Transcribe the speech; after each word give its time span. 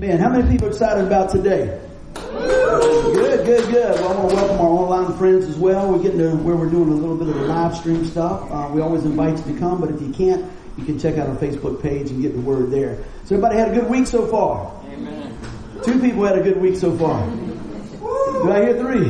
Man, 0.00 0.18
how 0.18 0.30
many 0.30 0.50
people 0.50 0.68
are 0.68 0.70
excited 0.70 1.04
about 1.04 1.28
today? 1.28 1.78
Good, 2.14 3.44
good, 3.44 3.70
good. 3.70 4.00
Well, 4.00 4.08
I 4.08 4.16
want 4.16 4.30
to 4.30 4.34
welcome 4.34 4.58
our 4.58 4.66
online 4.66 5.18
friends 5.18 5.44
as 5.44 5.56
well. 5.56 5.92
We're 5.92 6.02
getting 6.02 6.20
to 6.20 6.36
where 6.36 6.56
we're 6.56 6.70
doing 6.70 6.88
a 6.88 6.94
little 6.94 7.18
bit 7.18 7.28
of 7.28 7.34
the 7.34 7.42
live 7.42 7.76
stream 7.76 8.06
stuff. 8.06 8.50
Uh, 8.50 8.70
we 8.72 8.80
always 8.80 9.04
invite 9.04 9.36
you 9.36 9.52
to 9.52 9.60
come, 9.60 9.78
but 9.78 9.90
if 9.90 10.00
you 10.00 10.10
can't, 10.10 10.50
you 10.78 10.86
can 10.86 10.98
check 10.98 11.18
out 11.18 11.28
our 11.28 11.34
Facebook 11.34 11.82
page 11.82 12.08
and 12.08 12.22
get 12.22 12.32
the 12.32 12.40
word 12.40 12.70
there. 12.70 12.96
So 13.26 13.34
everybody 13.34 13.58
had 13.58 13.72
a 13.72 13.74
good 13.74 13.90
week 13.90 14.06
so 14.06 14.26
far? 14.26 14.72
Amen. 14.86 15.36
Two 15.84 16.00
people 16.00 16.24
had 16.24 16.38
a 16.38 16.42
good 16.42 16.56
week 16.62 16.76
so 16.76 16.96
far. 16.96 17.28
Do 17.28 18.50
I 18.50 18.62
hear 18.62 18.78
three? 18.78 19.04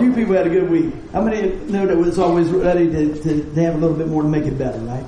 Two 0.00 0.12
people 0.12 0.34
had 0.34 0.48
a 0.48 0.50
good 0.50 0.68
week. 0.68 0.92
How 1.12 1.22
many 1.22 1.54
know 1.70 1.86
that 1.86 1.96
it's 2.04 2.18
always 2.18 2.48
ready 2.48 2.90
to, 2.90 3.14
to, 3.14 3.54
to 3.54 3.62
have 3.62 3.76
a 3.76 3.78
little 3.78 3.96
bit 3.96 4.08
more 4.08 4.22
to 4.22 4.28
make 4.28 4.46
it 4.46 4.58
better, 4.58 4.80
right? 4.80 5.04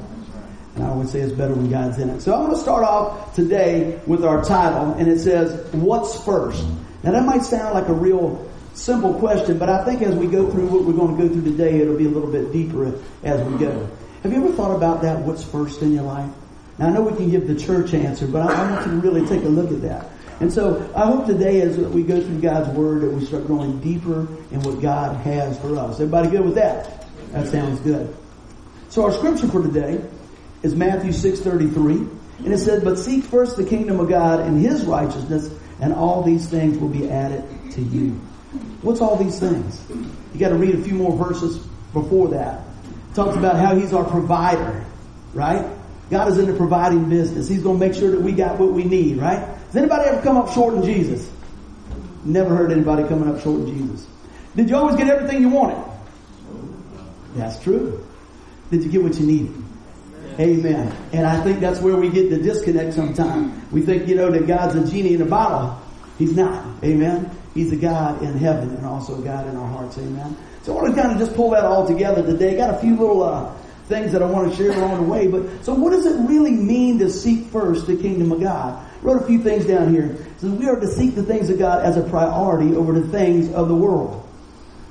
And 0.79 0.86
I 0.86 0.90
always 0.90 1.10
say 1.10 1.18
it's 1.20 1.32
better 1.32 1.54
when 1.54 1.68
God's 1.68 1.98
in 1.98 2.08
it. 2.08 2.20
So 2.20 2.32
I'm 2.32 2.44
going 2.44 2.54
to 2.54 2.62
start 2.62 2.84
off 2.84 3.34
today 3.34 4.00
with 4.06 4.24
our 4.24 4.44
title, 4.44 4.93
and 4.93 5.08
it 5.08 5.18
says, 5.18 5.74
What's 5.74 6.24
First? 6.24 6.64
Now 7.03 7.11
that 7.11 7.25
might 7.25 7.43
sound 7.43 7.75
like 7.75 7.89
a 7.89 7.93
real 7.93 8.48
simple 8.75 9.12
question, 9.14 9.58
but 9.58 9.68
I 9.68 9.84
think 9.84 10.03
as 10.03 10.14
we 10.14 10.29
go 10.29 10.48
through 10.48 10.68
what 10.68 10.84
we're 10.84 10.93
going 10.93 11.17
to 11.17 11.22
go 11.22 11.29
through 11.29 11.50
today, 11.50 11.80
it'll 11.80 11.96
be 11.96 12.06
a 12.06 12.11
little 12.11 12.30
bit 12.30 12.53
deeper 12.53 12.96
as 13.25 13.44
we 13.48 13.58
go. 13.58 13.90
Have 14.22 14.32
you 14.32 14.44
ever 14.44 14.54
thought 14.54 14.72
about 14.72 15.03
that? 15.03 15.18
What's 15.18 15.43
first 15.43 15.82
in 15.82 15.94
your 15.94 16.04
life? 16.04 16.30
Now 16.79 16.86
I 16.86 16.90
know 16.90 17.03
we 17.03 17.17
can 17.17 17.29
give 17.29 17.48
the 17.48 17.56
church 17.56 17.92
answer, 17.92 18.29
but 18.29 18.42
I, 18.42 18.54
I 18.54 18.70
want 18.70 18.86
you 18.86 18.92
to 18.92 18.98
really 18.98 19.26
take 19.26 19.42
a 19.42 19.48
look 19.48 19.72
at 19.72 19.82
that. 19.82 20.06
And 20.39 20.53
so 20.53 20.89
I 20.95 21.06
hope 21.06 21.26
today 21.26 21.61
as 21.62 21.76
we 21.76 22.04
go 22.04 22.20
through 22.20 22.40
God's 22.40 22.68
Word 22.68 23.03
that 23.03 23.11
we 23.11 23.25
start 23.25 23.48
going 23.48 23.81
deeper 23.81 24.20
in 24.53 24.62
what 24.62 24.81
God 24.81 25.17
has 25.22 25.58
for 25.58 25.76
us. 25.76 25.95
Everybody 25.95 26.31
good 26.31 26.45
with 26.45 26.54
that? 26.54 27.04
That 27.32 27.48
sounds 27.48 27.81
good. 27.81 28.17
So 28.90 29.04
our 29.04 29.12
scripture 29.12 29.48
for 29.48 29.61
today 29.61 30.00
is 30.62 30.75
Matthew 30.75 31.11
6.33. 31.11 32.19
And 32.39 32.53
it 32.53 32.58
said, 32.58 32.84
But 32.84 32.98
seek 32.98 33.25
first 33.25 33.56
the 33.56 33.64
kingdom 33.64 34.00
of 34.00 34.08
God 34.08 34.41
and 34.41 34.61
His 34.61 34.84
righteousness, 34.84 35.50
and 35.81 35.92
all 35.92 36.22
these 36.22 36.48
things 36.48 36.78
will 36.78 36.89
be 36.89 37.11
added 37.11 37.44
to 37.72 37.83
you. 37.83 38.11
What's 38.83 39.01
all 39.01 39.17
these 39.17 39.39
things? 39.39 39.83
You 39.91 40.39
got 40.39 40.51
to 40.51 40.55
read 40.55 40.75
a 40.75 40.83
few 40.83 40.95
more 40.95 41.17
verses 41.17 41.59
before 41.92 42.29
that. 42.29 42.61
It 43.11 43.14
talks 43.14 43.36
about 43.36 43.56
how 43.56 43.75
He's 43.75 43.92
our 43.92 44.05
provider, 44.05 44.84
right? 45.34 45.69
God 46.11 46.29
is 46.29 46.39
in 46.39 46.47
the 46.47 46.56
providing 46.56 47.09
business. 47.09 47.48
He's 47.48 47.62
going 47.62 47.79
to 47.79 47.86
make 47.86 47.95
sure 47.95 48.11
that 48.11 48.20
we 48.20 48.33
got 48.33 48.59
what 48.59 48.73
we 48.73 48.84
need, 48.84 49.19
right? 49.19 49.39
Has 49.39 49.77
anybody 49.77 50.09
ever 50.09 50.23
come 50.23 50.36
up 50.36 50.53
short 50.53 50.75
in 50.75 50.83
Jesus? 50.83 51.31
Never 52.25 52.56
heard 52.56 52.73
anybody 52.73 53.06
coming 53.06 53.29
up 53.29 53.42
short 53.42 53.61
in 53.61 53.67
Jesus. 53.67 54.06
Did 54.56 54.70
you 54.70 54.77
always 54.77 54.97
get 54.97 55.09
everything 55.09 55.42
you 55.42 55.51
wanted? 55.51 55.84
That's 57.36 57.62
true. 57.62 58.06
Did 58.70 58.84
you 58.84 58.91
get 58.91 59.03
what 59.03 59.19
you 59.19 59.27
needed? 59.27 59.55
Amen. 60.39 60.97
And 61.12 61.27
I 61.27 61.42
think 61.42 61.61
that's 61.61 61.81
where 61.81 61.97
we 61.97 62.11
get 62.11 62.31
the 62.31 62.39
disconnect 62.39 62.94
sometimes. 62.94 63.72
We 63.72 63.83
think, 63.83 64.06
you 64.06 64.14
know, 64.14 64.31
that 64.31 64.47
God's 64.47 64.77
a 64.77 64.89
genie 64.89 65.14
in 65.14 65.22
a 65.22 65.27
bottle. 65.27 65.80
He's 66.17 66.36
not. 66.36 66.64
Amen. 66.84 67.30
He's 67.55 67.72
a 67.72 67.77
God 67.77 68.22
in 68.22 68.39
heaven 68.39 68.70
and 68.70 68.86
also 68.86 69.20
a 69.20 69.25
God 69.25 69.48
in 69.48 69.56
our 69.56 69.69
hearts. 69.69 69.98
Amen. 69.98 70.36
So 70.62 70.77
I 70.77 70.83
want 70.83 70.95
to 70.95 71.00
kind 71.00 71.12
of 71.12 71.19
just 71.19 71.34
pull 71.34 71.50
that 71.50 71.64
all 71.64 71.86
together 71.86 72.22
today. 72.22 72.56
Got 72.56 72.75
a 72.75 72.78
few 72.78 72.97
little 72.97 73.22
uh, 73.22 73.53
things 73.86 74.12
that 74.12 74.22
I 74.22 74.27
want 74.27 74.50
to 74.50 74.56
share 74.56 74.70
along 74.70 75.03
the 75.03 75.11
way. 75.11 75.27
But 75.27 75.64
so 75.64 75.75
what 75.75 75.91
does 75.91 76.06
it 76.06 76.17
really 76.28 76.52
mean 76.52 76.98
to 77.00 77.11
seek 77.11 77.47
first 77.47 77.86
the 77.86 77.97
kingdom 77.97 78.30
of 78.30 78.41
God? 78.41 78.86
Wrote 79.02 79.23
a 79.23 79.27
few 79.27 79.42
things 79.42 79.67
down 79.67 79.92
here. 79.92 80.17
Says 80.39 80.50
we 80.50 80.69
are 80.69 80.78
to 80.78 80.86
seek 80.86 81.14
the 81.14 81.23
things 81.23 81.50
of 81.50 81.58
God 81.58 81.84
as 81.84 81.97
a 81.97 82.02
priority 82.02 82.77
over 82.77 82.92
the 82.92 83.08
things 83.08 83.52
of 83.52 83.69
the 83.69 83.75
world. 83.75 84.28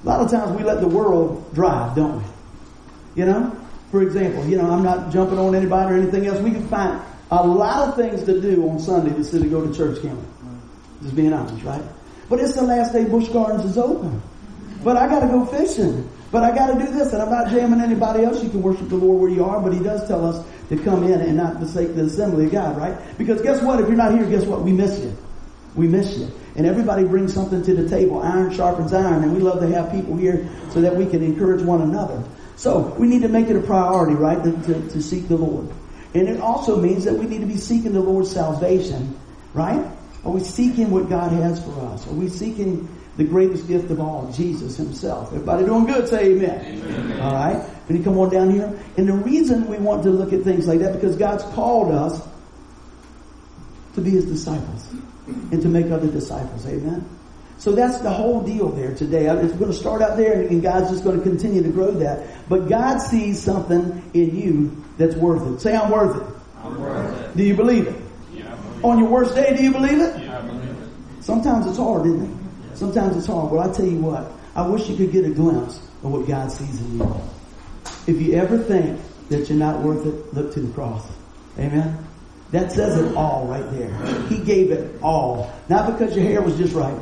A 0.03 0.07
lot 0.07 0.21
of 0.21 0.29
times 0.31 0.57
we 0.57 0.63
let 0.63 0.81
the 0.81 0.87
world 0.87 1.53
drive, 1.53 1.95
don't 1.95 2.17
we? 2.17 3.21
You 3.21 3.25
know? 3.25 3.66
For 3.91 4.01
example, 4.01 4.45
you 4.45 4.57
know, 4.57 4.69
I'm 4.69 4.83
not 4.83 5.11
jumping 5.11 5.39
on 5.39 5.55
anybody 5.55 5.93
or 5.93 5.97
anything 5.97 6.27
else. 6.27 6.39
We 6.39 6.51
can 6.51 6.67
find 6.67 7.01
a 7.31 7.45
lot 7.45 7.87
of 7.87 7.95
things 7.95 8.23
to 8.23 8.41
do 8.41 8.69
on 8.69 8.79
Sunday 8.79 9.15
instead 9.15 9.41
of 9.41 9.49
go 9.49 9.65
to 9.65 9.73
church, 9.73 10.01
can 10.01 10.17
we? 10.17 10.23
Just 11.03 11.15
being 11.15 11.33
honest, 11.33 11.63
right? 11.63 11.83
But 12.29 12.39
it's 12.39 12.55
the 12.55 12.63
last 12.63 12.91
day 12.91 13.05
Busch 13.05 13.29
Gardens 13.29 13.65
is 13.65 13.77
open. 13.77 14.21
But 14.83 14.97
I 14.97 15.07
gotta 15.07 15.27
go 15.27 15.45
fishing. 15.45 16.09
But 16.31 16.43
I 16.43 16.53
gotta 16.53 16.73
do 16.73 16.91
this, 16.91 17.13
and 17.13 17.21
I'm 17.21 17.29
not 17.29 17.49
jamming 17.49 17.79
anybody 17.79 18.23
else. 18.23 18.43
You 18.43 18.49
can 18.49 18.61
worship 18.61 18.89
the 18.89 18.97
Lord 18.97 19.21
where 19.21 19.29
you 19.29 19.45
are, 19.45 19.61
but 19.61 19.73
He 19.73 19.79
does 19.79 20.05
tell 20.07 20.25
us 20.25 20.45
to 20.69 20.77
come 20.77 21.03
in 21.03 21.21
and 21.21 21.37
not 21.37 21.57
forsake 21.57 21.95
the 21.95 22.03
assembly 22.03 22.45
of 22.45 22.51
God, 22.51 22.77
right? 22.77 22.97
Because 23.17 23.41
guess 23.41 23.61
what? 23.61 23.79
If 23.79 23.87
you're 23.87 23.95
not 23.95 24.13
here, 24.13 24.25
guess 24.25 24.43
what? 24.43 24.61
We 24.61 24.73
miss 24.73 24.99
you. 24.99 25.15
We 25.75 25.87
miss 25.87 26.17
you. 26.17 26.29
And 26.55 26.65
everybody 26.65 27.05
brings 27.05 27.33
something 27.33 27.63
to 27.63 27.73
the 27.73 27.87
table. 27.87 28.21
Iron 28.21 28.53
sharpens 28.53 28.91
iron, 28.91 29.23
and 29.23 29.33
we 29.33 29.39
love 29.39 29.61
to 29.61 29.67
have 29.67 29.91
people 29.91 30.17
here 30.17 30.49
so 30.71 30.81
that 30.81 30.95
we 30.95 31.05
can 31.05 31.23
encourage 31.23 31.61
one 31.61 31.81
another. 31.81 32.21
So 32.57 32.79
we 32.97 33.07
need 33.07 33.21
to 33.21 33.27
make 33.27 33.47
it 33.47 33.55
a 33.55 33.61
priority, 33.61 34.15
right, 34.15 34.43
to, 34.43 34.51
to, 34.51 34.89
to, 34.89 35.01
seek 35.01 35.27
the 35.27 35.37
Lord. 35.37 35.69
And 36.15 36.27
it 36.27 36.41
also 36.41 36.81
means 36.81 37.05
that 37.05 37.13
we 37.13 37.27
need 37.27 37.41
to 37.41 37.45
be 37.45 37.55
seeking 37.55 37.93
the 37.93 38.01
Lord's 38.01 38.31
salvation, 38.31 39.15
right? 39.53 39.85
Are 40.25 40.31
we 40.31 40.39
seeking 40.39 40.89
what 40.89 41.07
God 41.07 41.31
has 41.33 41.63
for 41.63 41.79
us? 41.85 42.07
Are 42.07 42.13
we 42.13 42.27
seeking 42.27 42.89
the 43.15 43.23
greatest 43.23 43.67
gift 43.67 43.91
of 43.91 43.99
all, 43.99 44.31
Jesus 44.31 44.75
himself? 44.75 45.27
Everybody 45.27 45.65
doing 45.65 45.85
good? 45.85 46.09
Say 46.09 46.33
amen. 46.33 46.81
amen. 46.81 47.21
All 47.21 47.33
right. 47.33 47.63
Can 47.85 47.95
you 47.95 48.03
come 48.03 48.17
on 48.17 48.31
down 48.31 48.49
here? 48.49 48.77
And 48.97 49.07
the 49.07 49.13
reason 49.13 49.67
we 49.67 49.77
want 49.77 50.01
to 50.03 50.09
look 50.09 50.33
at 50.33 50.41
things 50.41 50.67
like 50.67 50.79
that, 50.79 50.93
because 50.93 51.15
God's 51.15 51.43
called 51.53 51.91
us 51.91 52.27
to 53.93 54.01
be 54.01 54.09
his 54.09 54.25
disciples 54.25 54.89
and 55.51 55.61
to 55.61 55.67
make 55.67 55.91
other 55.91 56.07
disciples. 56.07 56.65
Amen. 56.65 57.07
So 57.57 57.71
that's 57.71 57.99
the 57.99 58.11
whole 58.11 58.41
deal 58.41 58.69
there 58.69 58.93
today. 58.93 59.25
It's 59.25 59.53
going 59.53 59.71
to 59.71 59.77
start 59.77 60.01
out 60.01 60.15
there 60.15 60.41
and 60.41 60.61
God's 60.61 60.91
just 60.91 61.03
going 61.03 61.17
to 61.17 61.23
continue 61.23 61.63
to 61.63 61.69
grow 61.69 61.91
that. 61.91 62.47
But 62.47 62.69
God 62.69 62.99
sees 62.99 63.41
something 63.41 64.09
in 64.13 64.37
you 64.37 64.83
that's 64.97 65.15
worth 65.15 65.45
it. 65.47 65.59
Say, 65.59 65.75
I'm 65.75 65.89
worth 65.89 66.21
it. 66.21 66.35
I'm 66.63 66.79
worth 66.79 67.19
it. 67.19 67.37
Do 67.37 67.43
you 67.43 67.55
believe 67.55 67.87
it? 67.87 67.95
Yeah, 68.31 68.55
believe 68.55 68.85
On 68.85 68.99
your 68.99 69.09
worst 69.09 69.35
day, 69.35 69.55
do 69.55 69.63
you 69.63 69.71
believe 69.71 69.99
it? 69.99 70.21
Yeah, 70.21 70.37
I 70.37 70.41
believe 70.41 70.69
it. 70.69 70.89
Sometimes 71.21 71.65
it's 71.65 71.77
hard, 71.77 72.05
isn't 72.05 72.23
it? 72.23 72.77
Sometimes 72.77 73.17
it's 73.17 73.25
hard. 73.25 73.51
Well, 73.51 73.67
I 73.67 73.73
tell 73.73 73.87
you 73.87 73.97
what, 73.97 74.31
I 74.55 74.67
wish 74.67 74.87
you 74.87 74.95
could 74.95 75.11
get 75.11 75.25
a 75.25 75.31
glimpse 75.31 75.77
of 76.03 76.11
what 76.11 76.27
God 76.27 76.51
sees 76.51 76.79
in 76.79 76.99
you. 76.99 77.21
If 78.05 78.21
you 78.21 78.33
ever 78.33 78.57
think 78.57 78.99
that 79.29 79.49
you're 79.49 79.57
not 79.57 79.81
worth 79.81 80.05
it, 80.05 80.33
look 80.33 80.53
to 80.53 80.59
the 80.59 80.71
cross. 80.73 81.07
Amen? 81.57 81.97
That 82.51 82.71
says 82.71 82.97
it 82.99 83.15
all 83.15 83.47
right 83.47 83.69
there. 83.71 83.93
He 84.27 84.37
gave 84.37 84.71
it 84.71 85.01
all. 85.01 85.51
Not 85.69 85.91
because 85.91 86.15
your 86.15 86.23
hair 86.23 86.41
was 86.41 86.55
just 86.57 86.73
right. 86.73 86.97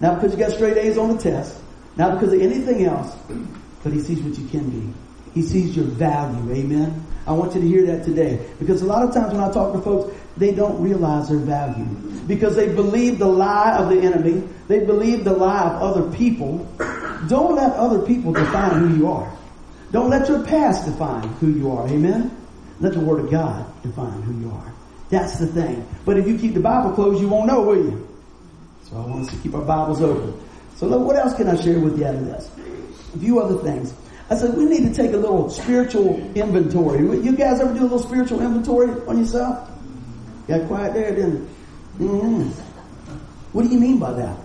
Not 0.00 0.20
because 0.20 0.32
you 0.32 0.38
got 0.38 0.52
straight 0.52 0.76
A's 0.76 0.98
on 0.98 1.16
the 1.16 1.22
test. 1.22 1.60
Not 1.96 2.18
because 2.18 2.32
of 2.32 2.40
anything 2.40 2.84
else. 2.84 3.14
But 3.82 3.92
he 3.92 4.00
sees 4.00 4.20
what 4.20 4.38
you 4.38 4.48
can 4.48 4.68
be. 4.70 4.94
He 5.34 5.42
sees 5.42 5.76
your 5.76 5.86
value. 5.86 6.52
Amen. 6.52 7.06
I 7.26 7.32
want 7.32 7.54
you 7.54 7.60
to 7.60 7.68
hear 7.68 7.86
that 7.86 8.04
today. 8.04 8.44
Because 8.58 8.82
a 8.82 8.86
lot 8.86 9.02
of 9.06 9.14
times 9.14 9.32
when 9.32 9.42
I 9.42 9.50
talk 9.52 9.72
to 9.74 9.80
folks, 9.80 10.16
they 10.36 10.52
don't 10.52 10.80
realize 10.82 11.28
their 11.28 11.38
value. 11.38 11.84
Because 12.26 12.56
they 12.56 12.68
believe 12.74 13.18
the 13.18 13.26
lie 13.26 13.76
of 13.76 13.90
the 13.90 14.00
enemy. 14.00 14.48
They 14.68 14.80
believe 14.80 15.24
the 15.24 15.32
lie 15.32 15.68
of 15.68 15.82
other 15.82 16.16
people. 16.16 16.66
Don't 17.28 17.54
let 17.54 17.72
other 17.74 18.00
people 18.06 18.32
define 18.32 18.80
who 18.80 18.96
you 18.96 19.10
are. 19.10 19.32
Don't 19.92 20.08
let 20.08 20.28
your 20.28 20.44
past 20.44 20.86
define 20.86 21.28
who 21.40 21.50
you 21.50 21.70
are. 21.72 21.86
Amen. 21.88 22.36
Let 22.80 22.94
the 22.94 23.00
word 23.00 23.20
of 23.20 23.30
God 23.30 23.66
define 23.82 24.22
who 24.22 24.40
you 24.40 24.50
are. 24.50 24.72
That's 25.10 25.38
the 25.38 25.46
thing. 25.46 25.86
But 26.04 26.16
if 26.16 26.26
you 26.26 26.38
keep 26.38 26.54
the 26.54 26.60
Bible 26.60 26.92
closed, 26.92 27.20
you 27.20 27.28
won't 27.28 27.46
know, 27.46 27.62
will 27.62 27.76
you? 27.76 28.09
So 28.90 28.96
I 28.96 29.06
want 29.06 29.28
us 29.28 29.34
to 29.34 29.40
keep 29.40 29.54
our 29.54 29.62
Bibles 29.62 30.02
open. 30.02 30.34
So 30.76 30.86
look, 30.86 31.06
what 31.06 31.16
else 31.16 31.34
can 31.34 31.48
I 31.48 31.54
share 31.54 31.78
with 31.78 31.98
you 31.98 32.06
out 32.06 32.16
of 32.16 32.24
this? 32.24 32.50
A 33.14 33.18
few 33.18 33.38
other 33.38 33.62
things. 33.62 33.94
I 34.28 34.36
said 34.36 34.56
we 34.56 34.64
need 34.64 34.82
to 34.82 34.94
take 34.94 35.12
a 35.12 35.16
little 35.16 35.48
spiritual 35.48 36.16
inventory. 36.34 37.00
You 37.00 37.36
guys 37.36 37.60
ever 37.60 37.72
do 37.72 37.80
a 37.80 37.82
little 37.82 37.98
spiritual 37.98 38.40
inventory 38.40 38.90
on 39.06 39.18
yourself? 39.18 39.70
Got 40.48 40.66
quiet 40.66 40.94
there, 40.94 41.14
didn't? 41.14 41.48
Mm-hmm. 41.98 42.48
What 43.52 43.62
do 43.62 43.68
you 43.68 43.78
mean 43.78 43.98
by 43.98 44.12
that? 44.12 44.36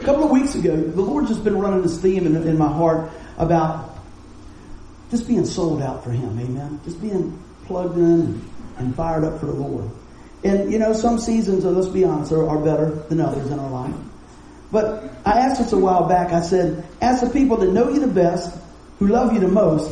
A 0.00 0.04
couple 0.04 0.24
of 0.24 0.30
weeks 0.30 0.54
ago, 0.54 0.76
the 0.76 1.00
Lord 1.00 1.26
just 1.26 1.42
been 1.44 1.58
running 1.58 1.82
this 1.82 1.98
theme 1.98 2.26
in, 2.26 2.36
in 2.36 2.58
my 2.58 2.68
heart 2.68 3.10
about 3.38 3.98
just 5.10 5.26
being 5.26 5.46
sold 5.46 5.80
out 5.80 6.04
for 6.04 6.10
Him. 6.10 6.38
Amen. 6.38 6.80
Just 6.84 7.00
being 7.00 7.42
plugged 7.64 7.96
in 7.96 8.42
and 8.76 8.94
fired 8.94 9.24
up 9.24 9.40
for 9.40 9.46
the 9.46 9.52
Lord. 9.52 9.90
And 10.46 10.72
you 10.72 10.78
know, 10.78 10.92
some 10.92 11.18
seasons, 11.18 11.64
uh, 11.64 11.70
let's 11.70 11.88
be 11.88 12.04
honest, 12.04 12.30
are, 12.30 12.48
are 12.48 12.58
better 12.58 12.90
than 13.08 13.20
others 13.20 13.50
in 13.50 13.58
our 13.58 13.68
life. 13.68 13.94
But 14.70 15.02
I 15.24 15.40
asked 15.40 15.60
this 15.60 15.72
a 15.72 15.78
while 15.78 16.08
back. 16.08 16.32
I 16.32 16.40
said, 16.40 16.86
ask 17.00 17.24
the 17.24 17.30
people 17.30 17.56
that 17.58 17.72
know 17.72 17.88
you 17.88 17.98
the 17.98 18.06
best, 18.06 18.56
who 19.00 19.08
love 19.08 19.32
you 19.32 19.40
the 19.40 19.48
most, 19.48 19.90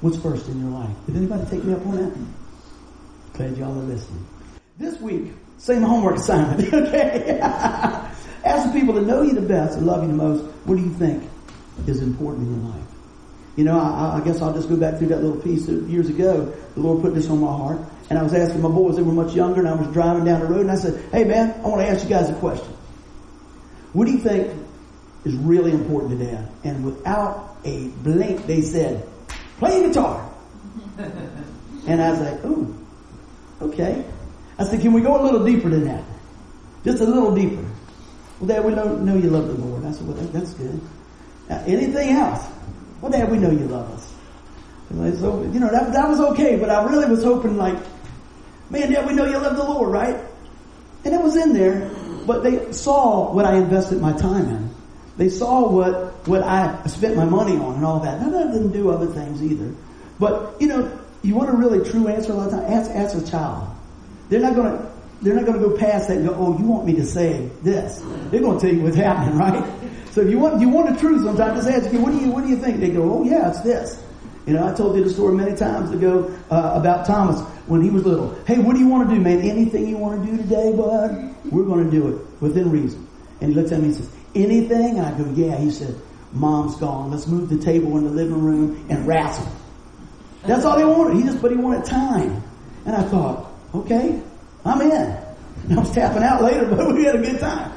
what's 0.00 0.16
first 0.18 0.48
in 0.48 0.60
your 0.60 0.70
life? 0.70 0.96
Did 1.06 1.16
anybody 1.16 1.48
take 1.48 1.62
me 1.62 1.74
up 1.74 1.86
on 1.86 1.96
that? 1.96 2.12
Glad 3.34 3.56
y'all 3.56 3.70
are 3.70 3.82
listening. 3.84 4.26
This 4.78 5.00
week, 5.00 5.32
same 5.58 5.82
homework 5.82 6.16
assignment, 6.20 6.74
okay? 6.74 7.38
ask 7.40 8.72
the 8.72 8.78
people 8.78 8.94
that 8.94 9.06
know 9.06 9.22
you 9.22 9.32
the 9.32 9.42
best 9.42 9.78
and 9.78 9.86
love 9.86 10.02
you 10.02 10.08
the 10.08 10.14
most, 10.14 10.42
what 10.64 10.76
do 10.76 10.82
you 10.82 10.90
think 10.94 11.22
is 11.86 12.02
important 12.02 12.48
in 12.48 12.60
your 12.60 12.72
life? 12.72 12.88
You 13.54 13.62
know, 13.62 13.78
I, 13.78 14.18
I 14.18 14.24
guess 14.24 14.42
I'll 14.42 14.52
just 14.52 14.68
go 14.68 14.76
back 14.76 14.98
through 14.98 15.08
that 15.08 15.22
little 15.22 15.40
piece 15.40 15.68
of 15.68 15.88
years 15.88 16.08
ago. 16.08 16.52
The 16.74 16.80
Lord 16.80 17.00
put 17.00 17.14
this 17.14 17.30
on 17.30 17.40
my 17.40 17.46
heart. 17.46 17.78
And 18.10 18.18
I 18.18 18.22
was 18.22 18.34
asking 18.34 18.60
my 18.60 18.68
boys, 18.68 18.96
they 18.96 19.02
were 19.02 19.12
much 19.12 19.34
younger, 19.34 19.60
and 19.60 19.68
I 19.68 19.74
was 19.74 19.92
driving 19.92 20.24
down 20.24 20.40
the 20.40 20.46
road, 20.46 20.60
and 20.60 20.70
I 20.70 20.76
said, 20.76 21.02
hey 21.10 21.24
man, 21.24 21.52
I 21.64 21.68
want 21.68 21.80
to 21.80 21.88
ask 21.88 22.04
you 22.04 22.10
guys 22.10 22.28
a 22.28 22.34
question. 22.34 22.72
What 23.92 24.06
do 24.06 24.12
you 24.12 24.18
think 24.18 24.52
is 25.24 25.34
really 25.36 25.70
important 25.70 26.18
to 26.18 26.26
dad? 26.26 26.48
And 26.64 26.84
without 26.84 27.56
a 27.64 27.88
blink, 27.88 28.46
they 28.46 28.60
said, 28.60 29.06
play 29.58 29.86
guitar. 29.86 30.30
and 30.98 32.02
I 32.02 32.10
was 32.10 32.20
like, 32.20 32.44
ooh, 32.44 32.86
okay. 33.62 34.04
I 34.58 34.64
said, 34.64 34.80
can 34.80 34.92
we 34.92 35.00
go 35.00 35.20
a 35.20 35.22
little 35.22 35.44
deeper 35.44 35.70
than 35.70 35.84
that? 35.84 36.04
Just 36.84 37.00
a 37.00 37.06
little 37.06 37.34
deeper. 37.34 37.64
Well, 38.38 38.48
Dad, 38.48 38.64
we 38.64 38.74
know, 38.74 38.96
know 38.96 39.16
you 39.16 39.30
love 39.30 39.46
the 39.46 39.54
Lord. 39.54 39.84
I 39.84 39.92
said, 39.92 40.06
well, 40.06 40.16
that, 40.16 40.32
that's 40.32 40.52
good. 40.54 40.80
Now, 41.48 41.62
anything 41.66 42.10
else? 42.10 42.46
Well, 43.00 43.10
Dad, 43.10 43.30
we 43.30 43.38
know 43.38 43.50
you 43.50 43.66
love 43.66 43.90
us. 43.92 44.14
So, 45.18 45.42
you 45.52 45.60
know, 45.60 45.70
that, 45.70 45.92
that 45.92 46.08
was 46.08 46.20
okay, 46.20 46.56
but 46.56 46.70
I 46.70 46.84
really 46.84 47.06
was 47.06 47.24
hoping 47.24 47.56
like, 47.56 47.76
man, 48.70 48.92
Dad, 48.92 49.06
we 49.06 49.14
know 49.14 49.24
you 49.26 49.38
love 49.38 49.56
the 49.56 49.64
Lord, 49.64 49.90
right? 49.90 50.16
And 51.04 51.14
it 51.14 51.20
was 51.20 51.36
in 51.36 51.52
there, 51.52 51.90
but 52.26 52.42
they 52.42 52.72
saw 52.72 53.32
what 53.32 53.44
I 53.44 53.56
invested 53.56 54.00
my 54.00 54.12
time 54.12 54.48
in. 54.48 54.74
They 55.16 55.28
saw 55.28 55.68
what, 55.68 56.26
what 56.26 56.42
I 56.42 56.84
spent 56.86 57.16
my 57.16 57.24
money 57.24 57.56
on 57.56 57.76
and 57.76 57.84
all 57.84 58.00
that. 58.00 58.20
Now, 58.20 58.30
that 58.30 58.52
didn't 58.52 58.72
do 58.72 58.90
other 58.90 59.06
things 59.06 59.42
either. 59.42 59.72
But, 60.18 60.56
you 60.60 60.66
know, 60.66 60.98
you 61.22 61.34
want 61.34 61.50
a 61.50 61.52
really 61.52 61.88
true 61.88 62.08
answer 62.08 62.32
a 62.32 62.34
lot 62.34 62.52
of 62.52 62.52
times? 62.52 62.88
Ask, 62.88 62.90
ask 62.90 63.16
a 63.16 63.30
child. 63.30 63.68
They're 64.28 64.40
not 64.40 64.54
going 64.54 64.76
to, 64.76 64.90
they're 65.22 65.34
not 65.34 65.46
going 65.46 65.60
to 65.60 65.68
go 65.68 65.76
past 65.76 66.08
that 66.08 66.18
and 66.18 66.28
go, 66.28 66.34
oh, 66.34 66.58
you 66.58 66.64
want 66.64 66.86
me 66.86 66.94
to 66.94 67.04
say 67.04 67.48
this. 67.62 68.02
They're 68.30 68.40
going 68.40 68.58
to 68.58 68.66
tell 68.66 68.74
you 68.74 68.82
what's 68.82 68.96
happening, 68.96 69.38
right? 69.38 69.64
So 70.10 70.20
if 70.20 70.30
you 70.30 70.38
want, 70.38 70.60
you 70.60 70.68
want 70.68 70.92
the 70.92 71.00
truth 71.00 71.24
sometimes, 71.24 71.64
just 71.64 71.68
ask, 71.68 71.92
what 72.00 72.12
do 72.12 72.18
you, 72.18 72.30
what 72.30 72.44
do 72.44 72.50
you 72.50 72.56
think? 72.56 72.80
They 72.80 72.90
go, 72.90 73.02
oh 73.12 73.24
yeah, 73.24 73.50
it's 73.50 73.60
this. 73.62 74.03
You 74.46 74.52
know, 74.52 74.68
I 74.68 74.74
told 74.74 74.96
you 74.96 75.04
the 75.04 75.10
story 75.10 75.34
many 75.34 75.56
times 75.56 75.90
ago 75.90 76.30
uh, 76.50 76.72
about 76.74 77.06
Thomas 77.06 77.40
when 77.66 77.80
he 77.80 77.88
was 77.88 78.04
little. 78.04 78.34
Hey, 78.44 78.58
what 78.58 78.74
do 78.74 78.78
you 78.80 78.88
want 78.88 79.08
to 79.08 79.14
do, 79.14 79.20
man? 79.20 79.40
Anything 79.40 79.88
you 79.88 79.96
want 79.96 80.22
to 80.22 80.30
do 80.30 80.36
today, 80.36 80.72
bud? 80.76 81.34
We're 81.50 81.64
going 81.64 81.84
to 81.84 81.90
do 81.90 82.08
it 82.08 82.42
within 82.42 82.70
reason. 82.70 83.08
And 83.40 83.50
he 83.50 83.58
looks 83.58 83.72
at 83.72 83.80
me 83.80 83.86
and 83.86 83.96
says, 83.96 84.10
anything? 84.34 84.98
And 84.98 85.06
I 85.06 85.16
go, 85.16 85.24
yeah. 85.30 85.56
He 85.56 85.70
said, 85.70 85.94
mom's 86.32 86.76
gone. 86.76 87.10
Let's 87.10 87.26
move 87.26 87.48
the 87.48 87.58
table 87.58 87.96
in 87.96 88.04
the 88.04 88.10
living 88.10 88.42
room 88.42 88.86
and 88.90 89.06
wrestle. 89.06 89.48
That's 90.42 90.66
all 90.66 90.78
he 90.78 90.84
wanted. 90.84 91.16
He 91.16 91.22
just, 91.22 91.40
but 91.40 91.50
he 91.50 91.56
wanted 91.56 91.86
time. 91.86 92.42
And 92.84 92.94
I 92.94 93.02
thought, 93.02 93.50
okay, 93.74 94.20
I'm 94.64 94.80
in. 94.82 95.24
I 95.70 95.80
was 95.80 95.90
tapping 95.92 96.22
out 96.22 96.42
later, 96.42 96.66
but 96.76 96.94
we 96.94 97.04
had 97.04 97.14
a 97.14 97.22
good 97.22 97.40
time. 97.40 97.72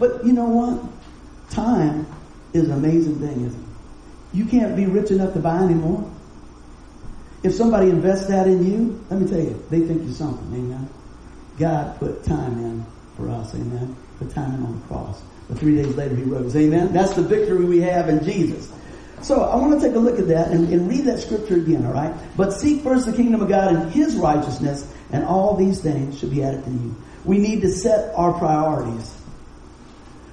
But 0.00 0.24
you 0.24 0.32
know 0.32 0.46
what? 0.46 1.50
Time 1.50 2.06
is 2.52 2.64
an 2.64 2.72
amazing 2.72 3.20
thing, 3.20 3.44
isn't 3.46 3.62
it? 3.62 3.67
You 4.32 4.44
can't 4.44 4.76
be 4.76 4.86
rich 4.86 5.10
enough 5.10 5.32
to 5.34 5.40
buy 5.40 5.58
anymore. 5.62 6.10
If 7.42 7.54
somebody 7.54 7.88
invests 7.88 8.26
that 8.28 8.46
in 8.46 8.66
you, 8.66 9.04
let 9.10 9.20
me 9.20 9.28
tell 9.28 9.40
you, 9.40 9.64
they 9.70 9.80
think 9.80 10.02
you're 10.02 10.12
something, 10.12 10.52
amen. 10.52 10.88
God 11.58 11.98
put 11.98 12.24
time 12.24 12.58
in 12.58 12.84
for 13.16 13.28
us, 13.30 13.54
amen. 13.54 13.96
Put 14.18 14.30
time 14.30 14.54
in 14.54 14.62
on 14.64 14.80
the 14.80 14.86
cross. 14.86 15.22
But 15.48 15.58
three 15.58 15.76
days 15.76 15.94
later 15.96 16.16
he 16.16 16.24
rose, 16.24 16.54
amen. 16.56 16.92
That's 16.92 17.14
the 17.14 17.22
victory 17.22 17.64
we 17.64 17.80
have 17.80 18.08
in 18.08 18.24
Jesus. 18.24 18.72
So 19.22 19.42
I 19.42 19.56
want 19.56 19.80
to 19.80 19.86
take 19.86 19.96
a 19.96 19.98
look 19.98 20.18
at 20.18 20.28
that 20.28 20.48
and, 20.48 20.72
and 20.72 20.88
read 20.88 21.04
that 21.04 21.20
scripture 21.20 21.56
again, 21.56 21.86
all 21.86 21.92
right? 21.92 22.14
But 22.36 22.52
seek 22.52 22.82
first 22.82 23.06
the 23.06 23.12
kingdom 23.12 23.40
of 23.40 23.48
God 23.48 23.74
and 23.74 23.90
his 23.92 24.16
righteousness, 24.16 24.92
and 25.10 25.24
all 25.24 25.56
these 25.56 25.80
things 25.80 26.18
should 26.18 26.30
be 26.30 26.42
added 26.42 26.64
to 26.64 26.70
you. 26.70 26.94
We 27.24 27.38
need 27.38 27.62
to 27.62 27.72
set 27.72 28.14
our 28.14 28.32
priorities. 28.32 29.17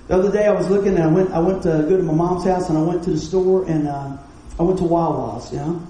The 0.07 0.13
other 0.13 0.31
day 0.31 0.45
I 0.45 0.51
was 0.51 0.69
looking 0.69 0.95
and 0.95 1.03
I 1.03 1.07
went, 1.07 1.31
I 1.31 1.39
went 1.39 1.63
to 1.63 1.69
go 1.89 1.97
to 1.97 2.03
my 2.03 2.13
mom's 2.13 2.43
house 2.45 2.69
and 2.69 2.77
I 2.77 2.81
went 2.81 3.03
to 3.05 3.11
the 3.11 3.19
store 3.19 3.65
and 3.65 3.87
uh, 3.87 4.15
I 4.59 4.63
went 4.63 4.77
to 4.79 4.85
Wawa's, 4.85 5.51
you 5.51 5.57
know? 5.57 5.81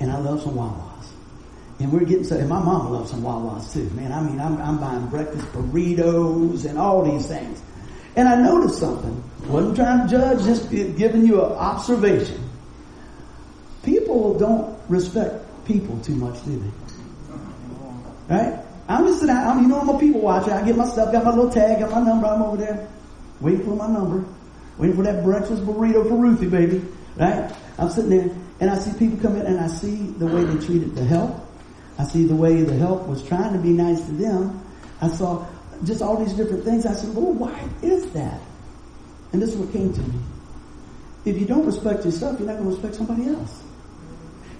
And 0.00 0.10
I 0.10 0.18
love 0.18 0.42
some 0.42 0.56
Wawa's. 0.56 1.12
And 1.80 1.92
we're 1.92 2.04
getting 2.04 2.24
so, 2.24 2.36
and 2.36 2.48
my 2.48 2.62
mom 2.62 2.92
loves 2.92 3.10
some 3.10 3.22
Wawa's 3.22 3.72
too, 3.72 3.90
man. 3.90 4.10
I 4.10 4.22
mean, 4.22 4.40
I'm, 4.40 4.60
I'm 4.60 4.80
buying 4.80 5.06
breakfast 5.08 5.44
burritos 5.52 6.64
and 6.64 6.78
all 6.78 7.04
these 7.04 7.26
things. 7.26 7.62
And 8.16 8.28
I 8.28 8.40
noticed 8.40 8.78
something. 8.78 9.22
Wasn't 9.48 9.76
trying 9.76 10.08
to 10.08 10.10
judge, 10.10 10.44
just 10.44 10.70
giving 10.70 11.26
you 11.26 11.44
an 11.44 11.52
observation. 11.52 12.40
People 13.82 14.38
don't 14.38 14.78
respect 14.88 15.44
people 15.66 15.98
too 16.00 16.14
much, 16.14 16.42
do 16.44 16.58
they? 18.28 18.34
Right? 18.34 18.63
I'm 18.88 19.06
just 19.06 19.20
sitting 19.20 19.34
I'm, 19.34 19.62
you 19.62 19.68
know, 19.68 19.80
I'm 19.80 19.88
a 19.88 19.98
people 19.98 20.20
watcher. 20.20 20.52
I 20.52 20.64
get 20.64 20.76
my 20.76 20.86
stuff, 20.86 21.12
got 21.12 21.24
my 21.24 21.30
little 21.30 21.50
tag, 21.50 21.80
got 21.80 21.90
my 21.90 22.02
number, 22.02 22.26
I'm 22.26 22.42
over 22.42 22.56
there, 22.56 22.88
waiting 23.40 23.64
for 23.64 23.76
my 23.76 23.86
number, 23.86 24.24
waiting 24.78 24.96
for 24.96 25.02
that 25.02 25.24
breakfast 25.24 25.64
burrito 25.64 26.06
for 26.08 26.16
Ruthie, 26.16 26.48
baby. 26.48 26.84
Right? 27.16 27.54
I'm 27.78 27.88
sitting 27.88 28.10
there, 28.10 28.36
and 28.60 28.70
I 28.70 28.78
see 28.78 28.96
people 28.98 29.18
come 29.20 29.36
in, 29.36 29.46
and 29.46 29.58
I 29.58 29.68
see 29.68 29.94
the 29.94 30.26
way 30.26 30.44
they 30.44 30.64
treated 30.64 30.94
the 30.94 31.04
help. 31.04 31.40
I 31.98 32.04
see 32.04 32.26
the 32.26 32.34
way 32.34 32.62
the 32.62 32.74
help 32.74 33.06
was 33.06 33.22
trying 33.26 33.52
to 33.52 33.58
be 33.58 33.70
nice 33.70 34.00
to 34.04 34.12
them. 34.12 34.60
I 35.00 35.08
saw 35.08 35.46
just 35.84 36.02
all 36.02 36.22
these 36.22 36.34
different 36.34 36.64
things. 36.64 36.86
I 36.86 36.92
said, 36.92 37.14
well, 37.14 37.32
why 37.32 37.68
is 37.82 38.10
that? 38.12 38.40
And 39.32 39.40
this 39.40 39.50
is 39.50 39.56
what 39.56 39.72
came 39.72 39.92
to 39.92 40.00
me. 40.00 40.18
If 41.24 41.38
you 41.38 41.46
don't 41.46 41.64
respect 41.64 42.04
yourself, 42.04 42.38
you're 42.38 42.48
not 42.48 42.58
going 42.58 42.68
to 42.68 42.74
respect 42.74 42.96
somebody 42.96 43.28
else. 43.28 43.62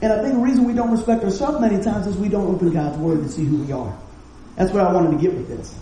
And 0.01 0.13
I 0.13 0.23
think 0.23 0.35
the 0.35 0.41
reason 0.41 0.65
we 0.65 0.75
don't 0.75 0.91
respect 0.91 1.23
ourselves 1.25 1.61
many 1.61 1.83
times 1.83 2.07
is 2.07 2.17
we 2.17 2.29
don't 2.29 2.55
open 2.55 2.73
God's 2.73 2.99
Word 2.99 3.23
to 3.23 3.29
see 3.29 3.45
who 3.45 3.59
we 3.59 3.73
are. 3.73 3.97
That's 4.57 4.73
what 4.73 4.85
I 4.85 4.93
wanted 4.93 5.13
to 5.13 5.19
get 5.19 5.35
with 5.35 5.49
this. 5.49 5.79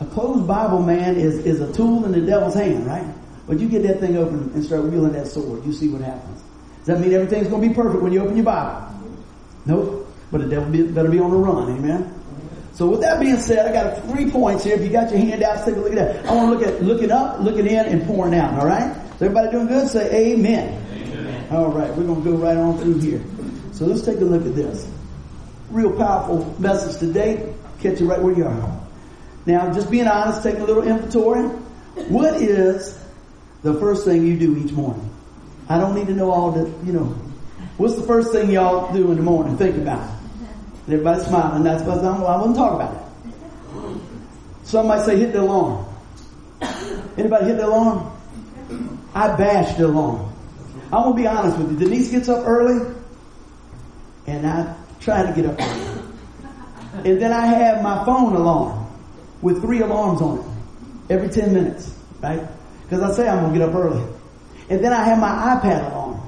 A 0.00 0.06
closed 0.06 0.46
Bible, 0.46 0.82
man, 0.82 1.16
is, 1.16 1.38
is 1.46 1.60
a 1.60 1.72
tool 1.72 2.04
in 2.04 2.12
the 2.12 2.20
devil's 2.20 2.54
hand, 2.54 2.86
right? 2.86 3.06
But 3.46 3.60
you 3.60 3.68
get 3.68 3.82
that 3.84 4.00
thing 4.00 4.16
open 4.16 4.50
and 4.54 4.64
start 4.64 4.84
wielding 4.84 5.12
that 5.12 5.28
sword, 5.28 5.64
you 5.64 5.72
see 5.72 5.88
what 5.88 6.02
happens. 6.02 6.42
Does 6.78 6.86
that 6.86 7.00
mean 7.00 7.12
everything's 7.12 7.48
going 7.48 7.62
to 7.62 7.68
be 7.68 7.74
perfect 7.74 8.02
when 8.02 8.12
you 8.12 8.22
open 8.22 8.36
your 8.36 8.44
Bible? 8.44 8.88
Nope. 9.66 10.08
But 10.30 10.42
the 10.42 10.48
devil 10.48 10.70
be, 10.70 10.82
better 10.82 11.08
be 11.08 11.20
on 11.20 11.30
the 11.30 11.36
run, 11.36 11.70
amen? 11.70 12.20
So 12.74 12.88
with 12.88 13.02
that 13.02 13.20
being 13.20 13.38
said, 13.38 13.68
I 13.68 13.72
got 13.72 14.02
three 14.10 14.30
points 14.30 14.64
here. 14.64 14.74
If 14.74 14.82
you 14.82 14.88
got 14.88 15.10
your 15.10 15.20
handouts, 15.20 15.64
take 15.64 15.76
a 15.76 15.78
look 15.78 15.92
at 15.92 15.98
that. 15.98 16.26
I 16.26 16.34
want 16.34 16.50
to 16.50 16.58
look 16.58 16.66
at 16.66 16.82
looking 16.82 17.12
up, 17.12 17.38
looking 17.40 17.68
in, 17.68 17.86
and 17.86 18.04
pouring 18.04 18.34
out. 18.34 18.58
All 18.58 18.66
right. 18.66 18.94
So 19.18 19.26
everybody 19.26 19.52
doing 19.52 19.68
good? 19.68 19.88
Say 19.88 20.32
amen. 20.32 20.84
amen. 20.92 21.52
All 21.52 21.68
right. 21.68 21.88
We're 21.94 22.04
going 22.04 22.24
to 22.24 22.30
go 22.30 22.36
right 22.36 22.56
on 22.56 22.76
through 22.78 22.98
here. 22.98 23.22
So 23.72 23.86
let's 23.86 24.02
take 24.02 24.16
a 24.16 24.24
look 24.24 24.44
at 24.44 24.56
this. 24.56 24.90
Real 25.70 25.96
powerful 25.96 26.52
message 26.58 26.98
today. 26.98 27.54
Catch 27.84 28.00
you 28.00 28.08
right 28.08 28.22
where 28.22 28.34
you 28.34 28.46
are. 28.46 28.80
Now, 29.44 29.70
just 29.70 29.90
being 29.90 30.06
honest, 30.06 30.42
taking 30.42 30.62
a 30.62 30.64
little 30.64 30.84
inventory. 30.84 31.42
What 32.08 32.40
is 32.40 32.98
the 33.62 33.74
first 33.74 34.06
thing 34.06 34.26
you 34.26 34.38
do 34.38 34.56
each 34.56 34.72
morning? 34.72 35.10
I 35.68 35.76
don't 35.76 35.94
need 35.94 36.06
to 36.06 36.14
know 36.14 36.30
all 36.30 36.50
the, 36.50 36.60
you 36.86 36.94
know. 36.94 37.14
What's 37.76 37.96
the 37.96 38.06
first 38.06 38.32
thing 38.32 38.50
y'all 38.50 38.90
do 38.94 39.10
in 39.10 39.18
the 39.18 39.22
morning? 39.22 39.58
Think 39.58 39.76
about 39.76 40.02
it. 40.02 40.94
Everybody's 40.94 41.26
smiling. 41.26 41.62
That's 41.62 41.82
because 41.82 42.02
I'm, 42.02 42.24
I 42.24 42.38
wouldn't 42.38 42.56
talk 42.56 42.72
about 42.72 42.94
it. 42.94 44.00
Some 44.62 44.86
might 44.86 45.04
say 45.04 45.18
hit 45.18 45.34
the 45.34 45.42
alarm. 45.42 45.84
Anybody 47.18 47.44
hit 47.44 47.58
the 47.58 47.66
alarm? 47.66 48.10
I 49.14 49.36
bash 49.36 49.76
the 49.76 49.88
alarm. 49.88 50.32
I'm 50.84 51.02
gonna 51.02 51.14
be 51.14 51.26
honest 51.26 51.58
with 51.58 51.72
you. 51.72 51.86
Denise 51.86 52.10
gets 52.10 52.30
up 52.30 52.46
early, 52.46 52.94
and 54.26 54.46
I 54.46 54.74
try 55.00 55.26
to 55.26 55.32
get 55.34 55.44
up 55.44 55.60
early. 55.60 55.83
And 57.04 57.20
then 57.20 57.32
I 57.32 57.46
have 57.46 57.82
my 57.82 58.04
phone 58.04 58.34
alarm 58.34 58.86
with 59.42 59.60
three 59.60 59.80
alarms 59.80 60.20
on 60.22 60.38
it 60.38 61.12
every 61.12 61.28
10 61.28 61.52
minutes, 61.52 61.94
right? 62.22 62.40
Because 62.82 63.02
I 63.02 63.14
say 63.14 63.28
I'm 63.28 63.42
gonna 63.42 63.58
get 63.58 63.68
up 63.68 63.74
early. 63.74 64.02
And 64.70 64.82
then 64.82 64.92
I 64.92 65.04
have 65.04 65.18
my 65.18 65.28
iPad 65.28 65.92
alarm 65.92 66.20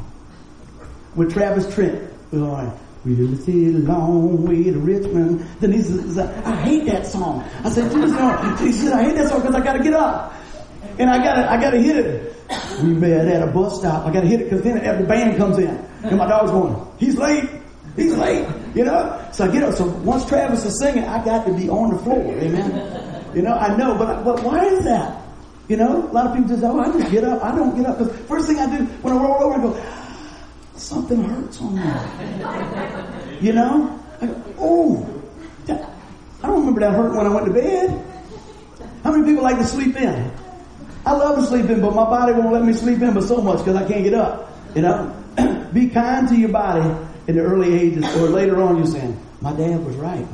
with 1.15 1.33
Travis 1.33 1.67
Tritt. 1.67 2.09
All 2.35 2.41
right. 2.41 2.73
We'll 3.05 3.37
see 3.37 3.69
a 3.69 3.79
long 3.79 4.45
way 4.45 4.65
to 4.65 4.79
Richmond. 4.79 5.47
Then 5.61 5.73
he 5.73 5.81
says, 5.81 6.19
I 6.19 6.57
hate 6.57 6.87
that 6.87 7.07
song. 7.07 7.49
I 7.63 7.71
said, 7.71 7.91
Jesus, 7.93 8.11
no. 8.11 8.37
He 8.59 8.73
said, 8.73 8.93
I 8.93 9.05
hate 9.05 9.15
that 9.15 9.29
song 9.29 9.43
because 9.43 9.55
I 9.55 9.61
got 9.61 9.75
to 9.75 9.83
get 9.83 9.95
up. 9.95 10.35
And 10.99 11.09
I 11.09 11.19
got 11.19 11.35
to, 11.35 11.51
I 11.51 11.61
got 11.61 11.71
to 11.71 11.81
hit 11.81 11.97
it. 11.97 12.37
We 12.83 12.95
met 12.95 13.29
at 13.29 13.43
a 13.43 13.47
bus 13.47 13.79
stop. 13.79 14.07
I 14.07 14.13
got 14.13 14.23
to 14.23 14.27
hit 14.27 14.41
it 14.41 14.45
because 14.45 14.63
then 14.63 14.75
the 15.01 15.07
band 15.07 15.37
comes 15.37 15.59
in. 15.59 15.69
And 16.03 16.19
my 16.19 16.27
dog's 16.27 16.51
going, 16.51 16.85
he's 16.99 17.17
late. 17.17 17.49
He's 17.95 18.17
late. 18.17 18.47
You 18.77 18.85
know? 18.85 19.29
So 19.33 19.45
I 19.45 19.49
get 19.49 19.63
up. 19.63 19.75
So 19.75 19.87
once 20.05 20.27
Travis 20.27 20.67
is 20.67 20.79
singing, 20.79 21.05
I 21.05 21.25
got 21.25 21.47
to 21.47 21.53
be 21.55 21.71
on 21.71 21.97
the 21.97 21.99
floor. 22.03 22.21
Amen. 22.39 23.33
You 23.35 23.41
know, 23.41 23.55
I 23.55 23.75
know, 23.75 23.97
but, 23.97 24.23
but 24.23 24.43
why 24.43 24.67
is 24.67 24.85
that? 24.85 25.23
You 25.67 25.79
know, 25.79 26.09
a 26.11 26.13
lot 26.13 26.27
of 26.27 26.35
people 26.35 26.51
just, 26.51 26.63
oh, 26.63 26.79
I 26.79 26.93
just 26.93 27.11
get 27.11 27.25
up. 27.25 27.43
I 27.43 27.57
don't 27.57 27.75
get 27.75 27.87
up. 27.87 27.99
Because 27.99 28.15
first 28.29 28.47
thing 28.47 28.59
I 28.59 28.77
do 28.77 28.85
when 29.01 29.15
I 29.15 29.17
roll 29.17 29.43
over, 29.43 29.59
I 29.59 29.63
go, 29.63 29.83
something 30.77 31.25
hurts 31.25 31.59
on 31.63 31.75
me. 31.75 31.83
You 33.41 33.55
know? 33.55 33.99
I 34.21 34.27
go, 34.27 34.43
oh, 34.59 35.23
that, 35.65 35.91
I 36.43 36.47
don't 36.49 36.61
remember 36.61 36.81
that 36.81 36.93
hurt 36.93 37.17
when 37.17 37.27
I 37.27 37.31
went 37.31 37.47
to 37.47 37.53
bed. 37.55 38.05
How 39.03 39.11
many 39.11 39.25
people 39.25 39.43
like 39.43 39.57
to 39.57 39.65
sleep 39.65 39.97
in? 39.97 40.31
I 41.07 41.13
love 41.13 41.37
to 41.37 41.47
sleep 41.47 41.71
in, 41.71 41.81
but 41.81 41.95
my 41.95 42.05
body 42.05 42.35
won't 42.35 42.53
let 42.53 42.63
me 42.63 42.75
sleep 42.75 43.01
in 43.01 43.15
but 43.15 43.25
so 43.25 43.41
much 43.41 43.59
because 43.59 43.77
I 43.77 43.89
can't 43.89 44.05
get 44.05 44.13
up. 44.13 44.53
You 44.75 44.83
know? 44.83 45.17
Be 45.73 45.89
kind 45.89 46.29
to 46.29 46.37
your 46.37 46.51
body 46.51 46.95
in 47.29 47.37
the 47.37 47.43
early 47.43 47.79
ages 47.79 48.05
or 48.17 48.29
later 48.29 48.63
on 48.63 48.79
you're 48.79 48.87
saying, 48.87 49.21
my 49.41 49.53
dad 49.53 49.85
was 49.85 49.97
right. 49.97 50.27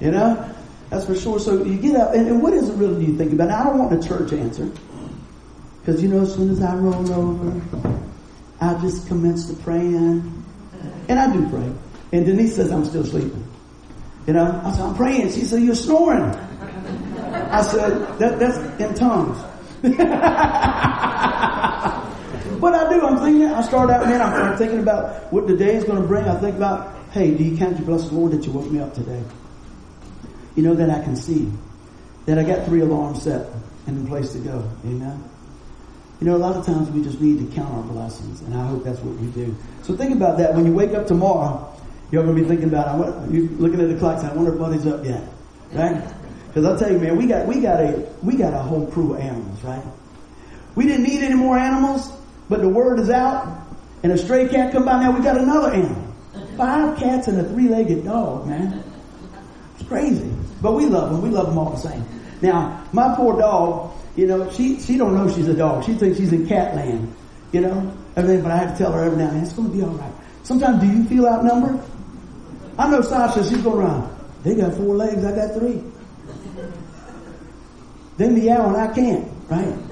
You 0.00 0.10
know? 0.10 0.54
That's 0.90 1.04
for 1.04 1.14
sure. 1.14 1.38
So 1.38 1.62
you 1.64 1.78
get 1.78 1.96
up, 1.96 2.14
and, 2.14 2.28
and 2.28 2.42
what 2.42 2.54
is 2.54 2.68
it 2.68 2.74
really 2.74 3.04
do 3.04 3.12
you 3.12 3.18
think 3.18 3.32
about? 3.32 3.48
Now, 3.48 3.60
I 3.60 3.64
don't 3.64 3.78
want 3.78 4.00
the 4.00 4.08
church 4.08 4.32
answer. 4.32 4.70
Because 5.80 6.02
you 6.02 6.08
know, 6.08 6.22
as 6.22 6.34
soon 6.34 6.50
as 6.50 6.62
I 6.62 6.74
roll 6.76 7.12
over, 7.12 7.60
I 8.60 8.74
just 8.80 9.06
commence 9.06 9.46
to 9.46 9.54
praying. 9.54 10.44
And 11.08 11.18
I 11.18 11.32
do 11.32 11.48
pray. 11.48 11.72
And 12.12 12.26
Denise 12.26 12.56
says 12.56 12.72
I'm 12.72 12.84
still 12.84 13.04
sleeping. 13.04 13.44
You 14.26 14.34
know, 14.34 14.60
I 14.64 14.72
said, 14.72 14.82
I'm 14.82 14.94
praying. 14.94 15.32
She 15.32 15.44
said, 15.44 15.62
You're 15.62 15.74
snoring. 15.74 16.24
I 16.24 17.62
said, 17.62 18.18
that, 18.18 18.38
That's 18.38 18.58
in 18.80 18.94
tongues. 18.94 19.38
but 22.60 22.74
I 22.74 22.88
do. 22.92 23.00
I'm 23.06 23.18
thinking, 23.18 23.46
I 23.46 23.62
start 23.62 23.90
out, 23.90 24.06
man, 24.06 24.20
I'm, 24.20 24.32
I'm 24.32 24.58
thinking 24.58 24.80
about 24.80 25.32
what 25.32 25.46
the 25.46 25.56
day 25.56 25.76
is 25.76 25.84
going 25.84 26.00
to 26.00 26.06
bring. 26.06 26.24
I 26.24 26.38
think 26.38 26.56
about, 26.56 26.94
hey, 27.12 27.34
do 27.34 27.44
you 27.44 27.56
count 27.56 27.76
your 27.76 27.86
blessed 27.86 28.12
Lord 28.12 28.32
that 28.32 28.44
you 28.44 28.52
woke 28.52 28.70
me 28.70 28.80
up 28.80 28.94
today? 28.94 29.22
You 30.56 30.62
know, 30.62 30.74
that 30.74 30.90
I 30.90 31.02
can 31.02 31.16
see. 31.16 31.50
that 32.28 32.38
I 32.38 32.42
got 32.42 32.66
three 32.66 32.80
alarms 32.80 33.22
set 33.22 33.48
and 33.86 33.96
in 33.96 34.06
place 34.06 34.32
to 34.34 34.38
go. 34.38 34.70
Amen. 34.84 35.24
You 36.20 36.26
know, 36.26 36.36
a 36.36 36.38
lot 36.38 36.56
of 36.56 36.66
times 36.66 36.90
we 36.90 37.02
just 37.02 37.20
need 37.22 37.38
to 37.38 37.56
count 37.56 37.72
our 37.72 37.82
blessings, 37.84 38.42
and 38.42 38.54
I 38.54 38.66
hope 38.66 38.84
that's 38.84 39.00
what 39.00 39.16
we 39.16 39.28
do. 39.28 39.56
So 39.82 39.96
think 39.96 40.14
about 40.14 40.36
that. 40.38 40.54
When 40.54 40.66
you 40.66 40.74
wake 40.74 40.92
up 40.92 41.06
tomorrow, 41.06 41.74
you're 42.10 42.22
going 42.22 42.36
to 42.36 42.42
be 42.42 42.46
thinking 42.46 42.68
about, 42.68 42.98
you're 43.30 43.48
looking 43.52 43.80
at 43.80 43.88
the 43.88 43.96
clock, 43.98 44.20
saying, 44.20 44.32
I 44.32 44.36
wonder 44.36 44.52
if 44.52 44.58
Buddy's 44.58 44.86
up 44.86 45.04
yet. 45.06 45.22
Right? 45.72 46.02
Because 46.48 46.66
I'll 46.66 46.78
tell 46.78 46.92
you, 46.92 46.98
man, 46.98 47.16
we 47.16 47.26
got, 47.26 47.46
we 47.46 47.60
got 47.60 47.80
a, 47.80 48.06
we 48.22 48.36
got 48.36 48.52
a 48.52 48.58
whole 48.58 48.86
crew 48.88 49.14
of 49.14 49.20
animals, 49.20 49.62
right? 49.62 49.84
We 50.74 50.84
didn't 50.86 51.04
need 51.04 51.22
any 51.22 51.34
more 51.34 51.56
animals, 51.56 52.10
but 52.48 52.60
the 52.60 52.68
word 52.68 52.98
is 52.98 53.10
out, 53.10 53.66
and 54.02 54.12
a 54.12 54.18
stray 54.18 54.48
cat 54.48 54.72
come 54.72 54.84
by 54.84 55.02
now, 55.02 55.10
we 55.10 55.22
got 55.22 55.36
another 55.36 55.72
animal. 55.72 56.04
Five 56.56 56.98
cats 56.98 57.28
and 57.28 57.40
a 57.40 57.44
three-legged 57.44 58.04
dog, 58.04 58.46
man. 58.46 58.82
It's 59.78 59.88
crazy. 59.88 60.32
But 60.60 60.72
we 60.72 60.86
love 60.86 61.12
them. 61.12 61.22
We 61.22 61.30
love 61.30 61.46
them 61.46 61.58
all 61.58 61.70
the 61.70 61.76
same. 61.76 62.04
Now, 62.42 62.84
my 62.92 63.14
poor 63.14 63.38
dog, 63.38 63.92
you 64.16 64.26
know, 64.26 64.50
she, 64.50 64.80
she 64.80 64.96
don't 64.96 65.14
know 65.14 65.32
she's 65.32 65.48
a 65.48 65.54
dog. 65.54 65.84
She 65.84 65.94
thinks 65.94 66.18
she's 66.18 66.32
in 66.32 66.46
cat 66.46 66.74
land, 66.74 67.14
you 67.52 67.60
know, 67.60 67.96
everything, 68.16 68.42
but 68.42 68.50
I 68.52 68.56
have 68.56 68.72
to 68.72 68.78
tell 68.78 68.92
her 68.92 69.04
every 69.04 69.18
now 69.18 69.28
and 69.28 69.36
then, 69.36 69.44
it's 69.44 69.52
going 69.52 69.70
to 69.70 69.76
be 69.76 69.82
all 69.82 69.90
right. 69.90 70.12
Sometimes 70.42 70.80
do 70.80 70.86
you 70.86 71.04
feel 71.04 71.26
outnumbered? 71.26 71.80
I 72.78 72.90
know 72.90 73.02
Sasha, 73.02 73.44
she's 73.44 73.62
going 73.62 73.78
around. 73.78 74.16
They 74.44 74.54
got 74.54 74.74
four 74.74 74.96
legs, 74.96 75.24
I 75.24 75.34
got 75.34 75.54
three. 75.54 75.82
They 78.16 78.28
meow 78.28 78.68
and 78.68 78.76
I 78.76 78.92
can't, 78.92 79.28
right? 79.48 79.87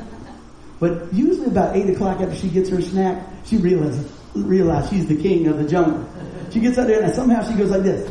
But 0.78 1.12
usually 1.12 1.46
about 1.46 1.76
eight 1.76 1.88
o'clock 1.88 2.20
after 2.20 2.34
she 2.34 2.48
gets 2.48 2.68
her 2.68 2.80
snack, 2.82 3.26
she 3.44 3.56
realizes, 3.56 4.12
realizes 4.34 4.90
she's 4.90 5.06
the 5.06 5.16
king 5.16 5.46
of 5.46 5.58
the 5.58 5.66
jungle. 5.66 6.06
She 6.50 6.60
gets 6.60 6.78
out 6.78 6.86
there 6.86 7.02
and 7.02 7.14
somehow 7.14 7.48
she 7.48 7.56
goes 7.56 7.70
like 7.70 7.82
this. 7.82 8.10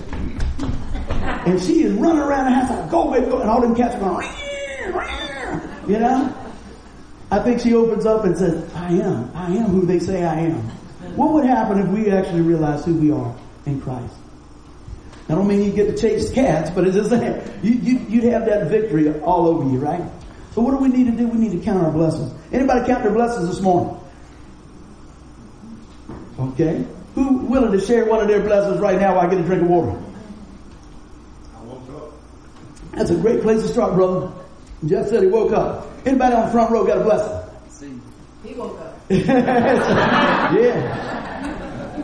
And 1.46 1.62
she 1.62 1.84
is 1.84 1.94
running 1.94 2.22
around 2.22 2.46
the 2.46 2.52
house 2.52 2.70
like, 2.70 2.90
go, 2.90 3.12
baby, 3.12 3.28
go. 3.28 3.40
And 3.40 3.50
all 3.50 3.62
them 3.62 3.76
cats 3.76 3.96
are 3.96 4.00
going, 4.00 4.28
you 5.88 6.00
know? 6.00 6.36
I 7.32 7.40
think 7.40 7.60
she 7.62 7.74
opens 7.74 8.06
up 8.06 8.24
and 8.24 8.38
says, 8.38 8.74
I 8.74 8.90
am. 8.94 9.32
I 9.36 9.48
am 9.48 9.66
who 9.66 9.86
they 9.86 10.00
say 10.00 10.24
I 10.24 10.36
am. 10.42 10.62
What 11.16 11.34
would 11.34 11.46
happen 11.46 11.80
if 11.80 11.88
we 11.88 12.12
actually 12.12 12.42
realized 12.42 12.86
who 12.86 12.96
we 12.96 13.12
are 13.12 13.36
in 13.66 13.82
Christ? 13.82 14.14
I 15.28 15.34
don't 15.34 15.48
mean 15.48 15.64
you 15.64 15.72
get 15.72 15.88
to 15.88 15.98
chase 15.98 16.32
cats, 16.32 16.70
but 16.70 16.86
it's 16.86 16.96
just 16.96 17.10
that 17.10 17.64
you, 17.64 17.74
you, 17.74 17.98
you'd 18.10 18.26
have 18.26 18.46
that 18.46 18.68
victory 18.68 19.20
all 19.22 19.48
over 19.48 19.64
you, 19.72 19.80
right? 19.80 20.04
So 20.56 20.62
what 20.62 20.72
do 20.72 20.78
we 20.78 20.88
need 20.88 21.08
to 21.08 21.12
do? 21.12 21.28
We 21.28 21.38
need 21.38 21.52
to 21.52 21.60
count 21.60 21.84
our 21.84 21.92
blessings. 21.92 22.34
Anybody 22.54 22.88
count 22.88 23.04
their 23.04 23.12
blessings 23.12 23.50
this 23.50 23.60
morning? 23.60 24.00
Okay. 26.40 26.86
Who 27.16 27.40
willing 27.40 27.74
to 27.74 27.86
share 27.86 28.06
one 28.06 28.22
of 28.22 28.30
their 28.30 28.40
blessings 28.40 28.80
right 28.80 28.98
now 28.98 29.16
while 29.16 29.28
I 29.28 29.30
get 29.30 29.42
a 29.42 29.44
drink 29.44 29.64
of 29.64 29.68
water? 29.68 30.02
I 31.58 31.62
woke 31.62 31.90
up. 31.90 32.14
That's 32.94 33.10
a 33.10 33.18
great 33.18 33.42
place 33.42 33.64
to 33.64 33.68
start, 33.68 33.96
brother. 33.96 34.32
Jeff 34.86 35.10
said 35.10 35.24
he 35.24 35.28
woke 35.28 35.52
up. 35.52 35.88
Anybody 36.06 36.34
on 36.34 36.46
the 36.46 36.52
front 36.54 36.72
row 36.72 36.86
got 36.88 37.00
a 37.00 37.04
blessing? 37.04 37.38
See. 37.68 38.00
He 38.48 38.56
woke 38.56 38.80
up. 38.80 38.98
yeah. 39.10 40.54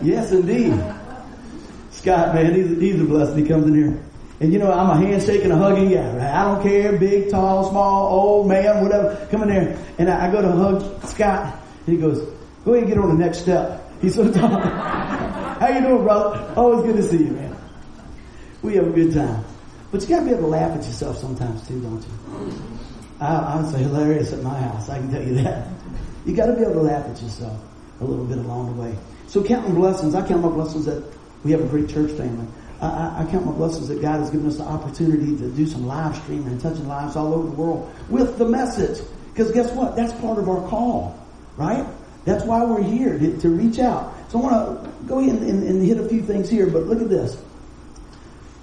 Yes, 0.03 0.29
indeed. 0.33 0.73
Scott, 1.91 2.35
man, 2.35 2.53
he's, 2.53 2.77
he's 2.81 2.99
a 2.99 3.05
blessing. 3.05 3.45
He 3.45 3.49
comes 3.49 3.65
in 3.67 3.75
here. 3.75 4.03
And 4.41 4.51
you 4.51 4.57
know, 4.57 4.71
I'm 4.71 4.89
a 4.89 5.05
handshaking, 5.05 5.51
a 5.51 5.55
hugging 5.55 5.91
guy, 5.91 6.17
right? 6.17 6.33
I 6.33 6.43
don't 6.45 6.63
care, 6.63 6.97
big, 6.97 7.29
tall, 7.29 7.69
small, 7.69 8.07
old, 8.11 8.47
man, 8.47 8.81
whatever. 8.81 9.27
Come 9.29 9.43
in 9.43 9.49
there. 9.49 9.85
And 9.99 10.09
I, 10.09 10.27
I 10.27 10.31
go 10.31 10.41
to 10.41 10.51
hug 10.51 11.05
Scott. 11.05 11.63
And 11.85 11.95
he 11.95 12.01
goes, 12.01 12.27
go 12.65 12.73
ahead 12.73 12.85
and 12.85 12.87
get 12.91 12.97
on 12.97 13.15
the 13.15 13.23
next 13.23 13.41
step. 13.41 13.87
He's 14.01 14.15
so 14.15 14.31
tall. 14.31 14.49
How 14.59 15.67
you 15.67 15.81
doing, 15.81 16.01
brother? 16.01 16.53
Always 16.55 16.85
good 16.85 16.95
to 16.95 17.03
see 17.03 17.23
you, 17.23 17.31
man. 17.33 17.55
We 18.63 18.73
have 18.77 18.87
a 18.87 18.89
good 18.89 19.13
time. 19.13 19.45
But 19.91 20.01
you 20.01 20.07
gotta 20.07 20.25
be 20.25 20.31
able 20.31 20.41
to 20.41 20.47
laugh 20.47 20.75
at 20.75 20.85
yourself 20.85 21.19
sometimes 21.19 21.67
too, 21.67 21.79
don't 21.79 22.01
you? 22.01 22.53
I, 23.19 23.35
I'm 23.35 23.69
so 23.69 23.77
hilarious 23.77 24.33
at 24.33 24.41
my 24.41 24.59
house, 24.59 24.89
I 24.89 24.97
can 24.97 25.11
tell 25.11 25.21
you 25.21 25.35
that. 25.43 25.67
You 26.25 26.35
gotta 26.35 26.53
be 26.53 26.61
able 26.61 26.73
to 26.73 26.81
laugh 26.81 27.05
at 27.05 27.21
yourself 27.21 27.61
a 27.99 28.05
little 28.05 28.25
bit 28.25 28.39
along 28.39 28.75
the 28.75 28.81
way. 28.81 28.95
So 29.27 29.43
counting 29.43 29.75
blessings, 29.75 30.15
I 30.15 30.27
count 30.27 30.41
my 30.41 30.49
blessings 30.49 30.85
that 30.85 31.03
we 31.43 31.51
have 31.51 31.61
a 31.61 31.67
great 31.67 31.89
church 31.89 32.11
family. 32.11 32.47
I, 32.81 33.21
I, 33.21 33.27
count 33.29 33.45
my 33.45 33.51
blessings 33.51 33.87
that 33.89 34.01
God 34.01 34.19
has 34.21 34.31
given 34.31 34.47
us 34.47 34.57
the 34.57 34.63
opportunity 34.63 35.37
to 35.37 35.49
do 35.51 35.67
some 35.67 35.85
live 35.85 36.15
streaming 36.15 36.47
and 36.47 36.59
touching 36.59 36.87
lives 36.87 37.15
all 37.15 37.33
over 37.33 37.47
the 37.47 37.55
world 37.55 37.93
with 38.09 38.39
the 38.39 38.45
message. 38.45 39.05
Because 39.31 39.51
guess 39.51 39.71
what? 39.71 39.95
That's 39.95 40.13
part 40.13 40.39
of 40.39 40.49
our 40.49 40.67
call, 40.67 41.19
right? 41.57 41.85
That's 42.25 42.43
why 42.43 42.63
we're 42.63 42.83
here 42.83 43.17
to, 43.17 43.37
to 43.39 43.49
reach 43.49 43.79
out. 43.79 44.13
So 44.29 44.39
I 44.39 44.41
want 44.41 44.83
to 44.83 45.07
go 45.07 45.19
ahead 45.19 45.35
and, 45.35 45.63
and, 45.63 45.85
hit 45.85 45.97
a 45.97 46.07
few 46.07 46.21
things 46.21 46.49
here, 46.49 46.67
but 46.67 46.85
look 46.85 47.01
at 47.01 47.09
this. 47.09 47.41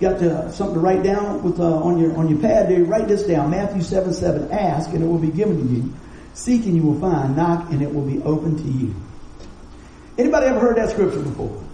Got 0.00 0.18
to, 0.20 0.50
something 0.52 0.74
to 0.74 0.80
write 0.80 1.02
down 1.02 1.42
with 1.42 1.58
uh, 1.58 1.64
on 1.64 1.98
your 1.98 2.16
on 2.16 2.28
your 2.28 2.38
pad 2.38 2.68
there. 2.68 2.84
Write 2.84 3.08
this 3.08 3.24
down. 3.24 3.50
Matthew 3.50 3.82
seven 3.82 4.12
seven. 4.12 4.50
Ask 4.52 4.90
and 4.90 5.02
it 5.02 5.06
will 5.06 5.18
be 5.18 5.30
given 5.30 5.58
to 5.66 5.74
you. 5.74 5.92
Seek 6.34 6.64
and 6.66 6.76
you 6.76 6.82
will 6.82 7.00
find. 7.00 7.36
Knock 7.36 7.70
and 7.72 7.82
it 7.82 7.92
will 7.92 8.06
be 8.06 8.22
open 8.22 8.56
to 8.56 8.62
you. 8.62 8.94
Anybody 10.16 10.46
ever 10.46 10.60
heard 10.60 10.76
that 10.76 10.90
scripture 10.90 11.20
before? 11.20 11.64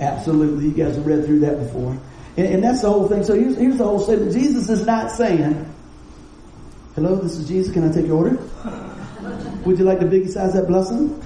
Absolutely. 0.00 0.66
You 0.66 0.72
guys 0.72 0.96
have 0.96 1.06
read 1.06 1.24
through 1.24 1.40
that 1.40 1.58
before. 1.58 1.98
And, 2.36 2.46
and 2.46 2.64
that's 2.64 2.82
the 2.82 2.90
whole 2.90 3.08
thing. 3.08 3.24
So 3.24 3.34
here's, 3.34 3.56
here's 3.56 3.78
the 3.78 3.84
whole 3.84 3.98
statement. 3.98 4.32
Jesus 4.32 4.68
is 4.68 4.86
not 4.86 5.10
saying, 5.10 5.72
hello, 6.94 7.16
this 7.16 7.36
is 7.36 7.48
Jesus. 7.48 7.72
Can 7.72 7.88
I 7.88 7.92
take 7.92 8.06
your 8.06 8.16
order? 8.16 8.38
Would 9.64 9.78
you 9.78 9.84
like 9.84 10.00
to 10.00 10.06
biggie 10.06 10.30
size 10.30 10.54
that 10.54 10.66
blessing? 10.66 11.22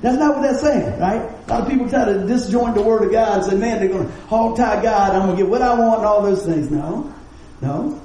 That's 0.00 0.18
not 0.18 0.36
what 0.36 0.42
that's 0.42 0.60
saying, 0.60 0.98
right? 0.98 1.20
A 1.20 1.46
lot 1.48 1.60
of 1.62 1.68
people 1.68 1.88
try 1.88 2.04
to 2.04 2.26
disjoint 2.26 2.74
the 2.74 2.82
word 2.82 3.04
of 3.04 3.12
God 3.12 3.38
and 3.38 3.44
say, 3.44 3.56
man, 3.56 3.78
they're 3.78 3.88
going 3.88 4.08
to 4.08 4.12
hog 4.26 4.56
tie 4.56 4.82
God. 4.82 5.14
I'm 5.14 5.26
going 5.26 5.36
to 5.36 5.42
get 5.42 5.50
what 5.50 5.62
I 5.62 5.78
want 5.78 5.98
and 5.98 6.06
all 6.06 6.22
those 6.22 6.44
things. 6.44 6.70
No, 6.70 7.14
no. 7.60 8.00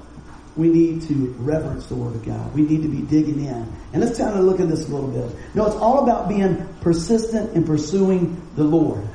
We 0.56 0.70
need 0.70 1.04
to 1.04 1.36
reverence 1.40 1.88
the 1.88 1.96
word 1.96 2.16
of 2.16 2.26
God. 2.26 2.54
We 2.54 2.62
need 2.62 2.84
to 2.84 2.88
be 2.88 3.02
digging 3.02 3.44
in. 3.46 3.74
And 3.94 4.04
let's 4.04 4.18
kind 4.18 4.38
of 4.38 4.46
look 4.46 4.60
at 4.60 4.70
this 4.70 4.88
a 4.88 4.92
little 4.92 5.10
bit. 5.10 5.36
No, 5.56 5.66
it's 5.66 5.76
all 5.76 6.04
about 6.04 6.30
being 6.30 6.68
persistent 6.82 7.56
in 7.56 7.64
pursuing 7.64 8.42
the 8.56 8.64
Lord. 8.64 9.08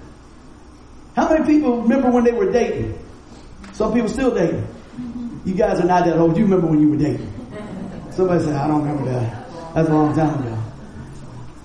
How 1.15 1.29
many 1.29 1.45
people 1.45 1.83
remember 1.83 2.11
when 2.11 2.25
they 2.25 2.33
were 2.33 2.51
dating? 2.51 2.99
Some 3.73 3.93
people 3.93 4.09
still 4.09 4.35
dating. 4.35 4.67
You 5.45 5.55
guys 5.55 5.81
are 5.81 5.87
not 5.87 6.05
that 6.05 6.19
old. 6.19 6.37
You 6.37 6.45
remember 6.45 6.69
when 6.69 6.81
you 6.81 6.89
were 6.91 6.97
dating. 6.97 7.33
Somebody 8.11 8.45
said, 8.45 8.55
I 8.55 8.69
don't 8.69 8.83
remember 8.87 9.11
that. 9.11 9.75
That's 9.75 9.89
a 9.89 9.93
long 9.93 10.15
time 10.15 10.39
ago. 10.41 10.59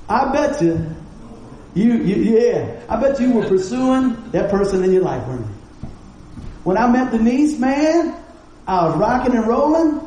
I 0.09 0.31
bet 0.31 0.61
you, 0.61 0.95
you, 1.75 1.93
you, 1.95 2.39
yeah, 2.39 2.79
I 2.89 2.99
bet 2.99 3.19
you 3.19 3.33
were 3.33 3.47
pursuing 3.47 4.31
that 4.31 4.49
person 4.49 4.83
in 4.83 4.91
your 4.91 5.03
life, 5.03 5.25
weren't 5.27 5.45
you? 5.45 5.89
When 6.63 6.77
I 6.77 6.87
met 6.87 7.11
Denise, 7.11 7.59
man, 7.59 8.15
I 8.67 8.87
was 8.87 8.97
rocking 8.97 9.35
and 9.35 9.45
rolling. 9.45 10.01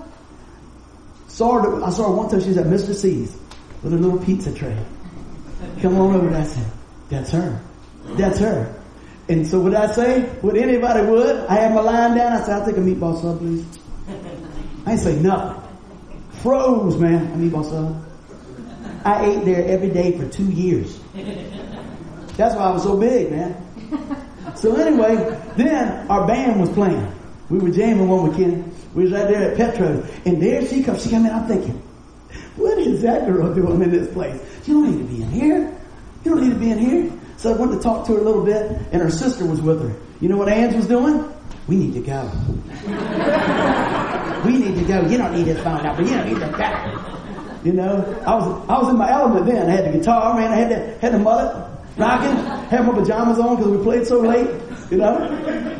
Saw 1.29 1.61
her, 1.61 1.85
I 1.85 1.91
saw 1.91 2.09
her 2.09 2.17
one 2.17 2.31
time, 2.31 2.41
she 2.41 2.49
was 2.49 2.57
at 2.57 2.67
Mr. 2.67 2.95
C's 2.95 3.37
with 3.83 3.93
a 3.93 3.97
little 3.97 4.19
pizza 4.19 4.53
tray. 4.53 4.77
Come 5.81 5.99
on 5.99 6.17
over, 6.17 6.35
I 6.35 6.45
said, 6.45 6.67
that's 7.11 7.31
her. 7.31 7.61
That's 8.17 8.39
her. 8.39 8.80
And 9.31 9.47
so 9.47 9.61
would 9.61 9.75
I 9.75 9.87
say, 9.93 10.29
would 10.43 10.57
anybody 10.57 11.07
would? 11.07 11.37
I 11.47 11.55
had 11.55 11.73
my 11.73 11.83
line 11.83 12.17
down. 12.17 12.33
I 12.33 12.41
said, 12.45 12.51
I'll 12.51 12.67
take 12.67 12.77
a 12.77 12.81
meatball 12.81 13.23
sub, 13.23 13.39
please. 13.39 13.65
I 14.87 14.93
ain't 14.93 15.01
say 15.01 15.15
nothing. 15.21 15.63
Froze, 16.43 16.97
man. 16.99 17.27
A 17.27 17.37
meatball 17.37 17.65
sub. 17.65 18.05
I 19.05 19.27
ate 19.27 19.45
there 19.45 19.65
every 19.69 19.91
day 19.91 20.19
for 20.19 20.29
two 20.29 20.51
years. 20.51 20.99
That's 22.37 22.57
why 22.57 22.63
I 22.63 22.71
was 22.73 22.83
so 22.83 22.99
big, 22.99 23.31
man. 23.31 23.55
So 24.57 24.75
anyway, 24.75 25.15
then 25.57 26.09
our 26.09 26.27
band 26.27 26.61
was 26.61 26.71
playing. 26.71 27.13
We 27.51 27.61
were 27.61 27.71
jamming 27.71 28.09
one 28.09 28.31
weekend. 28.31 28.75
We 28.95 29.05
was 29.05 29.13
right 29.13 29.29
there 29.29 29.53
at 29.53 29.57
Petro. 29.57 30.05
And 30.27 30.43
there 30.43 30.67
she 30.67 30.83
comes. 30.83 31.05
She 31.05 31.11
came 31.11 31.25
in. 31.25 31.31
I'm 31.31 31.47
thinking, 31.47 31.81
what 32.57 32.79
is 32.79 33.01
that 33.03 33.27
girl 33.27 33.55
doing 33.55 33.81
in 33.81 33.93
this 33.93 34.13
place? 34.13 34.43
You 34.67 34.75
don't 34.75 34.91
need 34.91 35.07
to 35.07 35.15
be 35.15 35.23
in 35.23 35.31
here. 35.31 35.81
You 36.25 36.35
don't 36.35 36.43
need 36.43 36.55
to 36.55 36.59
be 36.59 36.71
in 36.73 36.79
here. 36.79 37.20
So 37.41 37.55
I 37.55 37.57
went 37.57 37.73
to 37.73 37.79
talk 37.81 38.07
to 38.07 38.13
her 38.13 38.19
a 38.19 38.23
little 38.23 38.45
bit, 38.45 38.71
and 38.93 39.01
her 39.01 39.09
sister 39.09 39.47
was 39.47 39.63
with 39.63 39.81
her. 39.81 39.99
You 40.21 40.29
know 40.29 40.37
what 40.37 40.51
Ange 40.51 40.75
was 40.75 40.87
doing? 40.87 41.25
We 41.69 41.77
need 41.77 41.95
to 41.95 42.01
go. 42.01 42.31
we 44.45 44.59
need 44.59 44.75
to 44.75 44.85
go. 44.85 45.01
You 45.09 45.17
don't 45.17 45.33
need 45.35 45.47
this 45.47 45.59
phone 45.65 45.83
number. 45.83 46.03
You 46.03 46.11
don't 46.11 46.29
need 46.29 46.39
to 46.39 46.51
go. 46.51 47.61
You 47.65 47.73
know, 47.73 48.23
I 48.27 48.35
was 48.35 48.69
I 48.69 48.79
was 48.79 48.89
in 48.91 48.99
my 48.99 49.11
element 49.11 49.47
then. 49.47 49.71
I 49.71 49.73
had 49.73 49.87
the 49.87 49.99
guitar, 49.99 50.35
man. 50.35 50.53
I 50.53 50.57
had 50.57 50.71
the 50.71 50.99
had 51.01 51.15
the 51.15 51.19
mullet 51.19 51.67
rocking. 51.97 52.37
Had 52.69 52.87
my 52.87 52.93
pajamas 52.93 53.39
on 53.39 53.57
because 53.57 53.71
we 53.73 53.83
played 53.85 54.07
so 54.07 54.21
late. 54.21 54.51
You 54.91 54.99
know, 54.99 55.17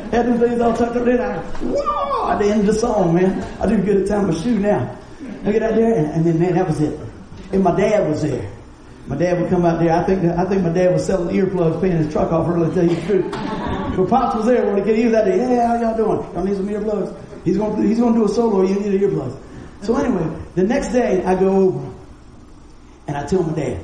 had 0.09 0.25
them 0.25 0.39
things 0.39 0.59
all 0.61 0.75
tucked 0.75 0.95
up. 0.95 1.05
Then 1.05 1.21
I, 1.21 1.37
whoa, 1.37 2.31
at 2.31 2.39
the 2.39 2.45
end 2.45 2.61
of 2.61 2.73
the 2.73 2.79
song, 2.79 3.13
man, 3.13 3.39
I 3.61 3.67
do 3.67 3.77
good 3.77 3.97
at 4.01 4.07
tying 4.07 4.25
my 4.25 4.33
shoe 4.33 4.57
now. 4.57 4.97
I 5.45 5.51
get 5.51 5.61
out 5.61 5.75
there, 5.75 5.93
and, 5.93 6.07
and 6.07 6.25
then 6.25 6.39
man, 6.39 6.55
that 6.55 6.67
was 6.67 6.81
it. 6.81 6.99
And 7.51 7.63
my 7.63 7.75
dad 7.75 8.09
was 8.09 8.23
there. 8.23 8.49
My 9.11 9.17
dad 9.17 9.41
would 9.41 9.49
come 9.49 9.65
out 9.65 9.77
there. 9.77 9.91
I 9.91 10.03
think 10.03 10.23
I 10.23 10.45
think 10.45 10.63
my 10.63 10.69
dad 10.69 10.93
was 10.93 11.05
selling 11.05 11.35
earplugs, 11.35 11.81
paying 11.81 11.97
his 11.97 12.13
truck 12.13 12.31
off 12.31 12.47
early 12.47 12.69
to 12.69 12.73
tell 12.73 12.89
you 12.89 12.95
the 12.95 13.07
truth. 13.07 13.31
But 13.97 14.07
Pops 14.07 14.37
was 14.37 14.45
there 14.45 14.73
when 14.73 14.87
he 14.87 15.03
was 15.03 15.11
that 15.11 15.25
day. 15.25 15.37
Hey, 15.37 15.57
how 15.57 15.81
y'all 15.81 15.97
doing? 15.97 16.33
Y'all 16.33 16.45
need 16.45 16.55
some 16.55 16.69
earplugs? 16.69 17.13
He's 17.43 17.57
going 17.57 17.85
he's 17.85 17.99
going 17.99 18.13
to 18.13 18.19
do 18.19 18.25
a 18.25 18.29
solo. 18.29 18.61
You 18.61 18.79
need 18.79 19.01
earplugs. 19.01 19.37
So 19.81 19.97
anyway, 19.97 20.33
the 20.55 20.63
next 20.63 20.93
day 20.93 21.21
I 21.25 21.35
go 21.35 21.49
over 21.49 21.93
and 23.07 23.17
I 23.17 23.25
tell 23.25 23.43
my 23.43 23.53
dad, 23.53 23.79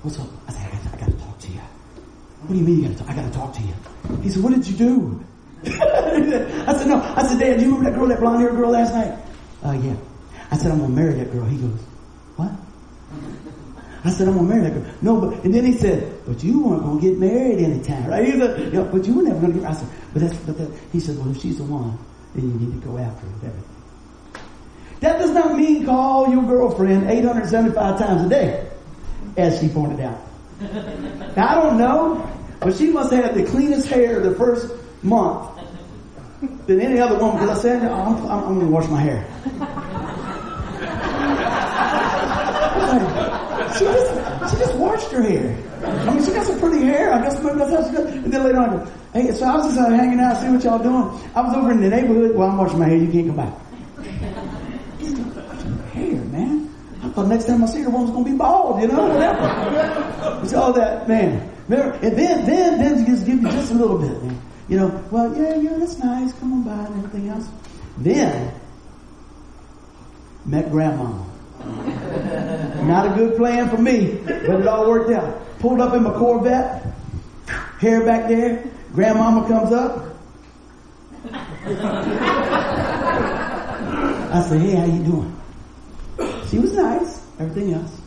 "What's 0.00 0.18
up?" 0.18 0.28
I 0.48 0.52
said, 0.52 0.66
"I 0.66 0.70
got, 0.70 0.94
I 0.94 0.96
got 0.96 1.10
to 1.10 1.18
talk 1.18 1.38
to 1.38 1.48
you." 1.52 1.60
What 1.60 2.52
do 2.54 2.58
you 2.58 2.64
mean 2.64 2.76
you 2.80 2.88
got 2.88 2.96
to? 2.96 3.04
Talk? 3.04 3.10
I 3.10 3.16
got 3.16 3.30
to 3.30 3.38
talk 3.38 3.52
to 3.52 3.60
you. 3.60 4.22
He 4.22 4.30
said, 4.30 4.42
"What 4.42 4.54
did 4.54 4.66
you 4.66 4.76
do?" 4.78 5.24
I 5.66 6.72
said, 6.72 6.86
no. 6.86 7.02
I 7.16 7.26
said, 7.26 7.38
Dad, 7.38 7.58
do 7.58 7.66
you 7.66 7.76
remember 7.76 7.90
that 7.90 7.98
girl, 7.98 8.08
that 8.08 8.20
blonde 8.20 8.40
haired 8.40 8.56
girl 8.56 8.70
last 8.70 8.94
night? 8.94 9.18
Uh, 9.62 9.72
yeah. 9.72 9.96
I 10.50 10.56
said, 10.56 10.70
I'm 10.70 10.80
to 10.80 10.88
marry 10.88 11.14
that 11.14 11.32
girl. 11.32 11.44
He 11.44 11.56
goes, 11.56 11.80
what? 12.36 12.52
I 14.06 14.10
said, 14.10 14.28
I'm 14.28 14.36
to 14.36 14.42
marry 14.42 14.62
that 14.62 14.74
girl. 14.74 14.94
No, 15.02 15.20
but, 15.20 15.44
and 15.44 15.52
then 15.52 15.64
he 15.64 15.72
said, 15.72 16.12
but 16.26 16.42
you 16.44 16.62
weren't 16.62 17.00
to 17.00 17.00
get 17.00 17.18
married 17.18 17.58
anytime, 17.58 18.06
right? 18.06 18.24
He 18.24 18.38
said, 18.38 18.72
know, 18.72 18.84
but 18.84 19.04
you 19.06 19.14
were 19.14 19.22
never 19.22 19.46
to 19.46 19.52
get 19.52 19.62
married. 19.62 19.76
I 19.76 19.78
said, 19.78 19.88
but 20.12 20.22
that's, 20.22 20.36
but 20.38 20.58
that, 20.58 20.70
he 20.92 21.00
said, 21.00 21.18
well, 21.18 21.30
if 21.30 21.40
she's 21.40 21.58
the 21.58 21.64
one, 21.64 21.98
then 22.34 22.44
you 22.44 22.66
need 22.66 22.80
to 22.80 22.86
go 22.86 22.98
after 22.98 23.26
her. 23.26 23.52
That 25.00 25.18
does 25.18 25.30
not 25.30 25.56
mean 25.56 25.84
call 25.84 26.30
your 26.30 26.42
girlfriend 26.42 27.10
875 27.10 27.98
times 27.98 28.26
a 28.26 28.28
day, 28.28 28.70
as 29.36 29.60
she 29.60 29.68
pointed 29.68 30.00
out. 30.00 30.20
Now, 31.36 31.48
I 31.48 31.54
don't 31.62 31.76
know, 31.76 32.30
but 32.60 32.74
she 32.76 32.90
must 32.90 33.12
have 33.12 33.24
had 33.24 33.34
the 33.34 33.44
cleanest 33.44 33.88
hair 33.88 34.20
the 34.20 34.34
first 34.36 34.72
month 35.02 35.50
than 36.66 36.80
any 36.80 36.98
other 36.98 37.18
woman 37.18 37.40
because 37.40 37.58
I 37.58 37.62
said, 37.62 37.82
oh, 37.90 37.92
I'm, 37.92 38.16
I'm, 38.26 38.44
I'm 38.44 38.54
going 38.54 38.60
to 38.60 38.72
wash 38.72 38.88
my 38.88 39.00
hair. 39.00 39.26
she 43.78 43.84
her 45.04 45.22
hair. 45.22 45.56
I 45.84 46.14
mean, 46.14 46.24
she 46.24 46.32
got 46.32 46.46
some 46.46 46.58
pretty 46.58 46.84
hair. 46.84 47.12
I 47.12 47.22
guess 47.22 47.42
maybe 47.42 47.58
that's 47.58 47.70
how 47.70 47.88
she 47.88 47.96
got. 47.96 48.06
And 48.06 48.32
then 48.32 48.44
later 48.44 48.58
on, 48.58 48.70
I 48.70 48.72
go, 48.72 48.90
hey, 49.12 49.32
so 49.32 49.46
I 49.46 49.56
was 49.56 49.66
just 49.66 49.78
uh, 49.78 49.90
hanging 49.90 50.20
out, 50.20 50.36
see 50.40 50.48
what 50.48 50.64
y'all 50.64 50.78
doing. 50.78 51.30
I 51.34 51.40
was 51.42 51.54
over 51.54 51.72
in 51.72 51.80
the 51.80 51.88
neighborhood. 51.88 52.34
Well, 52.34 52.50
I'm 52.50 52.58
washing 52.58 52.78
my 52.78 52.86
hair. 52.86 52.96
You 52.96 53.10
can't 53.10 53.26
come 53.28 53.36
back. 53.36 53.54
hair, 55.92 56.24
man. 56.32 56.68
I 57.02 57.08
thought 57.10 57.28
next 57.28 57.46
time 57.46 57.62
I 57.62 57.66
see 57.66 57.82
her, 57.82 57.90
one's 57.90 58.10
gonna 58.10 58.24
be 58.24 58.36
bald. 58.36 58.80
You 58.80 58.88
know, 58.88 59.06
whatever. 59.06 60.40
It's 60.42 60.54
all 60.54 60.72
that, 60.72 61.08
man. 61.08 61.52
Remember, 61.68 61.96
and 61.96 62.16
then 62.16 62.46
then 62.46 62.78
then 62.78 63.04
she 63.04 63.10
just 63.10 63.26
give 63.26 63.42
you 63.42 63.48
just 63.50 63.72
a 63.72 63.74
little 63.74 63.98
bit. 63.98 64.22
Man. 64.22 64.40
You 64.68 64.78
know, 64.78 65.04
well, 65.10 65.36
yeah, 65.36 65.54
yeah, 65.56 65.78
that's 65.78 65.98
nice. 65.98 66.32
Come 66.34 66.52
on 66.52 66.62
by 66.64 66.86
and 66.86 67.04
everything 67.04 67.28
else. 67.28 67.48
Then 67.98 68.52
met 70.44 70.70
grandma. 70.70 71.24
Not 72.86 73.06
a 73.06 73.14
good 73.16 73.36
plan 73.36 73.68
for 73.68 73.78
me, 73.78 74.20
but 74.24 74.60
it 74.60 74.66
all 74.66 74.88
worked 74.88 75.10
out. 75.10 75.42
Pulled 75.58 75.80
up 75.80 75.94
in 75.94 76.02
my 76.02 76.12
Corvette, 76.12 76.86
hair 77.78 78.04
back 78.04 78.28
there. 78.28 78.64
Grandmama 78.94 79.46
comes 79.48 79.72
up. 79.72 80.04
I 84.32 84.44
said, 84.48 84.60
"Hey, 84.60 84.76
how 84.76 84.84
you 84.84 85.02
doing?" 85.02 85.36
She 86.48 86.58
was 86.58 86.72
nice. 86.74 87.20
Everything 87.38 87.74
else, 87.74 88.00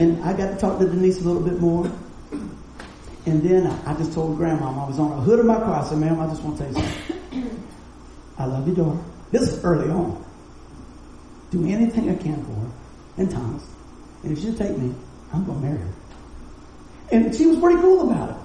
and 0.00 0.22
I 0.24 0.32
got 0.32 0.50
to 0.50 0.56
talk 0.56 0.78
to 0.78 0.86
Denise 0.86 1.20
a 1.20 1.24
little 1.24 1.42
bit 1.42 1.60
more. 1.60 1.90
And 3.26 3.42
then 3.42 3.66
I, 3.84 3.94
just 3.94 4.14
told 4.14 4.38
Grandmama 4.38 4.84
I 4.84 4.88
was 4.88 4.98
on 4.98 5.10
the 5.10 5.16
hood 5.16 5.40
of 5.40 5.46
my 5.46 5.56
car. 5.56 5.82
I 5.84 5.84
said, 5.84 5.98
"Ma'am, 5.98 6.18
I 6.18 6.26
just 6.28 6.42
want 6.42 6.56
to 6.58 6.64
tell 6.64 6.72
you 6.72 6.88
something. 6.88 7.74
I 8.38 8.46
love 8.46 8.66
your 8.66 8.76
daughter. 8.76 9.00
This 9.30 9.42
is 9.42 9.62
early 9.64 9.90
on. 9.90 10.24
Do 11.50 11.66
anything 11.66 12.10
I 12.10 12.16
can 12.16 12.44
for 12.44 12.52
her 12.52 12.70
and 13.16 13.30
Thomas. 13.30 13.64
And 14.22 14.36
if 14.36 14.42
she'll 14.42 14.54
take 14.54 14.76
me, 14.76 14.94
I'm 15.32 15.44
going 15.44 15.60
to 15.60 15.66
marry 15.66 15.78
her. 15.78 15.92
And 17.10 17.34
she 17.34 17.46
was 17.46 17.58
pretty 17.58 17.80
cool 17.80 18.10
about 18.10 18.30
it. 18.30 18.36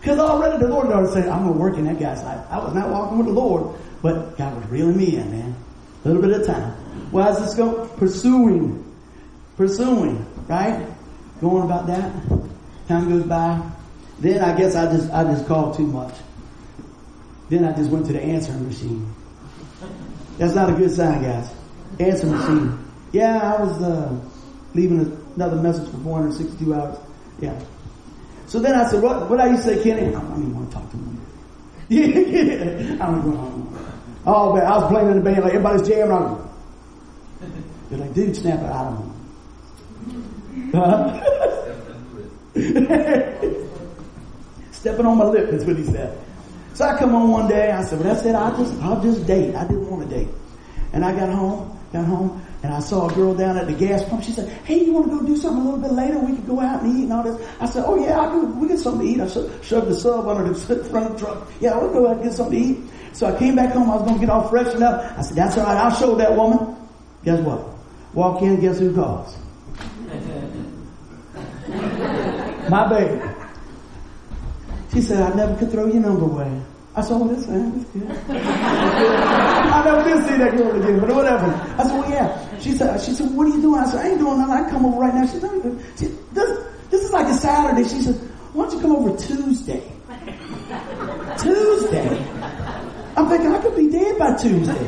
Because 0.00 0.18
already 0.18 0.58
the 0.58 0.68
Lord 0.68 0.88
already 0.88 1.12
said, 1.12 1.28
I'm 1.28 1.44
going 1.44 1.54
to 1.54 1.60
work 1.60 1.76
in 1.76 1.84
that 1.84 1.98
guy's 1.98 2.22
life. 2.24 2.44
I 2.50 2.58
was 2.58 2.74
not 2.74 2.90
walking 2.90 3.18
with 3.18 3.28
the 3.28 3.32
Lord, 3.32 3.76
but 4.02 4.36
God 4.36 4.56
was 4.56 4.66
reeling 4.66 4.96
me 4.96 5.16
in, 5.16 5.30
man. 5.30 5.54
A 6.04 6.08
little 6.08 6.22
bit 6.22 6.40
of 6.40 6.46
time. 6.46 6.74
Well, 7.12 7.24
how's 7.24 7.40
this 7.40 7.54
go? 7.54 7.86
Pursuing. 7.96 8.84
Pursuing, 9.56 10.26
right? 10.48 10.86
Going 11.40 11.62
about 11.62 11.86
that. 11.86 12.12
Time 12.88 13.08
goes 13.08 13.22
by. 13.24 13.62
Then 14.18 14.42
I 14.42 14.56
guess 14.56 14.74
I 14.74 14.92
just, 14.92 15.10
I 15.12 15.24
just 15.24 15.46
called 15.46 15.76
too 15.76 15.86
much. 15.86 16.14
Then 17.48 17.64
I 17.64 17.72
just 17.72 17.90
went 17.90 18.06
to 18.06 18.12
the 18.12 18.20
answering 18.20 18.66
machine. 18.66 19.14
That's 20.38 20.54
not 20.54 20.70
a 20.70 20.72
good 20.72 20.90
sign, 20.90 21.22
guys. 21.22 21.48
Answer 21.98 22.26
machine. 22.26 22.78
Yeah, 23.12 23.54
I 23.54 23.62
was 23.62 23.82
uh, 23.82 24.18
leaving 24.74 25.00
another 25.36 25.56
message 25.56 25.88
for 25.90 25.98
462 25.98 26.74
hours. 26.74 26.98
Yeah. 27.40 27.58
So 28.46 28.58
then 28.60 28.74
I 28.74 28.88
said, 28.90 29.02
what, 29.02 29.28
what 29.30 29.40
do 29.40 29.50
you 29.50 29.56
say, 29.58 29.82
Kenny? 29.82 30.08
I 30.08 30.12
don't 30.20 30.32
even 30.38 30.54
want 30.54 30.70
to 30.70 30.76
talk 30.76 30.90
to 30.90 30.96
him. 30.96 31.18
Yeah, 31.88 33.04
I 33.04 33.10
don't 33.10 33.36
want 33.36 33.74
to. 33.74 33.92
Oh, 34.24 34.54
man, 34.54 34.64
I 34.64 34.78
was 34.78 34.86
playing 34.90 35.08
in 35.10 35.16
the 35.16 35.22
band, 35.22 35.42
like 35.42 35.52
everybody's 35.52 35.86
jamming 35.86 36.12
on. 36.12 36.48
They're 37.90 37.98
like, 37.98 38.14
dude, 38.14 38.36
snap 38.36 38.60
it 38.60 38.66
out 38.66 38.92
of 38.92 38.98
him. 38.98 39.12
Stepping 44.72 45.06
on 45.06 45.18
my 45.18 45.24
lip, 45.24 45.50
that's 45.50 45.64
what 45.64 45.76
he 45.76 45.84
said. 45.84 46.18
So 46.74 46.84
I 46.86 46.98
come 46.98 47.14
on 47.14 47.30
one 47.30 47.48
day, 47.48 47.70
I 47.70 47.82
said, 47.84 48.00
well, 48.00 48.14
that's 48.14 48.24
it, 48.24 48.34
I'll 48.34 48.56
just, 48.56 48.74
I'll 48.80 49.02
just 49.02 49.26
date. 49.26 49.54
I 49.54 49.64
didn't 49.66 49.90
want 49.90 50.08
to 50.08 50.14
date. 50.14 50.28
And 50.92 51.04
I 51.04 51.12
got 51.14 51.28
home, 51.28 51.78
got 51.92 52.06
home, 52.06 52.42
and 52.62 52.72
I 52.72 52.80
saw 52.80 53.08
a 53.08 53.14
girl 53.14 53.34
down 53.34 53.56
at 53.56 53.66
the 53.66 53.74
gas 53.74 54.04
pump. 54.08 54.22
She 54.22 54.32
said, 54.32 54.48
"Hey, 54.64 54.84
you 54.84 54.92
want 54.92 55.10
to 55.10 55.18
go 55.18 55.26
do 55.26 55.36
something 55.36 55.60
a 55.60 55.64
little 55.64 55.80
bit 55.80 55.92
later? 55.92 56.18
We 56.18 56.36
could 56.36 56.46
go 56.46 56.60
out 56.60 56.82
and 56.82 56.98
eat 56.98 57.04
and 57.04 57.12
all 57.12 57.22
this." 57.22 57.48
I 57.60 57.66
said, 57.66 57.84
"Oh 57.86 58.02
yeah, 58.02 58.18
I 58.18 58.30
could. 58.30 58.56
We 58.56 58.68
get 58.68 58.78
something 58.78 59.06
to 59.06 59.12
eat." 59.12 59.20
I 59.20 59.28
shoved 59.62 59.88
the 59.88 59.94
sub 59.94 60.26
under 60.26 60.52
the 60.52 60.54
front 60.90 61.06
of 61.06 61.12
the 61.12 61.18
truck. 61.18 61.50
Yeah, 61.60 61.78
we'll 61.78 61.92
go 61.92 62.08
out 62.08 62.16
and 62.16 62.24
get 62.24 62.32
something 62.32 62.58
to 62.58 62.68
eat. 62.68 62.78
So 63.12 63.26
I 63.26 63.38
came 63.38 63.56
back 63.56 63.74
home. 63.74 63.90
I 63.90 63.96
was 63.96 64.02
going 64.02 64.14
to 64.14 64.20
get 64.20 64.30
all 64.30 64.48
freshened 64.48 64.82
up. 64.82 65.18
I 65.18 65.22
said, 65.22 65.36
"That's 65.36 65.58
all 65.58 65.64
right. 65.64 65.76
I'll 65.76 65.94
show 65.94 66.14
that 66.16 66.34
woman." 66.34 66.76
Guess 67.24 67.40
what? 67.40 67.66
Walk 68.14 68.42
in. 68.42 68.60
Guess 68.60 68.78
who 68.78 68.94
calls? 68.94 69.36
My 72.68 72.88
baby. 72.88 73.20
She 74.92 75.00
said, 75.00 75.22
"I 75.22 75.34
never 75.34 75.56
could 75.56 75.70
throw 75.70 75.86
your 75.86 76.02
number 76.02 76.24
away." 76.24 76.62
I 76.94 77.00
said, 77.00 77.14
oh, 77.14 77.26
this 77.28 77.46
this 77.46 77.86
good. 77.94 78.36
I 78.36 79.82
never 79.84 80.04
did 80.04 80.28
see 80.28 80.36
that 80.36 80.56
girl 80.56 80.82
again, 80.82 81.00
but 81.00 81.14
whatever. 81.14 81.46
I 81.46 81.84
said, 81.84 81.98
well, 81.98 82.10
yeah. 82.10 82.58
She 82.58 82.72
said, 82.72 83.00
she 83.00 83.12
said, 83.12 83.30
what 83.34 83.46
are 83.46 83.50
you 83.50 83.62
doing? 83.62 83.80
I 83.80 83.86
said, 83.86 84.04
I 84.04 84.08
ain't 84.10 84.18
doing 84.18 84.38
nothing. 84.38 84.54
I 84.54 84.70
come 84.70 84.84
over 84.84 85.00
right 85.00 85.14
now. 85.14 85.26
She 85.26 85.38
said, 85.38 85.50
she, 85.98 86.06
this, 86.32 86.66
this 86.90 87.02
is 87.02 87.10
like 87.10 87.26
a 87.28 87.34
Saturday. 87.34 87.88
She 87.88 88.02
said, 88.02 88.14
why 88.52 88.64
don't 88.64 88.74
you 88.74 88.80
come 88.80 88.92
over 88.92 89.16
Tuesday? 89.16 89.90
Tuesday? 91.38 92.08
I'm 93.16 93.28
thinking, 93.28 93.52
I 93.52 93.58
could 93.62 93.76
be 93.76 93.90
dead 93.90 94.18
by 94.18 94.36
Tuesday. 94.36 94.84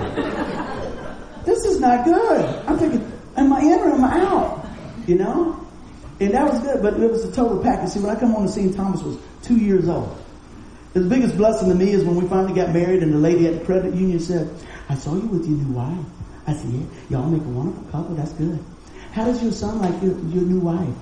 This 1.47 1.65
is 1.65 1.81
not 1.81 2.05
good. 2.05 2.45
I'm 2.67 2.79
thinking, 2.79 3.13
am 3.37 3.53
I 3.53 3.61
in 3.61 3.79
or 3.81 3.93
am 3.93 4.05
I 4.05 4.21
out? 4.21 4.67
You 5.07 5.17
know? 5.17 5.67
And 6.21 6.35
that 6.35 6.51
was 6.51 6.61
good, 6.61 6.83
but 6.83 7.01
it 7.01 7.11
was 7.11 7.25
a 7.25 7.33
total 7.33 7.63
package. 7.63 7.91
See, 7.91 8.01
when 8.01 8.15
I 8.15 8.21
come 8.21 8.35
on 8.35 8.45
the 8.47 8.53
scene, 8.53 8.73
Thomas 8.75 9.03
was 9.03 9.19
two 9.43 9.57
years 9.57 9.89
old. 9.89 10.17
The 10.95 11.01
biggest 11.01 11.37
blessing 11.37 11.69
to 11.71 11.75
me 11.75 11.91
is 11.91 12.05
when 12.05 12.15
we 12.15 12.29
finally 12.29 12.55
got 12.55 12.73
married 12.73 13.03
and 13.03 13.13
the 13.13 13.19
lady 13.19 13.49
at 13.49 13.59
the 13.59 13.65
credit 13.65 13.97
union 13.97 14.21
said, 14.21 14.49
I 14.89 14.95
saw 14.95 15.17
you 15.17 15.27
with 15.27 15.45
your 15.45 15.59
new 15.59 15.75
wife. 15.75 16.07
I 16.47 16.55
said, 16.55 16.71
yeah, 16.71 16.85
y'all 17.11 17.29
make 17.29 17.43
a 17.43 17.51
wonderful 17.51 17.83
couple. 17.91 18.15
That's 18.15 18.33
good. 18.35 18.61
How 19.11 19.25
does 19.25 19.43
your 19.43 19.51
son 19.51 19.81
like 19.81 20.01
your, 20.01 20.13
your 20.29 20.45
new 20.45 20.61
wife? 20.61 20.95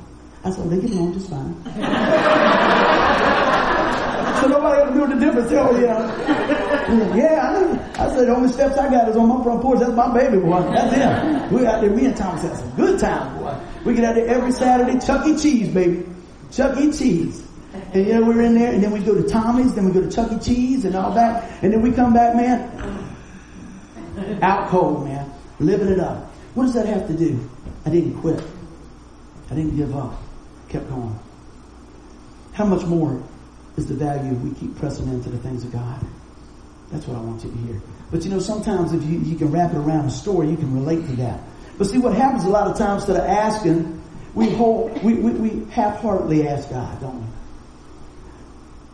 I 0.44 0.50
said, 0.50 0.64
oh, 0.64 0.68
they 0.70 0.80
get 0.80 0.92
along 0.92 1.12
just 1.12 1.28
fine. 1.28 1.54
so 4.40 4.48
nobody 4.48 4.80
ever 4.80 4.94
knew 4.94 5.06
the 5.14 5.20
difference. 5.26 5.52
Oh, 5.52 5.78
yeah. 5.78 7.14
yeah, 7.16 7.52
I. 7.52 7.78
I 8.02 8.08
said, 8.16 8.28
the 8.28 8.34
only 8.34 8.48
steps 8.48 8.78
I 8.78 8.88
got 8.90 9.10
is 9.10 9.16
on 9.16 9.28
my 9.28 9.44
front 9.44 9.60
porch. 9.60 9.80
That's 9.80 9.92
my 9.92 10.10
baby, 10.14 10.38
boy. 10.38 10.62
That's 10.72 10.94
him. 10.94 11.52
We 11.52 11.66
out 11.66 11.82
there, 11.82 11.90
me 11.90 12.06
and 12.06 12.16
Thomas 12.16 12.40
had 12.40 12.56
some 12.56 12.70
good 12.76 12.98
time, 12.98 13.36
boy. 13.38 13.54
We 13.84 13.92
get 13.94 14.04
out 14.04 14.14
there 14.14 14.26
every 14.26 14.52
Saturday, 14.52 14.98
Chuck 15.04 15.26
E. 15.26 15.36
Cheese, 15.36 15.68
baby. 15.68 16.06
Chuck 16.50 16.78
E. 16.78 16.90
Cheese. 16.90 17.42
And 17.72 18.08
know, 18.08 18.22
we're 18.22 18.42
in 18.42 18.54
there, 18.54 18.72
and 18.72 18.82
then 18.82 18.90
we 18.90 19.00
go 19.00 19.14
to 19.14 19.26
Tommy's, 19.26 19.74
then 19.74 19.86
we 19.86 19.92
go 19.92 20.02
to 20.02 20.10
Chuck 20.10 20.30
E. 20.32 20.38
Cheese 20.38 20.84
and 20.84 20.94
all 20.94 21.12
that. 21.14 21.62
And 21.62 21.72
then 21.72 21.80
we 21.80 21.90
come 21.90 22.12
back, 22.12 22.36
man, 22.36 22.68
out 24.42 24.68
cold, 24.68 25.04
man. 25.04 25.30
Living 25.58 25.88
it 25.88 26.00
up. 26.00 26.24
What 26.54 26.64
does 26.64 26.74
that 26.74 26.86
have 26.86 27.06
to 27.06 27.14
do? 27.14 27.48
I 27.86 27.90
didn't 27.90 28.20
quit. 28.20 28.42
I 29.50 29.54
didn't 29.54 29.76
give 29.76 29.94
up. 29.96 30.20
Kept 30.68 30.88
going. 30.88 31.18
How 32.52 32.64
much 32.66 32.84
more 32.84 33.22
is 33.76 33.86
the 33.86 33.94
value 33.94 34.34
we 34.34 34.54
keep 34.54 34.76
pressing 34.76 35.08
into 35.08 35.30
the 35.30 35.38
things 35.38 35.64
of 35.64 35.72
God? 35.72 36.04
That's 36.90 37.06
what 37.06 37.16
I 37.16 37.20
want 37.20 37.42
you 37.42 37.50
to 37.50 37.56
hear. 37.58 37.80
But 38.10 38.24
you 38.24 38.30
know, 38.30 38.38
sometimes 38.38 38.92
if 38.92 39.02
you, 39.04 39.18
you 39.20 39.36
can 39.36 39.50
wrap 39.50 39.72
it 39.72 39.78
around 39.78 40.06
a 40.06 40.10
story, 40.10 40.50
you 40.50 40.56
can 40.56 40.74
relate 40.74 41.06
to 41.06 41.16
that. 41.16 41.40
But 41.78 41.86
see, 41.86 41.98
what 41.98 42.14
happens 42.14 42.44
a 42.44 42.50
lot 42.50 42.70
of 42.70 42.76
times 42.76 43.02
instead 43.02 43.16
of 43.16 43.26
asking, 43.26 44.02
we 44.34 44.50
hold, 44.50 45.02
we, 45.02 45.14
we, 45.14 45.30
we 45.32 45.70
half-heartedly 45.72 46.46
ask 46.46 46.68
God, 46.68 47.00
don't 47.00 47.18
we? 47.18 47.31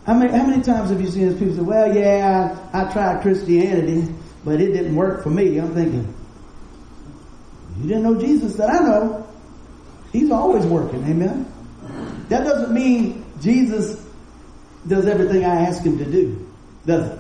How 0.09 0.15
many, 0.15 0.33
how 0.33 0.47
many 0.47 0.63
times 0.63 0.89
have 0.89 1.03
you 1.03 1.11
seen 1.11 1.39
people 1.39 1.55
say, 1.55 1.61
well, 1.61 1.95
yeah, 1.95 2.57
I, 2.73 2.81
I 2.81 2.91
tried 2.91 3.21
Christianity, 3.21 4.11
but 4.43 4.59
it 4.59 4.73
didn't 4.73 4.97
work 4.97 5.23
for 5.23 5.29
me. 5.29 5.59
I'm 5.59 5.75
thinking, 5.75 6.15
you 7.77 7.89
didn't 7.89 8.05
know 8.05 8.19
Jesus 8.19 8.55
that 8.55 8.71
I 8.71 8.79
know. 8.79 9.29
He's 10.11 10.31
always 10.31 10.65
working. 10.65 11.05
Amen. 11.05 11.45
That 12.31 12.45
doesn't 12.45 12.73
mean 12.73 13.23
Jesus 13.43 14.03
does 14.87 15.05
everything 15.05 15.45
I 15.45 15.67
ask 15.67 15.83
him 15.83 15.99
to 15.99 16.07
do, 16.07 16.51
does 16.87 17.13
it? 17.13 17.19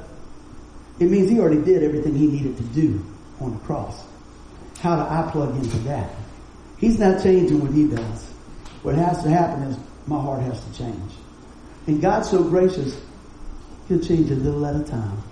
It 1.01 1.11
means 1.11 1.29
he 1.29 1.41
already 1.41 1.61
did 1.61 1.83
everything 1.83 2.15
he 2.15 2.27
needed 2.27 2.57
to 2.57 2.63
do 2.63 3.05
on 3.39 3.53
the 3.53 3.59
cross. 3.67 4.03
How 4.79 4.97
do 4.97 5.03
I 5.03 5.31
plug 5.31 5.55
into 5.63 5.77
that? 5.81 6.09
He's 6.79 6.99
not 6.99 7.23
changing 7.23 7.61
what 7.61 7.71
he 7.71 7.87
does. 7.87 8.31
What 8.83 8.95
has 8.95 9.23
to 9.25 9.29
happen 9.29 9.65
is 9.65 9.77
my 10.07 10.19
heart 10.19 10.41
has 10.41 10.59
to 10.65 10.73
change. 10.73 11.13
And 11.89 12.03
God's 12.03 12.29
so 12.31 12.45
gracious, 12.45 13.01
He'll 13.89 13.99
change 13.99 14.31
a 14.31 14.35
little 14.35 14.65
at 14.67 14.77
a 14.77 14.85
time. 14.85 15.23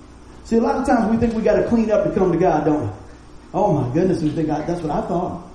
See, 0.45 0.57
a 0.57 0.61
lot 0.61 0.77
of 0.77 0.87
times 0.87 1.11
we 1.11 1.19
think 1.19 1.35
we 1.35 1.43
got 1.43 1.57
to 1.57 1.69
clean 1.69 1.91
up 1.91 2.05
to 2.05 2.11
come 2.13 2.33
to 2.33 2.39
God, 2.39 2.65
don't 2.65 2.87
we? 2.87 2.93
Oh 3.53 3.75
my 3.75 3.93
goodness, 3.93 4.23
we 4.23 4.31
think 4.31 4.49
I, 4.49 4.63
that's 4.63 4.81
what 4.81 4.91
I 4.91 5.07
thought. 5.07 5.47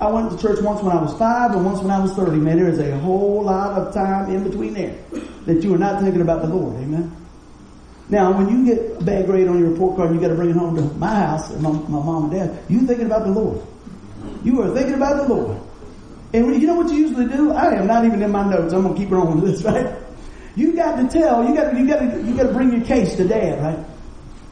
I 0.00 0.08
went 0.08 0.30
to 0.30 0.38
church 0.38 0.60
once 0.62 0.80
when 0.80 0.96
I 0.96 1.02
was 1.02 1.12
five 1.18 1.50
and 1.50 1.64
once 1.64 1.80
when 1.80 1.90
I 1.90 1.98
was 1.98 2.12
30. 2.14 2.36
Man, 2.36 2.56
there 2.56 2.68
is 2.68 2.78
a 2.78 2.96
whole 2.98 3.42
lot 3.42 3.72
of 3.72 3.92
time 3.92 4.30
in 4.32 4.44
between 4.44 4.74
there 4.74 4.96
that 5.46 5.60
you 5.64 5.74
are 5.74 5.78
not 5.78 6.02
thinking 6.02 6.20
about 6.20 6.42
the 6.42 6.48
Lord. 6.48 6.76
Amen. 6.76 7.16
Now, 8.08 8.30
when 8.30 8.48
you 8.48 8.64
get 8.64 9.00
a 9.00 9.04
bad 9.04 9.26
grade 9.26 9.48
on 9.48 9.58
your 9.58 9.70
report 9.70 9.96
card 9.96 10.10
and 10.10 10.20
you 10.20 10.20
got 10.20 10.28
to 10.28 10.36
bring 10.36 10.50
it 10.50 10.56
home 10.56 10.76
to 10.76 10.82
my 10.98 11.14
house, 11.14 11.50
my, 11.56 11.72
my 11.72 12.00
mom 12.00 12.30
and 12.30 12.32
dad, 12.32 12.62
you 12.68 12.86
thinking 12.86 13.06
about 13.06 13.24
the 13.24 13.32
Lord. 13.32 13.60
You 14.44 14.62
are 14.62 14.72
thinking 14.72 14.94
about 14.94 15.16
the 15.16 15.34
Lord. 15.34 15.60
And 16.32 16.62
you 16.62 16.68
know 16.68 16.74
what 16.76 16.90
you 16.90 17.08
usually 17.08 17.26
do? 17.26 17.52
I 17.52 17.74
am 17.74 17.88
not 17.88 18.04
even 18.04 18.22
in 18.22 18.30
my 18.30 18.48
notes. 18.48 18.72
I'm 18.72 18.82
gonna 18.82 18.96
keep 18.96 19.10
rolling 19.10 19.40
with 19.40 19.50
this, 19.50 19.62
right? 19.64 20.07
You 20.58 20.72
got 20.74 20.96
to 20.96 21.06
tell. 21.08 21.48
You 21.48 21.54
got. 21.54 21.76
You 21.78 21.86
got 21.86 22.00
to. 22.00 22.20
You 22.20 22.36
got 22.36 22.48
to 22.48 22.52
bring 22.52 22.72
your 22.72 22.84
case 22.84 23.14
to 23.14 23.28
dad, 23.28 23.62
right? 23.62 23.86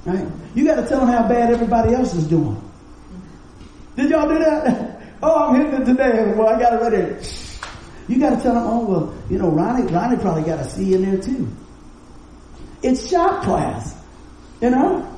Right. 0.04 0.32
You 0.54 0.64
got 0.64 0.76
to 0.76 0.86
tell 0.86 1.00
him 1.00 1.08
how 1.08 1.26
bad 1.26 1.52
everybody 1.52 1.94
else 1.94 2.14
is 2.14 2.28
doing. 2.28 2.62
Did 3.96 4.10
y'all 4.10 4.28
do 4.28 4.38
that? 4.38 4.92
Oh, 5.22 5.48
I'm 5.48 5.54
hitting 5.54 5.80
it 5.80 5.84
today. 5.86 6.34
Well, 6.36 6.46
I 6.46 6.60
got 6.60 6.74
it 6.74 6.76
ready. 6.76 7.26
You 8.06 8.20
got 8.20 8.36
to 8.36 8.42
tell 8.42 8.54
him. 8.54 8.62
Oh, 8.64 8.84
well, 8.84 9.14
you 9.30 9.38
know, 9.38 9.48
Ronnie. 9.48 9.90
Ronnie 9.90 10.18
probably 10.18 10.42
got 10.42 10.60
a 10.60 10.68
C 10.68 10.92
in 10.92 11.10
there 11.10 11.18
too. 11.18 11.48
It's 12.82 13.08
shop 13.08 13.42
class, 13.42 13.96
you 14.60 14.68
know. 14.68 15.10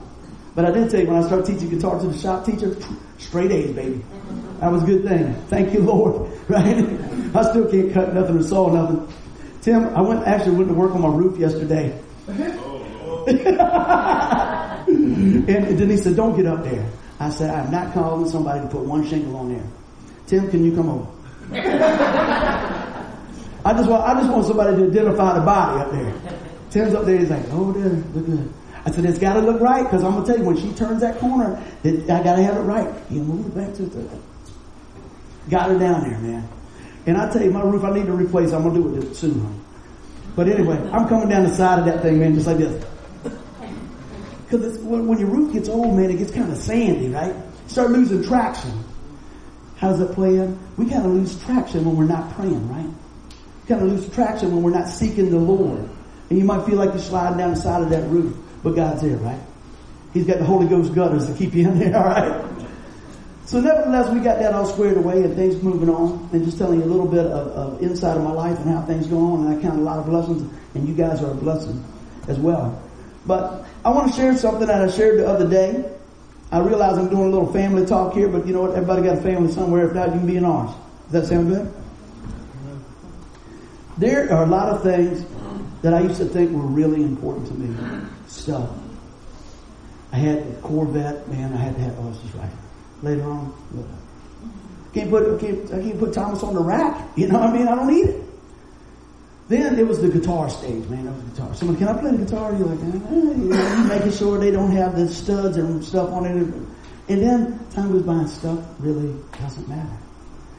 But 0.55 0.67
I 0.67 0.71
did 0.71 0.89
tell 0.89 1.01
you 1.01 1.09
when 1.09 1.17
I 1.17 1.27
started 1.27 1.47
teaching 1.47 1.69
guitar 1.69 1.99
to 1.99 2.07
the 2.07 2.17
shop 2.17 2.47
teacher, 2.47 2.77
straight 3.19 3.51
A's, 3.51 3.75
baby. 3.75 4.05
That 4.61 4.71
was 4.71 4.85
a 4.85 4.87
good 4.87 5.03
thing. 5.03 5.35
Thank 5.49 5.75
you, 5.75 5.81
Lord. 5.81 6.31
Right? 6.49 6.79
I 7.35 7.43
still 7.51 7.71
can't 7.71 7.93
cut 7.93 8.15
nothing 8.15 8.39
or 8.39 8.43
saw 8.43 8.73
nothing. 8.73 9.13
Tim, 9.69 9.85
I 9.95 10.01
went 10.01 10.27
actually 10.27 10.57
went 10.57 10.69
to 10.69 10.75
work 10.75 10.95
on 10.95 11.03
my 11.03 11.09
roof 11.09 11.39
yesterday. 11.39 12.01
and 12.27 12.39
Denise 15.77 16.05
said, 16.05 16.17
"Don't 16.17 16.35
get 16.35 16.47
up 16.47 16.65
there." 16.65 16.87
I 17.21 17.29
said, 17.29 17.51
"I'm 17.51 17.71
not 17.71 17.93
calling 17.93 18.27
somebody 18.31 18.63
to 18.63 18.69
put 18.69 18.87
one 18.87 19.07
shingle 19.07 19.37
on 19.37 19.53
there." 19.53 19.67
Tim, 20.27 20.49
can 20.49 20.65
you 20.65 20.75
come 20.75 20.89
over? 20.89 21.07
I 23.67 23.75
just 23.75 23.91
want 23.91 24.05
I 24.05 24.15
just 24.15 24.31
want 24.33 24.47
somebody 24.47 24.75
to 24.75 24.85
identify 24.89 25.39
the 25.39 25.45
body 25.45 25.83
up 25.83 25.93
there. 25.93 26.15
Tim's 26.71 26.95
up 26.95 27.05
there. 27.05 27.19
He's 27.19 27.29
like, 27.29 27.45
"Oh, 27.51 27.71
there, 27.73 27.91
look 28.15 28.25
good." 28.25 28.51
I 28.87 28.91
said, 28.91 29.05
"It's 29.05 29.19
got 29.19 29.35
to 29.35 29.41
look 29.41 29.61
right 29.61 29.83
because 29.83 30.03
I'm 30.03 30.15
gonna 30.15 30.25
tell 30.25 30.39
you 30.39 30.45
when 30.45 30.57
she 30.57 30.73
turns 30.73 31.03
that 31.03 31.19
corner, 31.19 31.63
that 31.83 32.09
I 32.09 32.23
got 32.25 32.37
to 32.37 32.43
have 32.43 32.57
it 32.57 32.61
right." 32.61 32.89
You 33.11 33.21
move 33.21 33.49
it 33.49 33.55
back 33.55 33.75
to 33.75 33.83
the 33.83 34.09
Got 35.51 35.73
her 35.73 35.79
down 35.79 36.09
there, 36.09 36.19
man. 36.21 36.49
And 37.09 37.17
I 37.17 37.31
tell 37.33 37.43
you, 37.43 37.51
my 37.51 37.63
roof 37.63 37.85
I 37.85 37.91
need 37.91 38.05
to 38.05 38.13
replace. 38.13 38.53
I'm 38.53 38.65
gonna 38.65 38.75
do 38.75 38.95
it 38.97 39.15
soon. 39.17 39.65
But 40.37 40.47
anyway, 40.47 40.77
I'm 40.93 41.09
coming 41.09 41.31
down 41.31 41.45
the 41.45 41.55
side 41.55 41.79
of 41.79 41.87
that 41.87 42.03
thing, 42.03 42.21
man, 42.21 42.35
just 42.35 42.47
like 42.47 42.59
this. 42.59 42.85
Because 44.45 44.79
when, 44.79 45.19
your 45.19 45.29
roof 45.29 45.53
gets 45.53 45.69
old, 45.69 45.97
man, 45.97 46.11
it 46.11 46.19
gets 46.19 46.31
kind 46.31 46.51
of 46.51 46.59
sandy, 46.59 47.09
right? 47.09 47.35
start 47.67 47.91
losing 47.91 48.23
traction. 48.23 48.85
How's 49.77 50.01
it 50.01 50.13
play 50.13 50.37
in? 50.37 50.59
We 50.77 50.89
kind 50.89 51.05
of 51.05 51.13
lose 51.13 51.43
traction 51.45 51.85
when 51.85 51.97
we're 51.97 52.05
not 52.05 52.35
praying, 52.35 52.69
right? 52.69 52.91
Kind 53.69 53.83
of 53.83 53.89
lose 53.89 54.09
traction 54.11 54.53
when 54.53 54.63
we're 54.63 54.71
not 54.79 54.89
seeking 54.89 55.31
the 55.31 55.39
Lord. 55.39 55.89
And 56.31 56.39
you 56.39 56.45
might 56.45 56.65
feel 56.67 56.77
like 56.77 56.91
you're 56.91 56.99
sliding 56.99 57.39
down 57.39 57.51
the 57.51 57.61
side 57.61 57.83
of 57.83 57.91
that 57.91 58.09
roof, 58.09 58.37
but 58.63 58.71
God's 58.71 59.03
there, 59.03 59.17
right? 59.19 59.41
He's 60.15 60.27
got 60.27 60.39
the 60.39 60.45
Holy 60.45 60.67
Ghost 60.67 60.95
gutters 60.95 61.27
to 61.27 61.35
keep 61.35 61.55
you 61.55 61.69
in 61.69 61.79
there, 61.79 61.97
all 62.03 62.05
right? 62.05 62.48
So 63.49 63.63
nevertheless, 63.63 64.13
we 64.13 64.21
got 64.21 64.41
that 64.41 64.53
all 64.53 64.67
squared 64.67 64.99
away 64.99 65.23
and 65.23 65.35
things 65.35 65.63
moving 65.63 65.89
on 65.89 66.29
and 66.35 66.45
just 66.45 66.59
telling 66.59 66.81
you 66.81 66.85
a 66.85 66.93
little 66.93 67.07
bit 67.07 67.25
of, 67.25 67.47
of 67.49 67.83
inside 67.83 68.19
of 68.19 68.23
my 68.23 68.31
life 68.31 68.59
and 68.59 68.69
how 68.69 68.83
things 68.83 69.07
go 69.07 69.19
on 69.19 69.47
and 69.47 69.59
I 69.59 69.63
count 69.63 69.79
a 69.79 69.83
lot 69.83 69.99
of 69.99 70.05
blessings 70.05 70.53
and 70.75 70.87
you 70.87 70.95
guys 70.95 71.23
are 71.23 71.31
a 71.31 71.35
blessing 71.35 71.83
as 72.29 72.39
well. 72.39 72.79
But 73.25 73.65
I 73.87 73.91
want 73.91 74.13
to 74.13 74.15
share 74.15 74.37
something 74.37 74.67
that 74.67 74.87
I 74.87 74.91
shared 74.91 75.21
the 75.21 75.27
other 75.27 75.49
day. 75.49 75.91
I 76.53 76.59
realize 76.59 76.99
I'm 76.99 77.09
doing 77.09 77.23
a 77.23 77.31
little 77.31 77.51
family 77.51 77.87
talk 77.87 78.13
here, 78.13 78.29
but 78.29 78.47
you 78.47 78.53
know 78.53 78.61
what? 78.61 78.73
Everybody 78.73 79.01
got 79.01 79.17
a 79.17 79.23
family 79.23 79.51
somewhere. 79.51 79.89
If 79.89 79.95
not, 79.95 80.13
you 80.13 80.19
can 80.19 80.27
be 80.27 80.37
in 80.37 80.45
ours. 80.45 80.71
Does 81.11 81.23
that 81.23 81.35
sound 81.35 81.49
good? 81.49 81.73
There 83.97 84.31
are 84.31 84.43
a 84.43 84.47
lot 84.47 84.69
of 84.69 84.83
things 84.83 85.25
that 85.81 85.95
I 85.95 86.01
used 86.01 86.19
to 86.19 86.27
think 86.27 86.53
were 86.53 86.61
really 86.61 87.03
important 87.03 87.47
to 87.47 87.55
me. 87.55 88.05
Stuff. 88.27 88.69
I 90.13 90.17
had 90.17 90.37
a 90.37 90.53
Corvette, 90.61 91.27
man. 91.29 91.55
I 91.55 91.57
had 91.57 91.77
to 91.77 91.81
have. 91.81 91.99
Oh, 91.99 92.11
this 92.11 92.23
is 92.25 92.35
right 92.35 92.53
later 93.03 93.25
on. 93.25 93.55
Can't 94.95 95.11
put, 95.11 95.35
I 95.35 95.39
can't, 95.39 95.73
I 95.73 95.83
can't 95.83 95.99
put 95.99 96.13
Thomas 96.13 96.43
on 96.43 96.55
the 96.55 96.61
rack. 96.61 97.09
You 97.17 97.29
know 97.29 97.39
what 97.39 97.51
I 97.51 97.53
mean? 97.53 97.69
I 97.69 97.75
don't 97.75 97.93
need 97.93 98.07
it. 98.07 98.25
Then 99.49 99.79
it 99.79 99.87
was 99.87 100.01
the 100.01 100.09
guitar 100.09 100.51
stage, 100.51 100.87
man. 100.89 101.07
It 101.07 101.11
was 101.11 101.25
the 101.25 101.31
guitar. 101.31 101.55
Someone, 101.55 101.77
can 101.79 101.89
I 101.89 101.99
play 101.99 102.11
the 102.11 102.25
guitar? 102.25 102.53
You're 102.55 102.67
like, 102.67 102.81
eh, 102.81 103.09
you 103.11 103.49
know, 103.49 103.85
making 103.89 104.13
sure 104.13 104.39
they 104.39 104.51
don't 104.51 104.73
have 104.73 104.95
the 104.95 105.09
studs 105.09 105.57
and 105.57 105.83
stuff 105.83 106.11
on 106.11 106.27
it. 106.27 106.33
And 107.09 107.23
then 107.23 107.59
time 107.71 107.93
goes 107.93 108.03
by 108.03 108.15
and 108.15 108.29
stuff 108.29 108.59
really 108.79 109.15
doesn't 109.41 109.69
matter. 109.69 109.97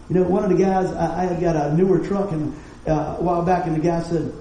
You 0.09 0.15
know, 0.15 0.23
one 0.23 0.43
of 0.43 0.49
the 0.49 0.63
guys, 0.63 0.91
I, 0.91 1.21
I 1.21 1.25
had 1.25 1.39
got 1.39 1.55
a 1.55 1.75
newer 1.75 1.99
truck 1.99 2.31
and 2.31 2.55
uh, 2.87 3.17
a 3.19 3.21
while 3.21 3.43
back 3.43 3.67
and 3.67 3.75
the 3.75 3.79
guy 3.79 4.01
said, 4.01 4.33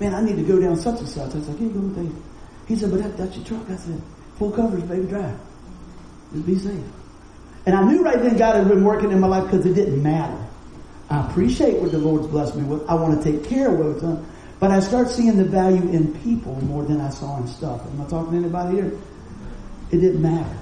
man, 0.00 0.14
I 0.14 0.22
need 0.22 0.36
to 0.36 0.42
go 0.42 0.58
down 0.58 0.76
such 0.76 1.00
and 1.00 1.08
such. 1.08 1.34
I 1.34 1.38
was 1.38 1.48
like, 1.48 1.60
yeah, 1.60 1.68
go 1.68 1.80
with 1.80 1.98
me. 1.98 2.22
He 2.66 2.76
said, 2.76 2.90
but 2.90 3.02
that, 3.02 3.16
that's 3.18 3.36
your 3.36 3.44
truck. 3.44 3.68
I 3.68 3.76
said, 3.76 4.00
full 4.38 4.52
coverage, 4.52 4.88
baby, 4.88 5.06
drive. 5.06 5.38
Just 6.32 6.46
be 6.46 6.58
safe. 6.58 6.80
And 7.66 7.74
I 7.74 7.82
knew 7.82 8.02
right 8.02 8.20
then 8.22 8.36
God 8.36 8.54
had 8.54 8.68
been 8.68 8.84
working 8.84 9.10
in 9.10 9.20
my 9.20 9.26
life 9.26 9.44
because 9.44 9.66
it 9.66 9.74
didn't 9.74 10.02
matter. 10.02 10.38
I 11.10 11.26
appreciate 11.28 11.80
what 11.80 11.92
the 11.92 11.98
Lord's 11.98 12.26
blessed 12.28 12.56
me 12.56 12.64
with. 12.64 12.88
I 12.88 12.94
want 12.94 13.20
to 13.20 13.32
take 13.32 13.48
care 13.48 13.68
of 13.68 13.78
what 13.78 13.88
what's 13.88 14.02
done. 14.02 14.26
But 14.58 14.70
I 14.70 14.80
start 14.80 15.08
seeing 15.08 15.36
the 15.36 15.44
value 15.44 15.82
in 15.90 16.14
people 16.22 16.54
more 16.64 16.84
than 16.84 17.00
I 17.00 17.10
saw 17.10 17.36
in 17.38 17.46
stuff. 17.46 17.84
Am 17.86 18.00
I 18.00 18.08
talking 18.08 18.32
to 18.32 18.38
anybody 18.38 18.76
here? 18.76 18.92
It 19.90 19.98
didn't 19.98 20.22
matter. 20.22 20.56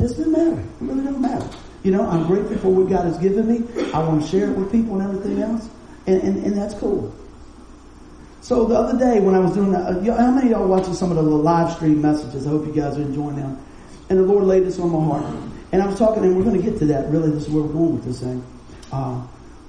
It 0.00 0.08
didn't 0.08 0.32
matter. 0.32 0.60
It 0.60 0.66
really 0.80 1.02
didn't 1.02 1.20
matter. 1.20 1.48
You 1.82 1.92
know, 1.92 2.02
I'm 2.02 2.26
grateful 2.26 2.58
for 2.58 2.68
what 2.68 2.90
God 2.90 3.06
has 3.06 3.18
given 3.18 3.48
me. 3.48 3.90
I 3.94 4.00
want 4.00 4.22
to 4.22 4.28
share 4.28 4.50
it 4.50 4.56
with 4.56 4.70
people 4.70 5.00
and 5.00 5.08
everything 5.08 5.40
else. 5.40 5.68
And, 6.06 6.22
and, 6.22 6.44
and 6.44 6.56
that's 6.56 6.74
cool. 6.74 7.14
So 8.40 8.66
the 8.66 8.76
other 8.76 8.98
day 8.98 9.20
when 9.20 9.34
I 9.34 9.38
was 9.38 9.54
doing 9.54 9.72
that, 9.72 9.86
uh, 9.86 10.16
how 10.16 10.30
many 10.30 10.52
of 10.52 10.58
y'all 10.58 10.68
watching 10.68 10.94
some 10.94 11.10
of 11.10 11.16
the 11.16 11.22
live 11.22 11.72
stream 11.74 12.00
messages? 12.02 12.46
I 12.46 12.50
hope 12.50 12.66
you 12.66 12.72
guys 12.72 12.96
are 12.98 13.02
enjoying 13.02 13.36
them. 13.36 13.58
And 14.10 14.18
the 14.18 14.22
Lord 14.22 14.44
laid 14.44 14.64
this 14.64 14.78
on 14.78 14.90
my 14.90 15.18
heart. 15.18 15.24
And 15.72 15.82
I 15.82 15.86
was 15.86 15.98
talking, 15.98 16.24
and 16.24 16.36
we're 16.36 16.44
going 16.44 16.56
to 16.56 16.70
get 16.70 16.78
to 16.80 16.86
that. 16.86 17.10
Really, 17.10 17.30
this 17.30 17.46
is 17.46 17.50
where 17.50 17.62
we're 17.62 17.72
going 17.72 17.94
with 17.96 18.04
this 18.04 18.20
thing. 18.20 18.44
Uh, 18.90 19.26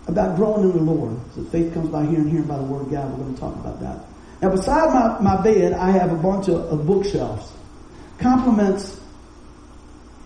about 0.08 0.36
growing 0.36 0.64
in 0.64 0.72
the 0.72 0.92
Lord. 0.92 1.18
So 1.36 1.44
faith 1.46 1.74
comes 1.74 1.90
by 1.90 2.06
hearing, 2.06 2.30
hearing 2.30 2.48
by 2.48 2.58
the 2.58 2.64
Word 2.64 2.84
of 2.84 2.92
God. 2.92 3.12
We're 3.12 3.24
going 3.26 3.36
to 3.36 3.40
talk 3.40 3.56
about 3.56 3.80
that. 3.82 4.06
Now, 4.42 4.50
beside 4.50 4.94
my, 4.94 5.36
my 5.36 5.42
bed, 5.42 5.74
I 5.74 5.92
have 5.92 6.12
a 6.12 6.16
bunch 6.16 6.48
of, 6.48 6.56
of 6.56 6.86
bookshelves. 6.88 7.52
Compliments 8.18 9.00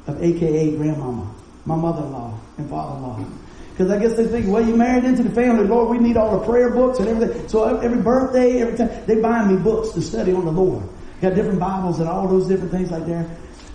of 0.07 0.21
AKA 0.21 0.77
grandmama, 0.77 1.33
my 1.65 1.75
mother-in-law 1.75 2.39
and 2.57 2.69
father-in-law. 2.69 3.25
Because 3.71 3.89
I 3.91 3.97
guess 3.97 4.15
they 4.15 4.27
think, 4.27 4.47
well, 4.47 4.65
you 4.65 4.75
married 4.75 5.03
into 5.03 5.23
the 5.23 5.31
family, 5.31 5.65
Lord, 5.65 5.89
we 5.89 5.97
need 5.97 6.15
all 6.15 6.39
the 6.39 6.45
prayer 6.45 6.69
books 6.69 6.99
and 6.99 7.07
everything. 7.07 7.47
So 7.47 7.79
every 7.79 8.01
birthday, 8.01 8.61
every 8.61 8.77
time, 8.77 9.05
they 9.07 9.19
buy 9.19 9.45
me 9.45 9.57
books 9.57 9.89
to 9.91 10.01
study 10.01 10.31
on 10.31 10.45
the 10.45 10.51
Lord. 10.51 10.87
Got 11.21 11.33
different 11.35 11.59
Bibles 11.59 11.99
and 11.99 12.07
all 12.07 12.27
those 12.27 12.47
different 12.47 12.71
things 12.71 12.91
like 12.91 13.07
that. 13.07 13.27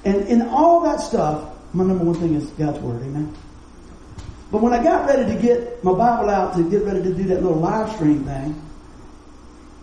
And 0.05 0.29
in 0.29 0.43
all 0.43 0.83
that 0.83 1.01
stuff, 1.01 1.58
my 1.73 1.85
number 1.85 2.05
one 2.05 2.15
thing 2.17 2.35
is 2.35 2.47
God's 2.51 2.79
Word, 2.79 3.03
amen? 3.03 3.35
But 4.51 4.63
when 4.63 4.73
I 4.73 4.83
got 4.83 5.07
ready 5.07 5.35
to 5.35 5.41
get 5.41 5.85
my 5.85 5.93
Bible 5.93 6.31
out 6.31 6.55
to 6.57 6.71
get 6.71 6.83
ready 6.83 7.03
to 7.03 7.15
do 7.15 7.25
that 7.25 7.43
little 7.43 7.59
live 7.59 7.93
stream 7.95 8.25
thing, 8.25 8.63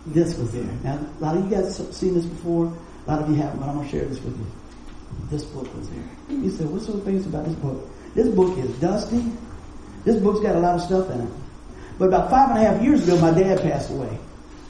this 0.06 0.36
was 0.36 0.52
there. 0.52 0.64
Now, 0.82 0.98
a 0.98 1.22
lot 1.22 1.36
of 1.36 1.44
you 1.44 1.50
guys 1.50 1.78
have 1.78 1.94
seen 1.94 2.14
this 2.14 2.24
before. 2.24 2.66
A 3.06 3.10
lot 3.10 3.22
of 3.22 3.28
you 3.28 3.36
haven't, 3.36 3.60
but 3.60 3.68
I'm 3.68 3.76
going 3.76 3.88
to 3.88 3.92
share 3.92 4.04
this 4.04 4.20
with 4.20 4.36
you. 4.38 4.46
This 5.30 5.44
book 5.44 5.72
was 5.76 5.88
there. 5.88 6.02
You 6.28 6.50
said, 6.50 6.68
what's 6.68 6.86
so 6.86 6.98
famous 7.00 7.26
about 7.26 7.44
this 7.44 7.54
book? 7.54 7.88
This 8.14 8.28
book 8.28 8.58
is 8.58 8.70
dusty. 8.80 9.24
This 10.04 10.16
book's 10.16 10.40
got 10.40 10.56
a 10.56 10.58
lot 10.58 10.76
of 10.76 10.82
stuff 10.82 11.10
in 11.10 11.20
it. 11.20 11.32
But 11.98 12.08
about 12.08 12.30
five 12.30 12.50
and 12.50 12.58
a 12.58 12.62
half 12.62 12.82
years 12.82 13.06
ago, 13.06 13.20
my 13.20 13.30
dad 13.30 13.60
passed 13.62 13.90
away. 13.90 14.18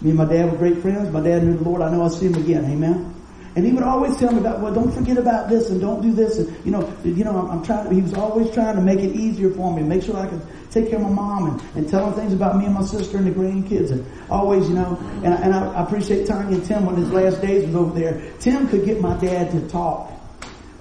Me 0.01 0.11
and 0.11 0.19
my 0.19 0.27
dad 0.27 0.51
were 0.51 0.59
great 0.59 0.79
friends. 0.79 1.11
My 1.11 1.21
dad 1.21 1.43
knew 1.43 1.57
the 1.57 1.65
Lord. 1.65 1.83
I 1.83 1.91
know 1.91 2.03
I'll 2.03 2.11
see 2.11 2.27
him 2.27 2.35
again. 2.35 2.65
Amen. 2.67 3.16
And 3.57 3.65
he 3.65 3.73
would 3.73 3.83
always 3.83 4.15
tell 4.19 4.31
me 4.33 4.39
about, 4.39 4.61
well, 4.61 4.75
don't 4.75 4.93
forget 4.93 5.17
about 5.17 5.49
this 5.49 5.71
and 5.71 5.81
don't 5.81 6.03
do 6.03 6.13
this. 6.13 6.39
And, 6.39 6.55
you 6.67 6.71
know, 6.71 6.95
you 7.03 7.25
know, 7.25 7.39
I'm, 7.39 7.51
I'm 7.51 7.65
trying, 7.65 7.91
he 7.91 8.03
was 8.03 8.13
always 8.13 8.51
trying 8.51 8.77
to 8.77 8.83
make 8.83 9.01
it 9.01 9.17
easier 9.17 9.51
for 9.51 9.75
me, 9.75 9.83
make 9.83 10.03
sure 10.03 10.15
I 10.15 10.27
could 10.27 10.43
take 10.71 10.91
care 10.91 10.97
of 10.97 11.05
my 11.05 11.09
mom 11.11 11.51
and, 11.51 11.77
and 11.77 11.89
tell 11.89 12.07
him 12.07 12.13
things 12.13 12.35
about 12.35 12.59
me 12.59 12.67
and 12.67 12.75
my 12.75 12.85
sister 12.85 13.17
and 13.17 13.27
the 13.27 13.31
grandkids 13.31 13.93
and 13.93 14.05
always, 14.29 14.69
you 14.69 14.75
know, 14.75 14.99
and, 15.25 15.33
and 15.33 15.55
I, 15.55 15.73
I 15.73 15.85
appreciate 15.85 16.27
Tanya 16.27 16.55
and 16.55 16.67
Tim 16.67 16.85
when 16.85 16.97
his 16.97 17.11
last 17.11 17.41
days 17.41 17.65
was 17.67 17.75
over 17.75 17.99
there. 17.99 18.31
Tim 18.41 18.69
could 18.69 18.85
get 18.85 19.01
my 19.01 19.17
dad 19.17 19.51
to 19.53 19.67
talk. 19.69 20.13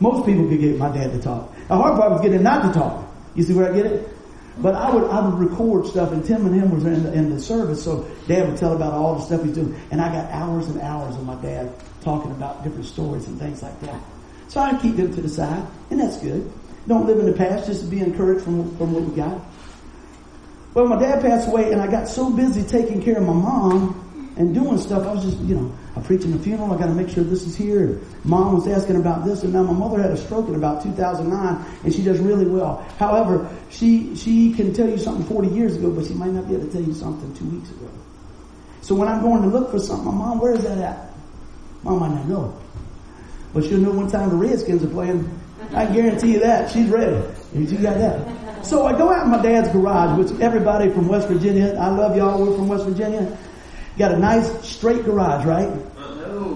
Most 0.01 0.25
people 0.25 0.45
could 0.49 0.59
get 0.59 0.77
my 0.77 0.89
dad 0.89 1.13
to 1.13 1.21
talk. 1.21 1.55
The 1.69 1.77
hard 1.77 1.97
part 1.97 2.11
was 2.11 2.19
getting 2.19 2.39
him 2.39 2.43
not 2.43 2.73
to 2.73 2.77
talk. 2.77 3.09
You 3.35 3.43
see 3.43 3.53
where 3.53 3.71
I 3.71 3.73
get 3.73 3.85
it? 3.85 4.14
But 4.57 4.75
I 4.75 4.93
would 4.93 5.09
I 5.09 5.27
would 5.27 5.37
record 5.37 5.85
stuff, 5.85 6.11
and 6.11 6.23
Tim 6.23 6.45
and 6.45 6.55
him 6.55 6.71
was 6.71 6.85
in 6.85 7.03
the, 7.03 7.13
in 7.13 7.29
the 7.29 7.39
service, 7.39 7.83
so 7.83 8.09
Dad 8.27 8.47
would 8.47 8.57
tell 8.57 8.73
about 8.73 8.93
all 8.93 9.15
the 9.15 9.21
stuff 9.21 9.43
he's 9.43 9.53
doing, 9.53 9.79
and 9.91 10.01
I 10.01 10.11
got 10.11 10.31
hours 10.31 10.67
and 10.67 10.79
hours 10.81 11.15
of 11.15 11.25
my 11.25 11.35
dad 11.41 11.73
talking 12.01 12.31
about 12.31 12.63
different 12.63 12.85
stories 12.85 13.27
and 13.27 13.37
things 13.37 13.61
like 13.61 13.79
that. 13.81 13.99
So 14.47 14.61
I 14.61 14.77
keep 14.79 14.95
them 14.95 15.13
to 15.13 15.21
the 15.21 15.27
side, 15.27 15.65
and 15.89 15.99
that's 15.99 16.17
good. 16.17 16.49
Don't 16.87 17.05
live 17.05 17.19
in 17.19 17.25
the 17.25 17.33
past, 17.33 17.65
just 17.65 17.89
be 17.89 17.99
encouraged 17.99 18.43
from, 18.43 18.77
from 18.77 18.93
what 18.93 19.03
we 19.03 19.15
got. 19.15 19.41
Well, 20.73 20.87
my 20.87 20.99
dad 20.99 21.21
passed 21.21 21.47
away, 21.47 21.71
and 21.71 21.81
I 21.81 21.87
got 21.87 22.07
so 22.07 22.29
busy 22.29 22.63
taking 22.63 23.01
care 23.01 23.17
of 23.17 23.23
my 23.23 23.33
mom 23.33 24.33
and 24.37 24.53
doing 24.53 24.77
stuff. 24.77 25.05
I 25.05 25.13
was 25.13 25.23
just, 25.23 25.39
you 25.39 25.55
know, 25.55 25.77
I'm 25.95 26.03
preaching 26.03 26.33
a 26.33 26.39
funeral. 26.39 26.73
I 26.73 26.77
got 26.77 26.87
to 26.87 26.93
make 26.93 27.09
sure 27.09 27.23
this 27.23 27.43
is 27.43 27.55
here. 27.55 28.01
Mom 28.25 28.55
was 28.55 28.67
asking 28.67 28.97
about 28.97 29.23
this, 29.23 29.43
and 29.43 29.53
now 29.53 29.63
my 29.63 29.71
mother 29.71 30.01
had 30.01 30.11
a 30.11 30.17
stroke 30.17 30.49
in 30.49 30.55
about 30.55 30.83
2009, 30.83 31.65
and 31.83 31.93
she 31.93 32.03
does 32.03 32.19
really 32.19 32.45
well. 32.45 32.85
However, 32.99 33.49
she 33.69 34.13
she 34.15 34.53
can 34.53 34.73
tell 34.73 34.89
you 34.89 34.97
something 34.97 35.25
40 35.25 35.47
years 35.49 35.77
ago, 35.77 35.89
but 35.91 36.05
she 36.05 36.13
might 36.13 36.31
not 36.31 36.49
be 36.49 36.55
able 36.55 36.65
to 36.67 36.71
tell 36.71 36.81
you 36.81 36.93
something 36.93 37.33
two 37.35 37.45
weeks 37.45 37.69
ago. 37.71 37.89
So 38.81 38.93
when 38.93 39.07
I'm 39.07 39.21
going 39.21 39.41
to 39.43 39.47
look 39.47 39.71
for 39.71 39.79
something, 39.79 40.05
my 40.05 40.11
mom, 40.11 40.39
where 40.39 40.53
is 40.53 40.63
that 40.63 40.77
at? 40.79 41.11
Mom 41.83 41.99
might 41.99 42.11
not 42.11 42.27
know, 42.27 42.57
but 43.53 43.63
she'll 43.63 43.79
know 43.79 43.91
one 43.91 44.11
time 44.11 44.29
the 44.29 44.35
Redskins 44.35 44.83
are 44.83 44.89
playing. 44.89 45.29
I 45.73 45.85
guarantee 45.85 46.33
you 46.33 46.39
that 46.41 46.71
she's 46.71 46.89
ready. 46.89 47.25
She 47.53 47.77
got 47.77 47.97
that. 47.97 48.65
So 48.65 48.85
I 48.85 48.97
go 48.97 49.11
out 49.11 49.25
in 49.25 49.31
my 49.31 49.41
dad's 49.41 49.69
garage, 49.69 50.17
which 50.17 50.41
everybody 50.41 50.89
from 50.89 51.07
West 51.07 51.27
Virginia, 51.27 51.77
I 51.79 51.89
love 51.89 52.17
y'all. 52.17 52.43
We're 52.43 52.55
from 52.55 52.67
West 52.67 52.85
Virginia. 52.85 53.37
Got 53.97 54.11
a 54.11 54.19
nice 54.19 54.67
straight 54.67 55.05
garage, 55.05 55.45
right? 55.45 55.69
No. 55.97 56.53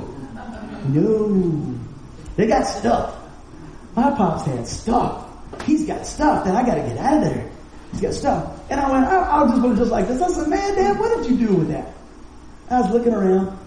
No. 0.90 1.80
They 2.36 2.48
got 2.48 2.64
stuff. 2.64 3.16
My 3.96 4.12
pops 4.12 4.46
had 4.46 4.68
stuff. 4.68 5.26
He's 5.66 5.86
got 5.86 6.06
stuff 6.06 6.46
that 6.46 6.56
I 6.56 6.66
got 6.66 6.76
to 6.76 6.82
get 6.82 6.98
out 6.98 7.18
of 7.18 7.24
there. 7.24 7.52
He's 7.92 8.02
got 8.02 8.14
stuff. 8.14 8.60
And 8.70 8.80
I 8.80 8.92
went, 8.92 9.06
I, 9.06 9.18
I 9.18 9.44
was 9.44 9.52
just 9.52 9.62
going 9.62 9.76
just 9.78 9.92
like 9.92 10.08
this. 10.08 10.22
I 10.22 10.30
said, 10.30 10.48
man, 10.48 10.76
Dad, 10.76 11.00
what 11.00 11.18
did 11.18 11.32
you 11.32 11.48
do 11.48 11.56
with 11.56 11.70
that? 11.70 11.94
I 12.70 12.82
was 12.82 12.92
looking 12.92 13.14
around 13.14 13.58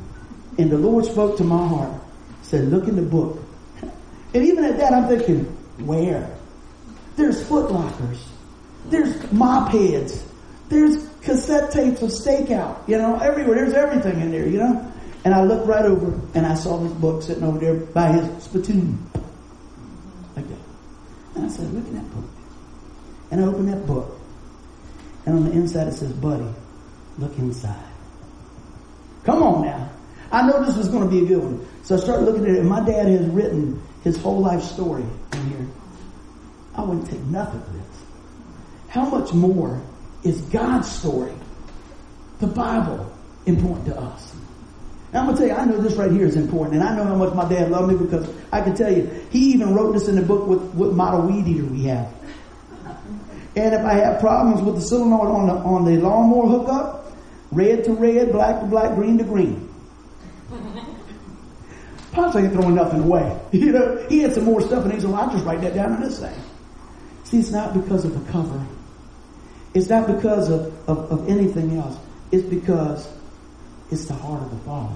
and 0.58 0.70
the 0.70 0.78
Lord 0.78 1.04
spoke 1.04 1.36
to 1.38 1.44
my 1.44 1.66
heart. 1.66 2.00
Said, 2.42 2.68
look 2.68 2.88
in 2.88 2.96
the 2.96 3.02
book. 3.02 3.38
And 4.34 4.46
even 4.46 4.64
at 4.64 4.78
that, 4.78 4.94
I'm 4.94 5.08
thinking, 5.08 5.44
where? 5.84 6.34
There's 7.16 7.44
footlockers. 7.44 8.18
There's 8.86 9.30
mop 9.30 9.72
heads. 9.72 10.24
There's 10.70 11.06
cassette 11.22 11.70
tapes 11.70 12.02
of 12.02 12.10
stakeout, 12.10 12.86
you 12.88 12.98
know, 12.98 13.18
everywhere. 13.18 13.54
There's 13.54 13.74
everything 13.74 14.20
in 14.20 14.30
there, 14.30 14.46
you 14.46 14.58
know. 14.58 14.92
And 15.24 15.34
I 15.34 15.44
looked 15.44 15.66
right 15.66 15.84
over 15.84 16.20
and 16.34 16.44
I 16.44 16.54
saw 16.54 16.78
this 16.78 16.92
book 16.92 17.22
sitting 17.22 17.44
over 17.44 17.58
there 17.58 17.74
by 17.74 18.08
his 18.08 18.42
spittoon. 18.42 18.98
Like 20.34 20.48
that. 20.48 20.58
And 21.36 21.46
I 21.46 21.48
said, 21.48 21.72
look 21.72 21.86
at 21.86 21.92
that 21.92 22.14
book. 22.14 22.24
And 23.30 23.40
I 23.40 23.44
opened 23.44 23.68
that 23.68 23.86
book. 23.86 24.18
And 25.24 25.36
on 25.36 25.44
the 25.44 25.52
inside 25.52 25.86
it 25.86 25.94
says, 25.94 26.12
buddy, 26.12 26.48
look 27.18 27.38
inside. 27.38 27.84
Come 29.24 29.42
on 29.42 29.62
now. 29.62 29.90
I 30.32 30.46
know 30.46 30.64
this 30.64 30.76
was 30.76 30.88
going 30.88 31.04
to 31.04 31.10
be 31.10 31.24
a 31.24 31.26
good 31.26 31.42
one. 31.42 31.68
So 31.84 31.94
I 31.94 31.98
started 31.98 32.24
looking 32.24 32.44
at 32.44 32.50
it 32.50 32.58
and 32.58 32.68
my 32.68 32.84
dad 32.84 33.06
has 33.06 33.26
written 33.26 33.80
his 34.02 34.16
whole 34.20 34.40
life 34.40 34.62
story 34.62 35.04
in 35.34 35.46
here. 35.46 35.66
I 36.74 36.82
wouldn't 36.82 37.08
take 37.08 37.20
nothing 37.20 37.60
of 37.60 37.72
this. 37.72 38.02
How 38.88 39.04
much 39.04 39.32
more 39.32 39.80
is 40.24 40.40
God's 40.42 40.90
story, 40.90 41.32
the 42.38 42.46
Bible, 42.46 43.12
important 43.46 43.86
to 43.86 43.98
us. 43.98 44.34
Now 45.12 45.20
I'm 45.20 45.26
gonna 45.26 45.38
tell 45.38 45.46
you, 45.46 45.54
I 45.54 45.64
know 45.64 45.78
this 45.78 45.94
right 45.94 46.10
here 46.10 46.26
is 46.26 46.36
important, 46.36 46.76
and 46.76 46.84
I 46.84 46.96
know 46.96 47.04
how 47.04 47.14
much 47.14 47.34
my 47.34 47.48
dad 47.48 47.70
loved 47.70 47.92
me 47.92 47.98
because 47.98 48.28
I 48.52 48.62
can 48.62 48.74
tell 48.74 48.92
you, 48.92 49.08
he 49.30 49.52
even 49.52 49.74
wrote 49.74 49.92
this 49.92 50.08
in 50.08 50.16
the 50.16 50.22
book 50.22 50.46
with 50.46 50.62
what 50.74 50.92
model 50.92 51.22
weed 51.22 51.46
eater 51.46 51.64
we 51.64 51.84
have. 51.84 52.12
And 53.54 53.74
if 53.74 53.84
I 53.84 53.94
have 53.94 54.20
problems 54.20 54.62
with 54.62 54.76
the 54.76 54.80
solenoid 54.80 55.28
on 55.28 55.46
the 55.46 55.52
on 55.52 55.84
the 55.84 56.00
lawnmower 56.00 56.46
hookup, 56.46 57.12
red 57.50 57.84
to 57.84 57.92
red, 57.92 58.32
black 58.32 58.60
to 58.60 58.66
black, 58.66 58.94
green 58.94 59.18
to 59.18 59.24
green. 59.24 59.68
Pops 62.12 62.36
ain't 62.36 62.52
throwing 62.52 62.74
nothing 62.74 63.02
away. 63.02 63.38
You 63.52 63.72
know, 63.72 64.06
he 64.08 64.20
had 64.20 64.34
some 64.34 64.44
more 64.44 64.62
stuff 64.62 64.84
and 64.84 64.92
he's 64.92 65.04
like, 65.04 65.24
I'll 65.24 65.32
just 65.32 65.44
write 65.44 65.60
that 65.60 65.74
down 65.74 65.94
in 65.94 66.00
this 66.00 66.20
thing. 66.20 66.34
See, 67.24 67.38
it's 67.38 67.50
not 67.50 67.74
because 67.74 68.04
of 68.04 68.12
the 68.12 68.32
cover. 68.32 68.66
It's 69.74 69.88
not 69.88 70.06
because 70.06 70.50
of, 70.50 70.88
of, 70.88 71.10
of 71.10 71.28
anything 71.28 71.78
else. 71.78 71.96
It's 72.30 72.44
because 72.44 73.08
it's 73.90 74.06
the 74.06 74.14
heart 74.14 74.42
of 74.42 74.50
the 74.50 74.56
Father. 74.64 74.94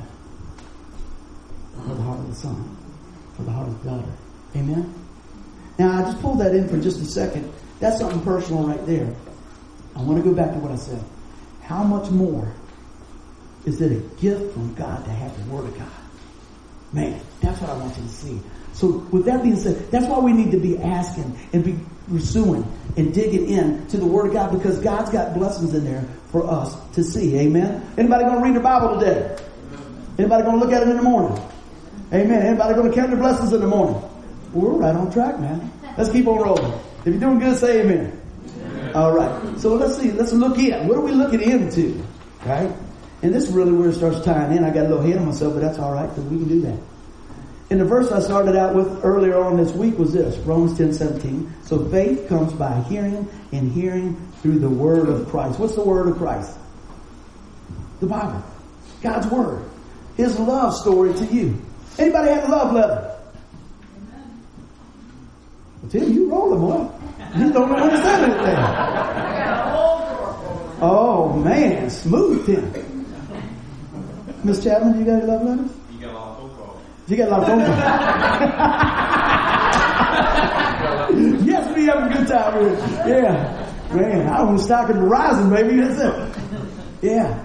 For 1.77 1.95
the 1.95 2.03
heart 2.03 2.19
of 2.19 2.29
the 2.29 2.35
Son. 2.35 2.77
For 3.37 3.43
the 3.43 3.53
heart 3.53 3.69
of 3.69 3.83
the 3.83 3.91
daughter. 3.91 4.13
Amen? 4.55 4.95
Now, 5.79 5.99
I 5.99 6.03
just 6.03 6.21
pulled 6.21 6.41
that 6.41 6.55
in 6.55 6.69
for 6.69 6.79
just 6.79 7.01
a 7.01 7.05
second. 7.05 7.53
That's 7.81 7.99
something 7.99 8.21
personal 8.23 8.67
right 8.67 8.85
there. 8.87 9.15
I 9.95 10.03
want 10.03 10.23
to 10.23 10.29
go 10.29 10.35
back 10.35 10.53
to 10.53 10.59
what 10.59 10.73
I 10.73 10.77
said. 10.77 11.03
How 11.63 11.83
much 11.83 12.11
more 12.11 12.53
is 13.65 13.81
it 13.81 13.93
a 13.93 14.01
gift 14.21 14.53
from 14.55 14.75
God 14.75 15.05
to 15.05 15.11
have 15.11 15.37
the 15.37 15.53
Word 15.53 15.67
of 15.67 15.79
God? 15.79 15.89
Man, 16.93 17.21
that's 17.41 17.61
what 17.61 17.71
I 17.71 17.77
want 17.77 17.97
you 17.97 18.05
to 18.05 18.09
see. 18.09 18.41
So 18.73 18.89
with 19.11 19.25
that 19.25 19.43
being 19.43 19.57
said, 19.57 19.91
that's 19.91 20.07
why 20.07 20.19
we 20.19 20.33
need 20.33 20.51
to 20.53 20.59
be 20.59 20.79
asking 20.79 21.39
and 21.53 21.65
be 21.65 21.79
pursuing 22.09 22.65
and 22.97 23.13
digging 23.13 23.49
in 23.49 23.87
to 23.89 23.97
the 23.97 24.07
Word 24.07 24.29
of 24.29 24.33
God 24.33 24.53
because 24.53 24.79
God's 24.81 25.11
got 25.11 25.35
blessings 25.35 25.75
in 25.75 25.85
there 25.85 26.05
for 26.33 26.49
us 26.49 26.77
to 26.93 27.05
see. 27.05 27.37
Amen. 27.39 27.87
Anybody 27.99 28.25
going 28.25 28.39
to 28.39 28.43
read 28.43 28.57
the 28.57 28.61
Bible 28.61 28.99
today? 28.99 29.37
Anybody 30.19 30.45
going 30.45 30.59
to 30.59 30.65
look 30.65 30.73
at 30.73 30.83
it 30.83 30.89
in 30.89 30.97
the 30.97 31.03
morning? 31.03 31.39
Amen. 32.13 32.43
Anybody 32.43 32.75
going 32.75 32.91
to 32.91 32.95
count 32.95 33.11
the 33.11 33.17
blessings 33.17 33.53
in 33.53 33.61
the 33.61 33.67
morning? 33.67 34.01
We're 34.53 34.71
right 34.71 34.95
on 34.95 35.13
track, 35.13 35.39
man. 35.39 35.71
Let's 35.99 36.11
keep 36.11 36.27
on 36.27 36.39
rolling. 36.39 36.73
If 37.01 37.07
you're 37.07 37.21
doing 37.21 37.39
good, 37.39 37.59
say 37.59 37.83
amen. 37.83 38.21
All 38.95 39.13
right. 39.13 39.59
So 39.59 39.75
let's 39.75 39.99
see. 39.99 40.13
Let's 40.13 40.33
look 40.33 40.59
in. 40.59 40.89
What 40.89 40.97
are 40.97 41.03
we 41.03 41.13
looking 41.13 41.43
into? 41.43 42.03
Right? 42.45 42.73
And 43.23 43.35
this 43.35 43.49
is 43.49 43.53
really 43.53 43.73
where 43.73 43.89
it 43.89 43.95
starts 43.95 44.25
tying 44.25 44.57
in. 44.57 44.65
I 44.65 44.71
got 44.71 44.87
a 44.87 44.89
little 44.89 45.05
ahead 45.05 45.17
of 45.17 45.27
myself, 45.27 45.55
but 45.55 45.61
that's 45.61 45.79
all 45.79 45.93
right 45.93 46.09
because 46.09 46.25
we 46.25 46.39
can 46.39 46.49
do 46.49 46.61
that. 46.63 46.79
And 47.69 47.81
the 47.81 47.85
verse 47.85 48.13
I 48.13 48.21
started 48.21 48.55
out 48.55 48.75
with 48.75 49.05
earlier 49.05 49.43
on 49.43 49.57
this 49.57 49.73
week 49.73 49.99
was 49.99 50.13
this, 50.13 50.37
Romans 50.39 50.79
10, 50.79 50.93
17. 50.93 51.53
So 51.65 51.85
faith 51.89 52.29
comes 52.29 52.53
by 52.53 52.81
hearing 52.83 53.29
and 53.51 53.73
hearing 53.73 54.15
through 54.41 54.61
the 54.61 54.69
word 54.69 55.09
of 55.09 55.29
Christ. 55.29 55.59
What's 55.59 55.75
the 55.75 55.83
word 55.83 56.07
of 56.07 56.17
Christ? 56.17 56.57
The 58.01 58.07
Bible. 58.07 58.43
God's 59.03 59.27
word. 59.27 59.69
His 60.17 60.39
love 60.39 60.75
story 60.75 61.13
to 61.15 61.25
you. 61.27 61.61
Anybody 61.99 62.31
have 62.31 62.45
a 62.49 62.53
love 62.53 62.73
letter? 62.73 63.17
Well, 65.83 65.91
Tim, 65.91 66.13
you 66.13 66.31
rolling, 66.31 66.61
boy. 66.61 66.91
You 67.37 67.53
don't 67.53 67.69
know 67.69 67.75
what 67.75 67.91
to 67.91 67.97
say 67.97 68.23
anything. 68.23 68.57
Oh 70.79 71.33
man, 71.43 71.91
smooth 71.91 72.47
Tim. 72.47 73.07
Miss 74.45 74.63
Chapman, 74.63 74.93
do 74.93 74.99
you 75.01 75.05
got 75.05 75.23
any 75.23 75.27
love 75.27 75.43
letters? 75.43 75.71
You 77.09 77.17
got 77.17 77.29
a 77.29 77.31
lot 77.31 77.41
of 77.43 77.47
phone 77.49 77.65
calls. 77.65 77.79
yes, 81.47 81.77
we 81.77 81.85
have 81.87 82.11
a 82.11 82.13
good 82.13 82.27
time 82.27 82.61
here. 82.61 82.73
Yeah. 83.07 83.63
Man, 83.95 84.29
I 84.29 84.45
to 84.51 84.59
stock 84.59 84.91
in 84.91 84.97
Verizon, 84.97 85.49
baby. 85.55 85.77
That's 85.81 86.01
it. 86.01 86.15
Yeah. 87.03 87.39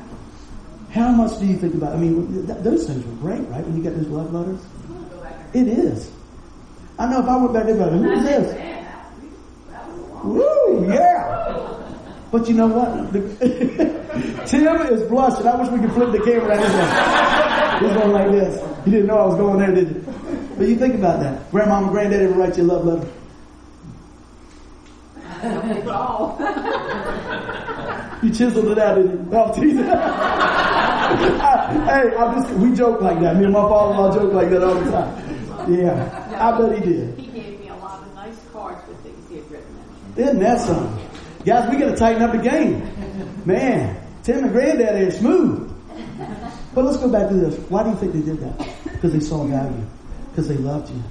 How 0.90 1.12
much 1.12 1.38
do 1.40 1.46
you 1.46 1.58
think 1.58 1.76
about? 1.76 1.94
I 1.94 1.98
mean, 1.98 2.48
th- 2.48 2.60
those 2.64 2.88
things 2.88 3.06
were 3.06 3.14
great, 3.14 3.48
right? 3.50 3.64
When 3.64 3.78
you 3.78 3.84
get 3.84 3.96
those 3.96 4.08
love 4.08 4.34
letters, 4.34 4.60
it 5.54 5.68
is. 5.68 6.10
I 6.98 7.06
know 7.10 7.20
if 7.22 7.28
I 7.30 7.38
went 7.38 7.54
back 7.54 7.66
there, 7.66 7.90
who 7.90 8.12
is 8.12 8.24
this? 8.24 8.56
Woo, 10.24 10.88
yeah. 10.92 11.78
But 12.32 12.48
you 12.48 12.56
know 12.56 12.68
what? 12.68 13.12
Tim 14.48 14.82
is 14.92 15.04
blushing. 15.10 15.48
I 15.48 15.56
wish 15.56 15.70
we 15.70 15.80
could 15.80 15.94
flip 15.94 16.12
the 16.12 16.20
camera. 16.20 16.58
He's 17.80 17.94
going 17.94 18.12
like 18.12 18.32
this. 18.32 18.71
You 18.86 18.92
didn't 18.92 19.08
know 19.08 19.18
I 19.18 19.26
was 19.28 19.36
going 19.36 19.60
there, 19.60 19.72
did 19.74 19.90
you? 19.90 20.04
But 20.58 20.68
you 20.68 20.76
think 20.76 20.96
about 20.96 21.20
that. 21.20 21.52
Grandmama 21.52 21.86
and 21.88 21.94
granddaddy 21.94 22.26
ever 22.26 22.34
write 22.34 22.58
you 22.58 22.64
a 22.64 22.66
love 22.66 22.86
letter? 22.86 23.08
you 28.24 28.30
chiseled 28.32 28.72
it 28.72 28.78
out, 28.80 28.96
didn't 28.96 29.12
you? 29.12 29.28
Oh, 29.34 29.48
no, 29.48 29.54
teasing. 29.54 29.84
hey, 29.84 29.92
I 32.16 32.34
just, 32.36 32.50
we 32.56 32.74
joke 32.76 33.02
like 33.02 33.20
that. 33.22 33.36
Me 33.36 33.44
and 33.46 33.54
my 33.54 33.62
father-in-law 33.62 34.14
joke 34.16 34.34
like 34.34 34.50
that 34.50 34.64
all 34.64 34.76
the 34.76 34.92
time. 34.92 35.72
Yeah, 35.72 36.38
I 36.40 36.58
bet 36.58 36.78
he 36.78 36.84
did. 36.92 37.20
He 37.20 37.28
gave 37.28 37.60
me 37.60 37.68
a 37.70 37.76
lot 37.76 38.02
of 38.02 38.14
nice 38.16 38.40
cards 38.52 38.82
with 38.88 39.00
things 39.02 39.30
he 39.30 39.36
had 39.38 39.52
written 39.52 39.76
Isn't 40.18 40.40
that 40.40 40.60
something? 40.62 41.08
Guys, 41.46 41.70
we 41.70 41.78
gotta 41.78 41.96
tighten 41.96 42.24
up 42.24 42.32
the 42.32 42.40
game. 42.40 42.82
Man, 43.46 43.96
Tim 44.24 44.44
and 44.44 44.52
granddaddy 44.52 45.06
are 45.06 45.12
smooth. 45.12 45.71
But 46.74 46.86
let's 46.86 46.98
go 46.98 47.10
back 47.10 47.30
to 47.30 47.36
this. 47.36 47.58
Why 47.70 47.84
do 47.84 47.90
you 47.90 47.96
think 47.98 48.14
they 48.14 48.22
did 48.22 48.40
that? 48.40 48.58
Because 48.84 49.14
they 49.14 49.20
saw 49.20 49.44
value. 49.44 49.86
Because 50.30 50.48
they 50.48 50.58
loved 50.58 50.90
you. 50.90 51.04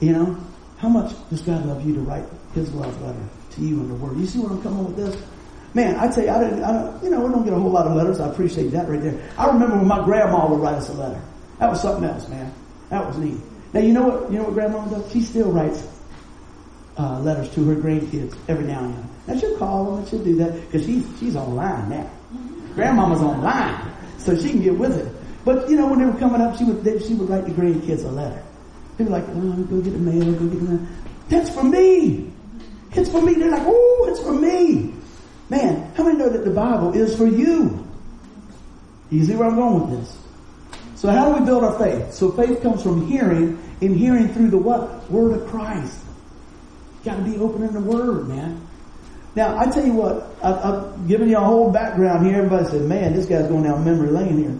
You 0.00 0.12
know? 0.12 0.36
How 0.78 0.88
much 0.88 1.14
does 1.30 1.42
God 1.42 1.64
love 1.66 1.86
you 1.86 1.94
to 1.94 2.00
write 2.00 2.24
His 2.54 2.72
love 2.74 3.00
letter 3.02 3.28
to 3.52 3.60
you 3.60 3.80
in 3.80 3.88
the 3.88 3.94
Word? 3.94 4.16
You 4.18 4.26
see 4.26 4.40
where 4.40 4.50
I'm 4.50 4.62
coming 4.62 4.84
with 4.84 4.96
this? 4.96 5.22
Man, 5.74 5.96
I 5.96 6.10
tell 6.10 6.24
you, 6.24 6.30
I 6.30 6.40
didn't, 6.42 6.64
I 6.64 6.72
don't, 6.72 7.04
you 7.04 7.10
know, 7.10 7.20
we 7.20 7.32
don't 7.32 7.44
get 7.44 7.52
a 7.52 7.58
whole 7.58 7.70
lot 7.70 7.86
of 7.86 7.94
letters. 7.94 8.20
I 8.20 8.28
appreciate 8.28 8.72
that 8.72 8.88
right 8.88 9.00
there. 9.00 9.18
I 9.38 9.46
remember 9.46 9.76
when 9.76 9.86
my 9.86 10.04
grandma 10.04 10.48
would 10.50 10.60
write 10.60 10.74
us 10.74 10.88
a 10.90 10.92
letter. 10.94 11.22
That 11.58 11.70
was 11.70 11.80
something 11.80 12.04
else, 12.04 12.28
man. 12.28 12.52
That 12.90 13.06
was 13.06 13.16
neat. 13.16 13.38
Now, 13.72 13.80
you 13.80 13.92
know 13.92 14.08
what, 14.08 14.30
you 14.30 14.38
know 14.38 14.44
what 14.44 14.54
grandma 14.54 14.84
does? 14.86 15.10
She 15.12 15.22
still 15.22 15.50
writes 15.50 15.86
uh, 16.98 17.20
letters 17.20 17.48
to 17.54 17.64
her 17.64 17.76
grandkids 17.76 18.36
every 18.48 18.64
now 18.66 18.84
and 18.84 18.94
then. 18.94 19.08
Now 19.26 19.38
she'll 19.38 19.56
call 19.56 19.84
them 19.84 19.98
and 20.00 20.08
she'll 20.08 20.24
do 20.24 20.36
that 20.36 20.52
because 20.60 20.84
she's 20.84 21.06
she's 21.18 21.36
online 21.36 21.88
now. 21.88 22.10
Grandmama's 22.74 23.20
online, 23.20 23.92
so 24.24 24.36
she 24.36 24.50
can 24.50 24.62
get 24.62 24.76
with 24.76 24.96
it. 24.96 25.12
But 25.44 25.68
you 25.68 25.76
know, 25.76 25.88
when 25.88 25.98
they 25.98 26.06
were 26.06 26.18
coming 26.18 26.40
up, 26.40 26.56
she 26.56 26.64
would 26.64 26.84
they, 26.84 26.98
she 26.98 27.14
would 27.14 27.28
write 27.28 27.44
the 27.44 27.52
grandkids 27.52 28.04
a 28.04 28.08
letter. 28.08 28.42
They 28.96 29.04
were 29.04 29.10
like, 29.10 29.24
oh, 29.28 29.64
"Go 29.64 29.80
get 29.80 29.92
the 29.92 29.98
mail, 29.98 30.32
go 30.32 30.46
get 30.46 30.60
the 30.60 30.70
mail." 30.70 30.86
That's 31.28 31.50
for 31.50 31.64
me. 31.64 32.32
It's 32.92 33.10
for 33.10 33.22
me. 33.22 33.34
They're 33.34 33.50
like, 33.50 33.64
"Oh, 33.66 34.06
it's 34.10 34.20
for 34.20 34.32
me." 34.32 34.94
Man, 35.48 35.92
how 35.94 36.04
many 36.04 36.18
know 36.18 36.28
that 36.28 36.44
the 36.44 36.50
Bible 36.50 36.94
is 36.94 37.16
for 37.16 37.26
you? 37.26 37.86
You 39.10 39.24
see 39.24 39.34
where 39.36 39.48
I'm 39.48 39.56
going 39.56 39.90
with 39.90 40.00
this? 40.00 40.18
So 40.94 41.10
how 41.10 41.30
do 41.30 41.40
we 41.40 41.44
build 41.44 41.64
our 41.64 41.78
faith? 41.78 42.14
So 42.14 42.30
faith 42.32 42.62
comes 42.62 42.82
from 42.82 43.06
hearing, 43.06 43.58
and 43.80 43.96
hearing 43.96 44.32
through 44.32 44.50
the 44.50 44.58
what? 44.58 45.10
Word 45.10 45.40
of 45.40 45.48
Christ. 45.48 45.98
Got 47.04 47.16
to 47.16 47.22
be 47.22 47.36
open 47.38 47.64
in 47.64 47.74
the 47.74 47.80
Word, 47.80 48.28
man. 48.28 48.66
Now, 49.34 49.58
I 49.58 49.66
tell 49.66 49.84
you 49.84 49.94
what, 49.94 50.36
I, 50.42 50.52
I've 50.52 51.08
given 51.08 51.28
you 51.28 51.38
a 51.38 51.40
whole 51.40 51.70
background 51.70 52.26
here. 52.26 52.36
Everybody 52.36 52.66
said, 52.66 52.82
man, 52.82 53.14
this 53.14 53.26
guy's 53.26 53.48
going 53.48 53.64
down 53.64 53.84
memory 53.84 54.10
lane 54.10 54.38
here. 54.38 54.58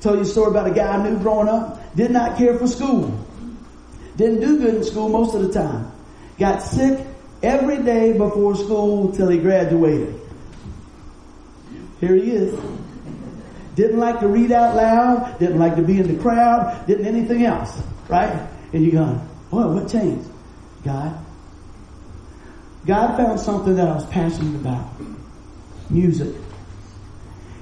Tell 0.00 0.16
you 0.16 0.22
a 0.22 0.24
story 0.24 0.50
about 0.50 0.66
a 0.66 0.70
guy 0.74 0.96
I 0.96 1.08
knew 1.08 1.18
growing 1.18 1.48
up. 1.48 1.94
Did 1.94 2.10
not 2.10 2.38
care 2.38 2.58
for 2.58 2.66
school. 2.66 3.16
Didn't 4.16 4.40
do 4.40 4.58
good 4.58 4.76
in 4.76 4.84
school 4.84 5.08
most 5.08 5.34
of 5.34 5.42
the 5.42 5.52
time. 5.52 5.92
Got 6.38 6.62
sick 6.62 7.06
every 7.42 7.82
day 7.82 8.16
before 8.16 8.56
school 8.56 9.12
till 9.12 9.28
he 9.28 9.38
graduated. 9.38 10.18
Here 12.00 12.14
he 12.14 12.32
is. 12.32 12.58
Didn't 13.74 14.00
like 14.00 14.20
to 14.20 14.28
read 14.28 14.52
out 14.52 14.74
loud. 14.74 15.38
Didn't 15.38 15.58
like 15.58 15.76
to 15.76 15.82
be 15.82 16.00
in 16.00 16.14
the 16.14 16.20
crowd. 16.20 16.86
Didn't 16.86 17.06
anything 17.06 17.44
else. 17.44 17.80
Right? 18.08 18.48
And 18.72 18.82
you're 18.82 19.04
going, 19.04 19.28
boy, 19.50 19.68
what 19.68 19.88
changed? 19.88 20.28
God. 20.84 21.16
God 22.86 23.16
found 23.16 23.38
something 23.38 23.76
that 23.76 23.88
I 23.88 23.94
was 23.94 24.06
passionate 24.06 24.56
about. 24.56 24.88
Music. 25.88 26.34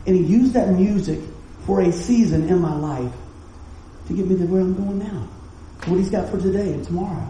And 0.06 0.16
he 0.16 0.22
used 0.22 0.54
that 0.54 0.70
music 0.70 1.20
for 1.66 1.82
a 1.82 1.92
season 1.92 2.48
in 2.48 2.58
my 2.58 2.74
life 2.74 3.12
to 4.06 4.14
get 4.14 4.26
me 4.26 4.36
to 4.36 4.44
where 4.46 4.62
I'm 4.62 4.74
going 4.74 4.98
now. 4.98 5.28
What 5.86 5.98
he's 5.98 6.10
got 6.10 6.28
for 6.28 6.38
today 6.38 6.72
and 6.72 6.84
tomorrow. 6.84 7.26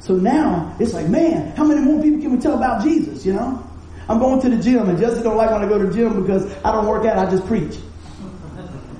So 0.00 0.16
now 0.16 0.74
it's 0.80 0.94
like, 0.94 1.08
man, 1.08 1.54
how 1.54 1.64
many 1.64 1.80
more 1.80 2.02
people 2.02 2.20
can 2.20 2.32
we 2.32 2.38
tell 2.38 2.56
about 2.56 2.82
Jesus, 2.82 3.24
you 3.24 3.34
know? 3.34 3.64
I'm 4.08 4.18
going 4.18 4.40
to 4.40 4.50
the 4.50 4.60
gym 4.60 4.88
and 4.88 4.98
Jesse 4.98 5.22
don't 5.22 5.36
like 5.36 5.50
when 5.50 5.62
I 5.62 5.68
go 5.68 5.78
to 5.78 5.86
the 5.86 5.94
gym 5.94 6.22
because 6.22 6.52
I 6.64 6.72
don't 6.72 6.86
work 6.86 7.04
out, 7.06 7.18
I 7.18 7.30
just 7.30 7.46
preach. 7.46 7.78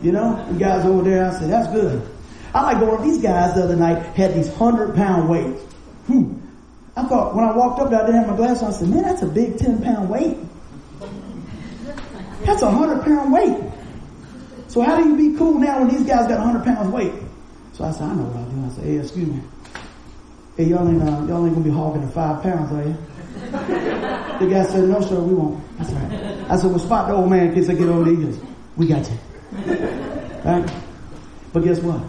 You 0.02 0.12
know? 0.12 0.36
And 0.36 0.58
guys 0.58 0.84
over 0.84 1.02
there, 1.02 1.26
I 1.26 1.38
said, 1.38 1.50
that's 1.50 1.72
good. 1.72 2.08
I 2.54 2.62
like 2.62 2.80
going, 2.80 3.02
these 3.02 3.22
guys 3.22 3.54
the 3.54 3.64
other 3.64 3.76
night 3.76 4.00
had 4.14 4.34
these 4.34 4.52
hundred 4.54 4.94
pound 4.94 5.28
weights. 5.28 5.62
Hmm. 6.06 6.34
I 6.96 7.04
thought, 7.04 7.34
when 7.34 7.44
I 7.44 7.56
walked 7.56 7.80
up 7.80 7.90
there, 7.90 8.02
I 8.02 8.06
didn't 8.06 8.20
have 8.20 8.30
my 8.30 8.36
glasses 8.36 8.62
on. 8.62 8.70
I 8.70 8.72
said, 8.72 8.88
man, 8.88 9.02
that's 9.02 9.22
a 9.22 9.26
big 9.26 9.58
10 9.58 9.82
pound 9.82 10.10
weight. 10.10 10.36
That's 12.44 12.62
a 12.62 12.70
hundred 12.70 13.04
pound 13.04 13.32
weight. 13.32 13.72
So 14.68 14.82
how 14.82 14.96
do 14.96 15.08
you 15.08 15.16
be 15.16 15.38
cool 15.38 15.58
now 15.58 15.80
when 15.80 15.88
these 15.88 16.06
guys 16.06 16.26
got 16.26 16.38
a 16.38 16.42
hundred 16.42 16.64
pounds 16.64 16.92
weight? 16.92 17.12
So 17.72 17.84
I 17.84 17.92
said, 17.92 18.02
I 18.02 18.14
know 18.14 18.24
what 18.24 18.36
I'm 18.36 18.50
doing. 18.50 18.64
I 18.64 18.74
said, 18.74 18.84
hey, 18.84 18.98
excuse 18.98 19.28
me. 19.28 19.40
Hey, 20.56 20.64
y'all 20.64 20.86
ain't, 20.86 21.02
uh, 21.02 21.24
y'all 21.26 21.46
ain't 21.46 21.54
gonna 21.54 21.64
be 21.64 21.70
hogging 21.70 22.02
the 22.04 22.12
five 22.12 22.42
pounds, 22.42 22.72
are 22.72 22.84
you? 22.84 22.96
the 23.52 24.48
guy 24.50 24.64
said, 24.64 24.88
no, 24.88 25.00
sir, 25.00 25.18
we 25.20 25.34
won't. 25.34 25.78
That's 25.78 25.90
right. 25.92 26.50
I 26.50 26.56
said, 26.56 26.70
well, 26.70 26.78
spot 26.78 27.08
the 27.08 27.14
old 27.14 27.30
man 27.30 27.48
in 27.48 27.54
case 27.54 27.70
I 27.70 27.74
get 27.74 27.88
over 27.88 28.10
there. 28.10 28.34
We 28.76 28.86
got 28.86 29.08
you. 29.08 29.16
right? 30.44 30.70
But 31.52 31.64
guess 31.64 31.80
what? 31.80 32.02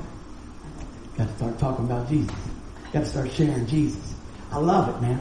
Got 1.17 1.27
to 1.27 1.35
start 1.35 1.59
talking 1.59 1.85
about 1.85 2.09
Jesus. 2.09 2.35
Got 2.91 3.01
to 3.01 3.05
start 3.05 3.31
sharing 3.31 3.67
Jesus. 3.67 4.12
I 4.53 4.57
love 4.59 4.95
it, 4.95 5.01
man. 5.01 5.19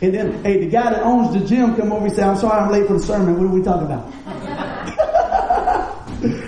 And 0.00 0.14
then, 0.14 0.44
hey, 0.44 0.60
the 0.60 0.66
guy 0.66 0.90
that 0.90 1.02
owns 1.02 1.32
the 1.32 1.40
gym 1.40 1.74
come 1.74 1.90
over 1.90 2.06
and 2.06 2.14
say, 2.14 2.22
I'm 2.22 2.36
sorry 2.36 2.60
I'm 2.60 2.70
late 2.70 2.86
for 2.86 2.92
the 2.92 3.00
sermon. 3.00 3.36
What 3.36 3.46
are 3.46 3.48
we 3.48 3.62
talking 3.62 3.86
about? 3.86 4.06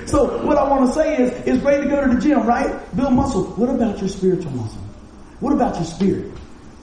so 0.08 0.44
what 0.44 0.56
I 0.58 0.68
want 0.68 0.86
to 0.86 0.92
say 0.92 1.16
is, 1.16 1.30
it's 1.46 1.62
great 1.62 1.82
to 1.82 1.88
go 1.88 2.06
to 2.06 2.14
the 2.14 2.20
gym, 2.20 2.46
right? 2.46 2.94
Build 2.94 3.14
muscle. 3.14 3.44
What 3.56 3.70
about 3.70 3.98
your 3.98 4.08
spiritual 4.08 4.52
muscle? 4.52 4.82
What 5.40 5.54
about 5.54 5.76
your 5.76 5.84
spirit? 5.84 6.30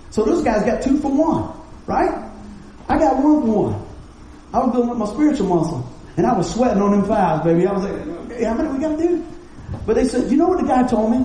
So 0.10 0.24
those 0.26 0.44
guys 0.44 0.66
got 0.66 0.82
two 0.82 0.98
for 0.98 1.12
one, 1.12 1.54
right? 1.86 2.30
I 2.90 2.98
got 2.98 3.18
one 3.18 3.44
for 3.44 3.70
one. 3.70 3.88
I 4.54 4.60
was 4.60 4.72
building 4.72 4.90
up 4.90 4.98
my 4.98 5.06
spiritual 5.06 5.48
muscle. 5.48 5.88
And 6.18 6.26
I 6.26 6.36
was 6.36 6.52
sweating 6.52 6.82
on 6.82 6.92
them 6.92 7.06
fives, 7.06 7.44
baby. 7.44 7.68
I 7.68 7.74
was 7.74 7.84
like, 7.84 8.32
hey, 8.32 8.44
how 8.44 8.56
many 8.56 8.70
we 8.70 8.80
got 8.80 8.98
to 8.98 9.08
do? 9.08 9.26
But 9.86 9.96
they 9.96 10.06
said, 10.06 10.32
you 10.32 10.38
know 10.38 10.48
what 10.48 10.60
the 10.60 10.66
guy 10.68 10.88
told 10.88 11.12
me? 11.12 11.24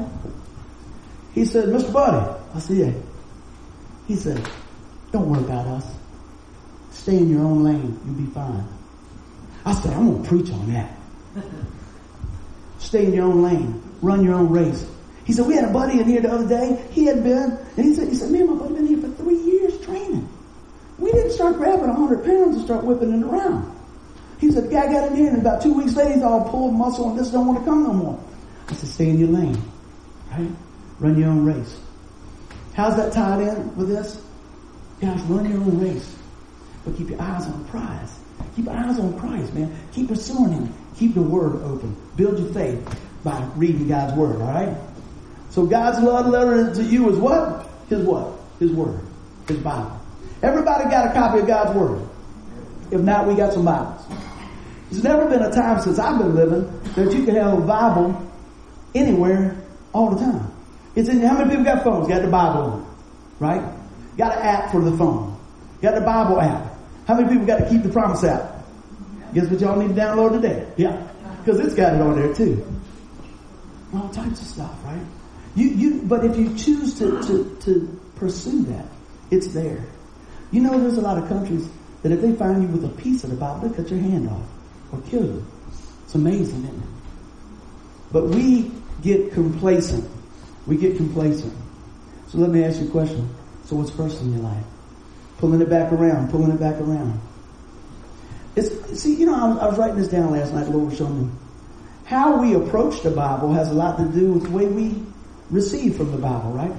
He 1.32 1.46
said, 1.46 1.70
Mr. 1.70 1.90
Buddy. 1.90 2.38
I 2.54 2.58
said, 2.58 2.76
yeah. 2.76 2.92
He 4.12 4.18
said, 4.18 4.46
don't 5.10 5.26
worry 5.26 5.42
about 5.42 5.66
us. 5.68 5.86
Stay 6.90 7.16
in 7.16 7.30
your 7.30 7.40
own 7.40 7.64
lane. 7.64 7.98
You'll 8.04 8.14
be 8.14 8.26
fine. 8.26 8.68
I 9.64 9.72
said, 9.72 9.94
I'm 9.94 10.06
going 10.06 10.22
to 10.22 10.28
preach 10.28 10.50
on 10.50 10.70
that. 10.70 10.94
Stay 12.78 13.06
in 13.06 13.14
your 13.14 13.24
own 13.24 13.42
lane. 13.42 13.82
Run 14.02 14.22
your 14.22 14.34
own 14.34 14.50
race. 14.50 14.86
He 15.24 15.32
said, 15.32 15.46
we 15.46 15.54
had 15.54 15.64
a 15.64 15.72
buddy 15.72 15.98
in 15.98 16.06
here 16.06 16.20
the 16.20 16.30
other 16.30 16.46
day. 16.46 16.86
He 16.90 17.06
had 17.06 17.24
been, 17.24 17.56
and 17.78 17.86
he 17.86 17.94
said, 17.94 18.08
he 18.08 18.14
said, 18.14 18.30
man, 18.30 18.48
my 18.48 18.56
buddy 18.62 18.74
been 18.74 18.86
here 18.86 18.98
for 18.98 19.08
three 19.12 19.38
years 19.38 19.80
training. 19.80 20.28
We 20.98 21.10
didn't 21.10 21.32
start 21.32 21.56
grabbing 21.56 21.88
a 21.88 21.94
hundred 21.94 22.22
pounds 22.22 22.56
and 22.56 22.64
start 22.66 22.84
whipping 22.84 23.18
it 23.18 23.24
around. 23.24 23.74
He 24.40 24.52
said, 24.52 24.64
the 24.64 24.68
guy 24.68 24.92
got 24.92 25.08
in 25.08 25.16
here 25.16 25.28
and 25.28 25.38
about 25.38 25.62
two 25.62 25.72
weeks 25.72 25.96
later 25.96 26.12
he's 26.12 26.22
all 26.22 26.50
pulled 26.50 26.74
muscle 26.74 27.08
and 27.08 27.18
this 27.18 27.30
don't 27.30 27.46
want 27.46 27.60
to 27.60 27.64
come 27.64 27.84
no 27.84 27.94
more. 27.94 28.24
I 28.68 28.74
said, 28.74 28.90
stay 28.90 29.08
in 29.08 29.18
your 29.18 29.30
lane. 29.30 29.56
Right? 30.30 30.50
Run 31.00 31.18
your 31.18 31.30
own 31.30 31.46
race. 31.46 31.78
How's 32.74 32.96
that 32.96 33.12
tied 33.12 33.40
in 33.40 33.76
with 33.76 33.88
this? 33.88 34.22
Guys, 35.00 35.20
run 35.22 35.50
your 35.50 35.60
own 35.60 35.80
race. 35.80 36.16
But 36.84 36.96
keep 36.96 37.10
your 37.10 37.20
eyes 37.20 37.44
on 37.44 37.62
the 37.62 37.68
prize. 37.68 38.18
Keep 38.56 38.66
your 38.66 38.74
eyes 38.74 38.98
on 38.98 39.18
Christ, 39.18 39.54
man. 39.54 39.74
Keep 39.92 40.08
pursuing 40.08 40.52
Him. 40.52 40.74
Keep 40.96 41.14
the 41.14 41.22
Word 41.22 41.62
open. 41.62 41.96
Build 42.16 42.38
your 42.38 42.52
faith 42.52 43.00
by 43.24 43.40
reading 43.56 43.88
God's 43.88 44.16
Word, 44.16 44.36
alright? 44.36 44.76
So 45.50 45.66
God's 45.66 46.00
love 46.00 46.26
letter 46.26 46.74
to 46.74 46.82
you 46.82 47.10
is 47.10 47.18
what? 47.18 47.68
His 47.88 48.04
what? 48.04 48.32
His 48.58 48.72
Word. 48.72 49.00
His 49.48 49.58
Bible. 49.58 50.00
Everybody 50.42 50.84
got 50.84 51.10
a 51.10 51.12
copy 51.12 51.40
of 51.40 51.46
God's 51.46 51.76
Word. 51.76 52.08
If 52.90 53.00
not, 53.00 53.26
we 53.26 53.34
got 53.34 53.52
some 53.52 53.64
Bibles. 53.64 54.04
There's 54.90 55.04
never 55.04 55.28
been 55.28 55.42
a 55.42 55.50
time 55.50 55.80
since 55.80 55.98
I've 55.98 56.18
been 56.18 56.34
living 56.34 56.80
that 56.94 57.12
you 57.12 57.24
can 57.24 57.34
have 57.36 57.58
a 57.58 57.60
Bible 57.60 58.30
anywhere 58.94 59.56
all 59.92 60.10
the 60.10 60.20
time. 60.20 60.51
It's 60.94 61.08
in, 61.08 61.20
how 61.20 61.38
many 61.38 61.50
people 61.50 61.64
got 61.64 61.84
phones? 61.84 62.08
Got 62.08 62.22
the 62.22 62.28
Bible 62.28 62.60
on, 62.62 62.96
right? 63.40 63.62
Got 64.16 64.36
an 64.36 64.42
app 64.44 64.70
for 64.70 64.80
the 64.80 64.96
phone. 64.96 65.38
Got 65.80 65.94
the 65.94 66.00
Bible 66.02 66.40
app. 66.40 66.74
How 67.06 67.14
many 67.14 67.28
people 67.28 67.46
got 67.46 67.58
to 67.58 67.68
keep 67.68 67.82
the 67.82 67.88
promise 67.88 68.22
app? 68.24 68.64
Guess 69.34 69.48
what 69.48 69.60
y'all 69.60 69.76
need 69.76 69.94
to 69.94 70.00
download 70.00 70.32
today? 70.32 70.66
Yeah. 70.76 71.08
Because 71.38 71.60
it's 71.60 71.74
got 71.74 71.94
it 71.94 72.00
on 72.00 72.16
there 72.16 72.34
too. 72.34 72.64
All 73.94 74.08
types 74.10 74.40
of 74.40 74.46
stuff, 74.46 74.74
right? 74.84 75.02
You, 75.54 75.68
you, 75.68 76.02
but 76.02 76.24
if 76.24 76.36
you 76.36 76.54
choose 76.56 76.98
to, 76.98 77.20
to, 77.22 77.56
to 77.62 78.00
pursue 78.16 78.62
that, 78.64 78.86
it's 79.30 79.48
there. 79.48 79.84
You 80.50 80.60
know, 80.60 80.78
there's 80.78 80.98
a 80.98 81.00
lot 81.00 81.18
of 81.18 81.28
countries 81.28 81.68
that 82.02 82.12
if 82.12 82.20
they 82.20 82.32
find 82.32 82.62
you 82.62 82.68
with 82.68 82.84
a 82.84 82.94
piece 83.02 83.24
of 83.24 83.30
the 83.30 83.36
Bible, 83.36 83.68
they 83.68 83.74
cut 83.74 83.90
your 83.90 84.00
hand 84.00 84.28
off 84.28 84.46
or 84.92 85.00
kill 85.02 85.24
you. 85.24 85.46
It's 86.04 86.14
amazing, 86.14 86.64
isn't 86.64 86.76
it? 86.76 86.88
But 88.12 88.28
we 88.28 88.70
get 89.02 89.32
complacent. 89.32 90.08
We 90.66 90.76
get 90.76 90.96
complacent. 90.96 91.54
So 92.28 92.38
let 92.38 92.50
me 92.50 92.64
ask 92.64 92.80
you 92.80 92.88
a 92.88 92.90
question. 92.90 93.28
So 93.64 93.76
what's 93.76 93.90
first 93.90 94.20
in 94.20 94.32
your 94.32 94.42
life? 94.42 94.64
Pulling 95.38 95.60
it 95.60 95.68
back 95.68 95.92
around, 95.92 96.30
pulling 96.30 96.52
it 96.52 96.60
back 96.60 96.76
around. 96.80 97.20
It's, 98.54 99.00
see, 99.00 99.14
you 99.14 99.26
know, 99.26 99.34
I 99.34 99.48
was, 99.48 99.58
I 99.58 99.66
was 99.66 99.78
writing 99.78 99.96
this 99.96 100.08
down 100.08 100.30
last 100.30 100.52
night, 100.52 100.64
the 100.64 100.70
Lord 100.70 100.94
showed 100.94 101.10
me. 101.10 101.30
How 102.04 102.40
we 102.40 102.54
approach 102.54 103.02
the 103.02 103.10
Bible 103.10 103.52
has 103.54 103.70
a 103.70 103.74
lot 103.74 103.96
to 103.96 104.04
do 104.04 104.32
with 104.32 104.44
the 104.44 104.50
way 104.50 104.66
we 104.66 105.02
receive 105.50 105.96
from 105.96 106.12
the 106.12 106.18
Bible, 106.18 106.50
right? 106.52 106.72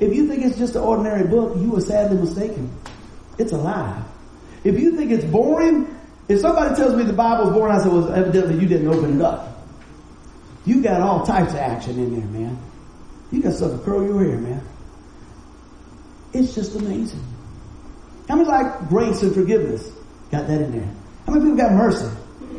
If 0.00 0.14
you 0.14 0.26
think 0.26 0.44
it's 0.44 0.56
just 0.56 0.74
an 0.76 0.82
ordinary 0.82 1.28
book, 1.28 1.56
you 1.58 1.76
are 1.76 1.80
sadly 1.80 2.16
mistaken. 2.16 2.74
It's 3.38 3.52
alive. 3.52 4.02
If 4.64 4.78
you 4.78 4.96
think 4.96 5.10
it's 5.10 5.24
boring, 5.24 5.94
if 6.28 6.40
somebody 6.40 6.74
tells 6.74 6.94
me 6.94 7.02
the 7.02 7.12
Bible 7.12 7.48
is 7.48 7.54
boring, 7.54 7.74
I 7.74 7.82
say, 7.82 7.88
well, 7.88 8.12
evidently 8.12 8.58
you 8.58 8.66
didn't 8.66 8.88
open 8.88 9.16
it 9.16 9.22
up. 9.22 9.49
You 10.64 10.82
got 10.82 11.00
all 11.00 11.24
types 11.24 11.52
of 11.52 11.58
action 11.58 11.98
in 11.98 12.14
there, 12.14 12.28
man. 12.28 12.58
You 13.30 13.42
got 13.42 13.54
stuff 13.54 13.72
to 13.72 13.78
curl 13.78 14.04
your 14.04 14.22
hair, 14.22 14.38
man. 14.38 14.62
It's 16.32 16.54
just 16.54 16.76
amazing. 16.76 17.24
How 18.28 18.36
many 18.36 18.48
like 18.48 18.88
grace 18.88 19.22
and 19.22 19.34
forgiveness? 19.34 19.90
Got 20.30 20.46
that 20.46 20.60
in 20.60 20.72
there. 20.72 20.94
How 21.26 21.32
many 21.32 21.44
people 21.44 21.56
got 21.56 21.72
mercy? 21.72 22.08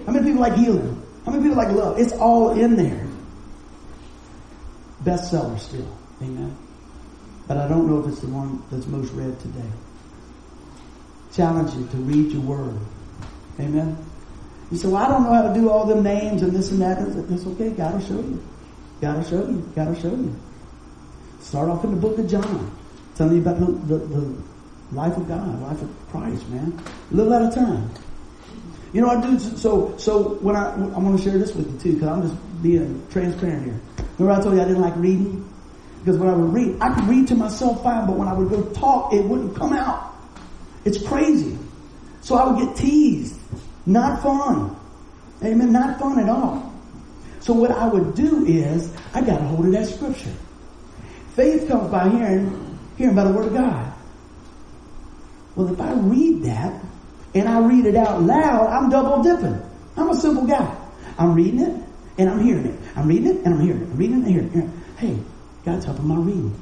How 0.06 0.12
many 0.12 0.26
people 0.26 0.42
like 0.42 0.56
healing? 0.56 1.02
How 1.26 1.32
many 1.32 1.44
people 1.44 1.58
like 1.58 1.70
love? 1.70 2.00
It's 2.00 2.14
all 2.14 2.52
in 2.60 2.76
there. 2.76 3.08
Bestseller 5.04 5.60
still. 5.60 5.88
Amen. 6.22 6.56
But 7.48 7.58
I 7.58 7.68
don't 7.68 7.88
know 7.88 8.00
if 8.00 8.08
it's 8.08 8.22
the 8.22 8.28
one 8.28 8.64
that's 8.72 8.88
most 8.88 9.14
read 9.14 9.40
today. 9.40 9.70
Challenge 11.34 11.74
you 11.76 11.88
to 11.88 11.98
read 11.98 12.32
your 12.32 12.42
word. 12.42 12.78
Amen. 13.60 13.98
You 14.72 14.78
say, 14.78 14.88
well, 14.88 15.04
I 15.04 15.10
don't 15.10 15.24
know 15.24 15.34
how 15.34 15.54
to 15.54 15.54
do 15.54 15.70
all 15.70 15.86
the 15.86 16.02
names 16.02 16.42
and 16.42 16.54
this 16.54 16.72
and 16.72 16.82
that. 16.82 17.00
It's 17.30 17.46
okay. 17.46 17.72
God 17.72 17.94
will 17.94 18.02
show 18.02 18.22
you. 18.22 18.42
God 19.02 19.18
will 19.18 19.24
show 19.24 19.48
you. 19.50 19.72
God 19.76 19.88
will 19.90 19.96
show 19.96 20.10
you. 20.10 20.36
Start 21.42 21.70
off 21.70 21.84
in 21.84 21.92
the 21.92 21.98
book 21.98 22.18
of 22.18 22.28
John. 22.30 22.78
Telling 23.16 23.36
you 23.36 23.42
about 23.42 23.60
the, 23.60 23.98
the, 23.98 24.06
the 24.06 24.42
life 24.94 25.18
of 25.18 25.28
God, 25.28 25.62
life 25.62 25.82
of 25.82 25.90
Christ, 26.10 26.48
man. 26.50 26.82
A 27.12 27.16
little 27.16 27.34
at 27.34 27.52
a 27.52 27.56
time. 27.56 27.90
You 28.94 29.02
know, 29.02 29.10
I 29.10 29.22
do, 29.22 29.40
so, 29.40 29.96
so 29.98 30.36
when 30.36 30.56
I, 30.56 30.74
I 30.74 31.00
want 31.00 31.18
to 31.18 31.24
share 31.24 31.38
this 31.38 31.54
with 31.54 31.72
you 31.72 31.80
too, 31.80 31.94
because 31.94 32.08
I'm 32.08 32.22
just 32.22 32.62
being 32.62 33.06
transparent 33.10 33.66
here. 33.66 33.82
Remember 34.18 34.40
I 34.40 34.44
told 34.44 34.56
you 34.56 34.62
I 34.62 34.66
didn't 34.66 34.82
like 34.82 34.96
reading? 34.98 35.48
Because 36.00 36.18
when 36.18 36.30
I 36.30 36.34
would 36.34 36.54
read, 36.54 36.78
I 36.82 36.94
could 36.94 37.06
read 37.06 37.28
to 37.28 37.36
myself 37.36 37.84
fine, 37.84 38.08
but 38.08 38.18
when 38.18 38.28
I 38.28 38.34
would 38.34 38.50
go 38.50 38.64
talk, 38.74 39.14
it 39.14 39.24
wouldn't 39.24 39.56
come 39.56 39.74
out. 39.74 40.14
It's 40.84 41.06
crazy. 41.06 41.58
So 42.22 42.36
I 42.36 42.52
would 42.52 42.66
get 42.66 42.76
teased. 42.76 43.41
Not 43.86 44.22
fun. 44.22 44.76
Amen. 45.44 45.72
Not 45.72 46.00
fun 46.00 46.20
at 46.20 46.30
all. 46.30 46.74
So 47.40 47.54
what 47.54 47.72
I 47.72 47.88
would 47.88 48.14
do 48.14 48.46
is 48.46 48.94
I 49.14 49.22
got 49.22 49.42
a 49.42 49.46
hold 49.46 49.66
of 49.66 49.72
that 49.72 49.88
scripture. 49.88 50.34
Faith 51.36 51.68
comes 51.68 51.90
by 51.90 52.10
hearing, 52.10 52.78
hearing 52.98 53.16
by 53.16 53.24
the 53.24 53.32
word 53.32 53.48
of 53.48 53.54
God. 53.54 53.94
Well, 55.56 55.74
if 55.74 55.82
I 55.82 55.94
read 55.94 56.44
that 56.44 56.84
and 57.34 57.50
I 57.50 57.60
read 57.60 57.86
it 57.86 57.96
out 57.96 58.22
loud, 58.22 58.68
I'm 58.68 58.90
double 58.90 59.24
dipping. 59.24 59.60
I'm 59.98 60.10
a 60.10 60.16
simple 60.16 60.46
guy. 60.46 60.78
I'm 61.18 61.34
reading 61.34 61.62
it 61.62 61.84
and 62.18 62.30
I'm 62.30 62.44
hearing 62.44 62.66
it. 62.66 62.80
I'm 62.96 63.08
reading 63.08 63.28
it 63.28 63.46
and 63.46 63.56
I'm 63.56 63.62
hearing 63.62 63.82
it. 63.82 63.86
I'm 63.86 63.98
reading 63.98 64.22
it 64.22 64.28
and 64.28 64.52
hearing 64.52 64.54
it. 64.54 64.70
Hey, 64.98 65.18
God's 65.66 65.86
helping 65.86 66.08
my 66.08 66.18
reading. 66.18 66.56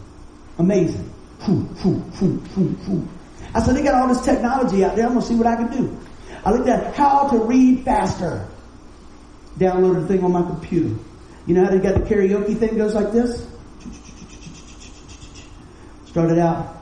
Amazing. 0.57 1.13
I 1.41 3.61
said, 3.61 3.75
they 3.75 3.83
got 3.83 3.95
all 3.95 4.07
this 4.07 4.23
technology 4.23 4.83
out 4.83 4.95
there. 4.95 5.05
I'm 5.05 5.13
going 5.13 5.21
to 5.21 5.27
see 5.27 5.35
what 5.35 5.47
I 5.47 5.55
can 5.55 5.71
do. 5.71 5.97
I 6.45 6.51
looked 6.51 6.69
at 6.69 6.95
how 6.95 7.27
to 7.29 7.37
read 7.37 7.83
faster. 7.83 8.47
Downloaded 9.57 10.05
a 10.05 10.07
thing 10.07 10.23
on 10.23 10.31
my 10.31 10.41
computer. 10.41 10.95
You 11.45 11.55
know 11.55 11.65
how 11.65 11.71
they 11.71 11.79
got 11.79 11.95
the 11.95 12.01
karaoke 12.01 12.57
thing 12.57 12.77
goes 12.77 12.93
like 12.93 13.11
this? 13.11 13.45
Started 16.05 16.39
out 16.39 16.77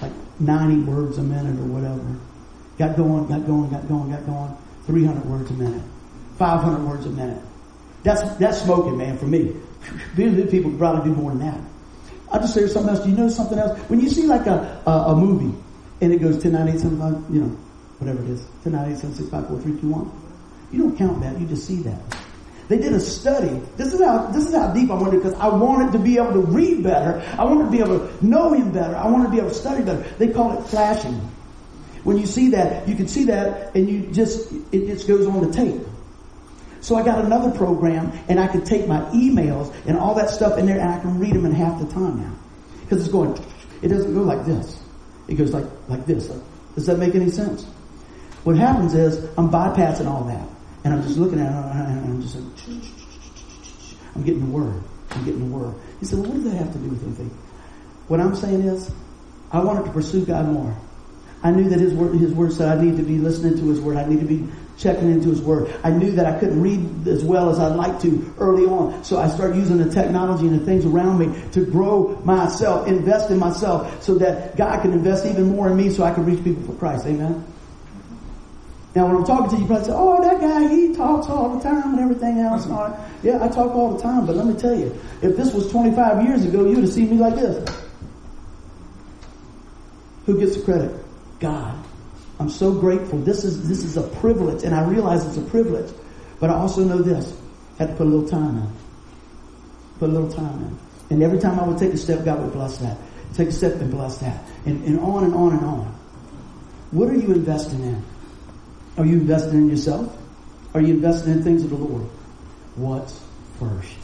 like 0.00 0.12
90 0.38 0.84
words 0.90 1.18
a 1.18 1.22
minute 1.22 1.58
or 1.58 1.64
whatever. 1.64 2.18
Got 2.78 2.96
going, 2.96 3.26
got 3.26 3.46
going, 3.46 3.70
got 3.70 3.88
going, 3.88 4.10
got 4.10 4.26
going. 4.26 4.56
300 4.86 5.24
words 5.24 5.50
a 5.50 5.54
minute. 5.54 5.82
500 6.38 6.84
words 6.84 7.06
a 7.06 7.10
minute. 7.10 7.42
That's, 8.02 8.22
that's 8.36 8.62
smoking, 8.62 8.96
man, 8.96 9.18
for 9.18 9.26
me. 9.26 9.54
People 10.16 10.72
probably 10.76 11.10
do 11.10 11.16
more 11.16 11.30
than 11.30 11.40
that. 11.40 11.60
I'll 12.30 12.40
just 12.40 12.54
say 12.54 12.66
something 12.66 12.94
else. 12.94 13.04
Do 13.04 13.10
you 13.10 13.16
know 13.16 13.28
something 13.28 13.58
else? 13.58 13.78
When 13.88 14.00
you 14.00 14.08
see 14.08 14.26
like 14.26 14.46
a, 14.46 14.82
a, 14.86 14.90
a 14.90 15.16
movie 15.16 15.56
and 16.00 16.12
it 16.12 16.18
goes 16.18 16.42
10, 16.42 16.52
9, 16.52 16.68
8, 16.68 16.80
7, 16.80 16.98
5, 16.98 17.34
you 17.34 17.40
know, 17.42 17.56
whatever 18.02 18.22
it 18.24 18.30
is, 18.30 18.44
10, 18.64 18.72
9, 18.72 18.92
8, 18.92 18.96
7, 18.98 19.14
6, 19.14 19.28
5, 19.30 19.48
4, 19.48 19.60
3, 19.60 19.80
2, 19.80 19.88
1. 19.88 20.22
You 20.72 20.78
don't 20.78 20.96
count 20.96 21.20
that. 21.20 21.40
You 21.40 21.46
just 21.46 21.66
see 21.66 21.82
that. 21.82 22.00
They 22.68 22.78
did 22.78 22.92
a 22.92 23.00
study. 23.00 23.60
This 23.76 23.92
is 23.92 24.00
how 24.00 24.26
this 24.28 24.46
is 24.46 24.54
how 24.54 24.72
deep 24.72 24.90
I 24.90 24.94
wanted 24.94 25.22
because 25.22 25.34
I 25.34 25.48
wanted 25.48 25.92
to 25.92 25.98
be 25.98 26.16
able 26.16 26.32
to 26.32 26.40
read 26.40 26.82
better. 26.82 27.22
I 27.38 27.44
wanted 27.44 27.64
to 27.64 27.70
be 27.70 27.80
able 27.80 27.98
to 27.98 28.26
know 28.26 28.54
him 28.54 28.72
better. 28.72 28.96
I 28.96 29.08
wanted 29.08 29.24
to 29.24 29.30
be 29.30 29.38
able 29.38 29.50
to 29.50 29.54
study 29.54 29.82
better. 29.82 30.02
They 30.16 30.28
call 30.28 30.58
it 30.58 30.66
flashing. 30.68 31.20
When 32.04 32.18
you 32.18 32.26
see 32.26 32.50
that, 32.50 32.88
you 32.88 32.94
can 32.94 33.08
see 33.08 33.24
that 33.24 33.74
and 33.76 33.88
you 33.88 34.10
just 34.12 34.52
it 34.72 34.86
just 34.86 35.06
goes 35.06 35.26
on 35.26 35.46
the 35.46 35.52
tape. 35.52 35.82
So 36.80 36.96
I 36.96 37.04
got 37.04 37.24
another 37.24 37.50
program 37.56 38.12
and 38.28 38.40
I 38.40 38.48
can 38.48 38.64
take 38.64 38.88
my 38.88 39.00
emails 39.10 39.74
and 39.86 39.96
all 39.96 40.14
that 40.16 40.30
stuff 40.30 40.58
in 40.58 40.66
there 40.66 40.80
and 40.80 40.88
I 40.88 40.98
can 40.98 41.18
read 41.18 41.34
them 41.34 41.44
in 41.44 41.52
half 41.52 41.78
the 41.78 41.86
time 41.92 42.20
now. 42.20 42.34
Because 42.80 43.02
it's 43.02 43.12
going, 43.12 43.38
it 43.82 43.88
doesn't 43.88 44.14
go 44.14 44.22
like 44.22 44.44
this. 44.44 44.82
It 45.28 45.34
goes 45.34 45.52
like, 45.52 45.66
like 45.88 46.06
this. 46.06 46.26
Does 46.74 46.86
that 46.86 46.98
make 46.98 47.14
any 47.14 47.30
sense? 47.30 47.66
What 48.44 48.56
happens 48.56 48.94
is 48.94 49.24
I'm 49.38 49.50
bypassing 49.50 50.06
all 50.06 50.24
that 50.24 50.48
and 50.84 50.94
I'm 50.94 51.02
just 51.02 51.16
looking 51.16 51.40
at 51.40 51.50
it 51.52 51.76
and 51.76 52.04
I'm 52.06 52.22
just 52.22 52.36
like, 52.36 52.44
I'm 54.14 54.22
getting 54.22 54.40
the 54.40 54.50
word. 54.50 54.82
I'm 55.10 55.24
getting 55.24 55.50
the 55.50 55.56
word. 55.56 55.74
He 56.00 56.06
said, 56.06 56.18
well, 56.18 56.28
what 56.28 56.42
does 56.42 56.52
that 56.52 56.58
have 56.58 56.72
to 56.72 56.78
do 56.78 56.88
with 56.88 57.02
anything? 57.04 57.30
What 58.08 58.20
I'm 58.20 58.34
saying 58.34 58.62
is, 58.62 58.90
I 59.52 59.60
wanted 59.60 59.84
to 59.84 59.92
pursue 59.92 60.24
God 60.24 60.48
more. 60.48 60.74
I 61.44 61.50
knew 61.50 61.68
that 61.68 61.80
His 61.80 61.92
word, 61.92 62.14
His 62.14 62.32
word 62.32 62.52
said 62.52 62.76
I 62.76 62.82
need 62.82 62.96
to 62.96 63.02
be 63.02 63.18
listening 63.18 63.56
to 63.58 63.68
His 63.68 63.80
word. 63.80 63.96
I 63.96 64.06
need 64.06 64.20
to 64.20 64.26
be 64.26 64.46
checking 64.78 65.10
into 65.10 65.28
His 65.28 65.40
Word. 65.40 65.72
I 65.84 65.90
knew 65.90 66.12
that 66.12 66.26
I 66.26 66.38
couldn't 66.38 66.60
read 66.60 67.06
as 67.06 67.22
well 67.22 67.50
as 67.50 67.58
I'd 67.58 67.76
like 67.76 68.00
to 68.02 68.34
early 68.38 68.64
on. 68.64 69.04
So 69.04 69.18
I 69.18 69.28
started 69.28 69.56
using 69.56 69.78
the 69.78 69.92
technology 69.92 70.46
and 70.46 70.60
the 70.60 70.64
things 70.64 70.84
around 70.84 71.18
me 71.18 71.50
to 71.52 71.64
grow 71.64 72.20
myself, 72.24 72.88
invest 72.88 73.30
in 73.30 73.38
myself 73.38 74.02
so 74.02 74.14
that 74.16 74.56
God 74.56 74.82
can 74.82 74.92
invest 74.92 75.26
even 75.26 75.50
more 75.50 75.68
in 75.68 75.76
me 75.76 75.90
so 75.90 76.04
I 76.04 76.14
can 76.14 76.24
reach 76.24 76.42
people 76.42 76.62
for 76.64 76.74
Christ. 76.78 77.06
Amen? 77.06 77.44
Now 78.94 79.06
when 79.06 79.16
I'm 79.16 79.24
talking 79.24 79.48
to 79.50 79.54
you, 79.56 79.62
you 79.62 79.66
probably 79.66 79.86
say, 79.86 79.92
oh, 79.94 80.22
that 80.22 80.40
guy, 80.40 80.68
he 80.68 80.94
talks 80.94 81.26
all 81.28 81.56
the 81.56 81.62
time 81.62 81.94
and 81.94 82.00
everything 82.00 82.38
else. 82.38 82.66
Yeah, 83.22 83.42
I 83.42 83.48
talk 83.48 83.74
all 83.74 83.94
the 83.94 84.02
time, 84.02 84.26
but 84.26 84.36
let 84.36 84.46
me 84.46 84.54
tell 84.54 84.74
you, 84.74 84.94
if 85.22 85.36
this 85.36 85.54
was 85.54 85.70
25 85.70 86.24
years 86.24 86.44
ago, 86.44 86.64
you 86.64 86.74
would 86.74 86.84
have 86.84 86.92
seen 86.92 87.10
me 87.10 87.16
like 87.16 87.36
this. 87.36 87.82
Who 90.26 90.38
gets 90.38 90.56
the 90.56 90.62
credit? 90.62 90.94
God. 91.40 91.82
I'm 92.38 92.50
so 92.50 92.72
grateful. 92.72 93.18
This 93.18 93.44
is 93.44 93.68
this 93.68 93.84
is 93.84 93.96
a 93.96 94.02
privilege, 94.02 94.64
and 94.64 94.74
I 94.74 94.84
realize 94.84 95.24
it's 95.26 95.36
a 95.36 95.50
privilege. 95.50 95.92
But 96.40 96.50
I 96.50 96.54
also 96.54 96.82
know 96.82 97.00
this: 97.00 97.36
I 97.78 97.84
had 97.84 97.90
to 97.90 97.94
put 97.96 98.06
a 98.06 98.10
little 98.10 98.28
time 98.28 98.58
in. 98.58 98.72
Put 99.98 100.10
a 100.10 100.12
little 100.12 100.32
time 100.32 100.64
in. 100.64 100.78
And 101.10 101.22
every 101.22 101.38
time 101.38 101.60
I 101.60 101.66
would 101.66 101.78
take 101.78 101.92
a 101.92 101.96
step, 101.96 102.24
God 102.24 102.40
would 102.40 102.52
bless 102.52 102.78
that. 102.78 102.98
Take 103.34 103.48
a 103.48 103.52
step 103.52 103.74
and 103.74 103.90
bless 103.90 104.18
that. 104.18 104.42
And, 104.64 104.82
and 104.84 104.98
on 105.00 105.24
and 105.24 105.34
on 105.34 105.52
and 105.52 105.64
on. 105.64 105.86
What 106.90 107.08
are 107.10 107.16
you 107.16 107.32
investing 107.32 107.82
in? 107.82 108.02
Are 108.96 109.06
you 109.06 109.14
investing 109.14 109.58
in 109.58 109.70
yourself? 109.70 110.16
Are 110.74 110.80
you 110.80 110.94
investing 110.94 111.32
in 111.32 111.42
things 111.42 111.64
of 111.64 111.70
the 111.70 111.76
Lord? 111.76 112.02
What's 112.76 113.20
first? 113.58 113.94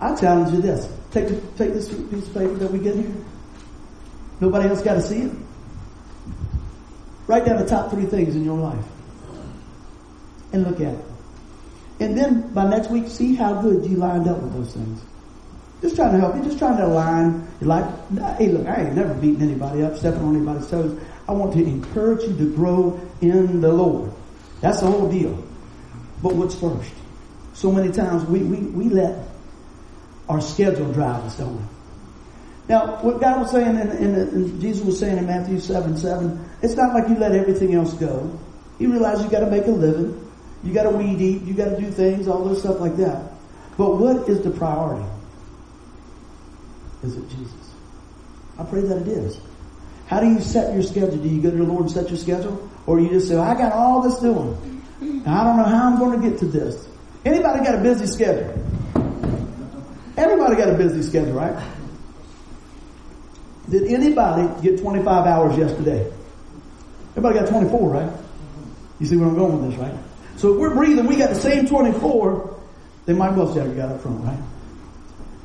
I 0.00 0.14
challenge 0.14 0.52
you 0.54 0.60
this. 0.60 0.88
Take, 1.10 1.28
take 1.56 1.72
this 1.72 1.88
piece 1.88 2.26
of 2.26 2.34
paper 2.34 2.54
that 2.54 2.70
we 2.70 2.78
get 2.78 2.94
here. 2.96 3.14
Nobody 4.40 4.68
else 4.68 4.82
got 4.82 4.94
to 4.94 5.02
see 5.02 5.22
it. 5.22 5.32
Write 7.26 7.44
down 7.46 7.58
the 7.58 7.66
top 7.66 7.90
three 7.90 8.04
things 8.04 8.36
in 8.36 8.44
your 8.44 8.58
life 8.58 8.84
and 10.52 10.64
look 10.64 10.80
at 10.80 10.94
it. 10.94 11.04
And 11.98 12.16
then 12.16 12.52
by 12.52 12.68
next 12.68 12.90
week, 12.90 13.08
see 13.08 13.34
how 13.34 13.60
good 13.62 13.84
you 13.86 13.96
lined 13.96 14.28
up 14.28 14.40
with 14.42 14.52
those 14.52 14.74
things. 14.74 15.02
Just 15.80 15.96
trying 15.96 16.12
to 16.12 16.18
help 16.18 16.36
you, 16.36 16.44
just 16.44 16.58
trying 16.58 16.76
to 16.76 16.86
align 16.86 17.46
life. 17.60 17.86
Hey, 18.38 18.48
look, 18.48 18.66
I 18.66 18.82
ain't 18.82 18.94
never 18.94 19.14
beating 19.14 19.42
anybody 19.42 19.82
up, 19.82 19.96
stepping 19.96 20.22
on 20.22 20.36
anybody's 20.36 20.70
toes. 20.70 20.98
I 21.28 21.32
want 21.32 21.52
to 21.54 21.64
encourage 21.64 22.22
you 22.22 22.36
to 22.36 22.54
grow 22.54 23.00
in 23.20 23.60
the 23.60 23.72
Lord. 23.72 24.12
That's 24.60 24.80
the 24.80 24.86
whole 24.86 25.10
deal. 25.10 25.42
But 26.22 26.34
what's 26.34 26.54
first? 26.54 26.92
So 27.54 27.72
many 27.72 27.92
times 27.92 28.24
we, 28.28 28.40
we, 28.40 28.58
we 28.58 28.88
let 28.88 29.28
our 30.28 30.40
schedule 30.40 30.92
drive 30.92 31.24
us, 31.24 31.38
don't 31.38 31.56
we? 31.56 31.62
Now, 32.68 33.00
what 33.02 33.20
God 33.20 33.40
was 33.40 33.50
saying 33.52 33.76
and, 33.76 34.60
Jesus 34.60 34.84
was 34.84 34.98
saying 34.98 35.18
in 35.18 35.26
Matthew 35.26 35.60
7, 35.60 35.96
7, 35.96 36.50
it's 36.62 36.74
not 36.74 36.94
like 36.94 37.08
you 37.08 37.16
let 37.16 37.32
everything 37.32 37.74
else 37.74 37.94
go. 37.94 38.38
You 38.78 38.90
realize 38.90 39.22
you 39.22 39.30
gotta 39.30 39.50
make 39.50 39.66
a 39.66 39.70
living. 39.70 40.30
You 40.64 40.74
gotta 40.74 40.90
weed 40.90 41.20
eat. 41.20 41.42
You 41.42 41.54
gotta 41.54 41.80
do 41.80 41.90
things, 41.90 42.26
all 42.26 42.44
this 42.44 42.60
stuff 42.60 42.80
like 42.80 42.96
that. 42.96 43.32
But 43.76 43.96
what 43.96 44.28
is 44.28 44.42
the 44.42 44.50
priority? 44.50 45.08
Is 47.02 47.16
it 47.16 47.28
Jesus? 47.28 47.70
I 48.58 48.64
pray 48.64 48.80
that 48.80 48.98
it 49.02 49.08
is. 49.08 49.38
How 50.06 50.20
do 50.20 50.28
you 50.28 50.40
set 50.40 50.72
your 50.72 50.82
schedule? 50.82 51.16
Do 51.16 51.28
you 51.28 51.42
go 51.42 51.50
to 51.50 51.56
the 51.56 51.64
Lord 51.64 51.82
and 51.82 51.90
set 51.90 52.08
your 52.08 52.18
schedule? 52.18 52.68
Or 52.86 53.00
you 53.00 53.08
just 53.10 53.28
say, 53.28 53.36
I 53.36 53.54
got 53.54 53.72
all 53.72 54.02
this 54.02 54.18
doing. 54.18 54.82
I 55.26 55.44
don't 55.44 55.56
know 55.56 55.64
how 55.64 55.88
I'm 55.88 55.98
going 55.98 56.20
to 56.20 56.30
get 56.30 56.38
to 56.40 56.46
this. 56.46 56.86
Anybody 57.24 57.64
got 57.64 57.74
a 57.74 57.82
busy 57.82 58.06
schedule? 58.06 58.54
Everybody 60.16 60.56
got 60.56 60.70
a 60.70 60.74
busy 60.74 61.02
schedule, 61.02 61.32
right? 61.32 61.56
Did 63.68 63.92
anybody 63.92 64.48
get 64.62 64.80
25 64.80 65.26
hours 65.26 65.58
yesterday? 65.58 66.10
Everybody 67.16 67.40
got 67.40 67.48
24, 67.48 67.90
right? 67.90 68.12
You 69.00 69.06
see 69.06 69.16
where 69.16 69.28
I'm 69.28 69.34
going 69.34 69.60
with 69.60 69.70
this, 69.70 69.80
right? 69.80 69.94
So 70.36 70.52
if 70.52 70.60
we're 70.60 70.74
breathing, 70.74 71.06
we 71.06 71.16
got 71.16 71.30
the 71.30 71.40
same 71.40 71.66
24. 71.66 72.60
Then 73.06 73.18
Mike 73.18 73.34
Jagger 73.34 73.74
got 73.74 73.90
up 73.90 74.00
front, 74.00 74.24
right? 74.24 74.38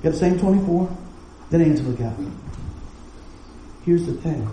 Got 0.04 0.12
the 0.12 0.18
same 0.18 0.40
24. 0.40 0.98
Then 1.50 1.62
Angela 1.62 1.94
got. 1.94 2.14
Here's 3.86 4.06
the 4.06 4.14
thing. 4.14 4.50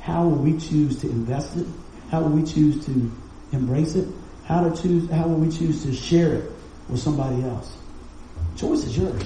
How 0.00 0.24
will 0.24 0.36
we 0.36 0.58
choose 0.58 1.00
to 1.00 1.08
invest 1.08 1.56
it? 1.56 1.66
How 2.10 2.20
will 2.20 2.30
we 2.30 2.44
choose 2.44 2.84
to 2.86 3.12
embrace 3.52 3.94
it? 3.94 4.08
How 4.44 4.68
to 4.68 4.82
choose, 4.82 5.08
how 5.10 5.26
will 5.26 5.36
we 5.36 5.50
choose 5.50 5.82
to 5.84 5.94
share 5.94 6.34
it 6.34 6.50
with 6.88 7.00
somebody 7.00 7.42
else? 7.42 7.76
Choice 8.56 8.84
is 8.84 8.98
yours. 8.98 9.22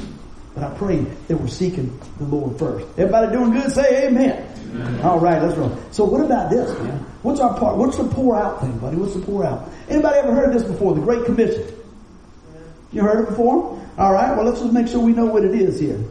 But 0.55 0.64
I 0.64 0.76
pray 0.76 0.99
that 1.28 1.36
we're 1.36 1.49
seeking 1.49 1.99
the 2.18 2.24
Lord 2.24 2.59
first. 2.59 2.86
Everybody 2.99 3.32
doing 3.32 3.53
good? 3.53 3.70
Say 3.72 4.07
amen. 4.07 4.49
amen. 4.70 5.01
All 5.01 5.18
right, 5.18 5.42
let's 5.42 5.57
roll. 5.57 5.76
So 5.90 6.05
what 6.05 6.24
about 6.24 6.51
this, 6.51 6.70
man? 6.80 6.99
What's 7.22 7.40
our 7.40 7.59
part? 7.59 7.76
What's 7.76 7.96
the 7.96 8.05
pour 8.05 8.36
out 8.36 8.61
thing, 8.61 8.78
buddy? 8.78 8.96
What's 8.96 9.14
the 9.14 9.20
pour 9.20 9.44
out? 9.44 9.70
Anybody 9.88 10.18
ever 10.18 10.32
heard 10.32 10.55
of 10.55 10.61
this 10.61 10.64
before? 10.64 10.94
The 10.94 11.01
Great 11.01 11.24
Commission. 11.24 11.64
You 12.92 13.03
heard 13.03 13.24
it 13.24 13.30
before? 13.30 13.78
All 13.99 14.12
right, 14.12 14.36
well 14.36 14.46
let's 14.46 14.61
just 14.61 14.72
make 14.72 14.88
sure 14.88 15.01
we 15.01 15.12
know 15.12 15.26
what 15.26 15.44
it 15.44 15.55
is 15.55 15.78
here. 15.80 16.03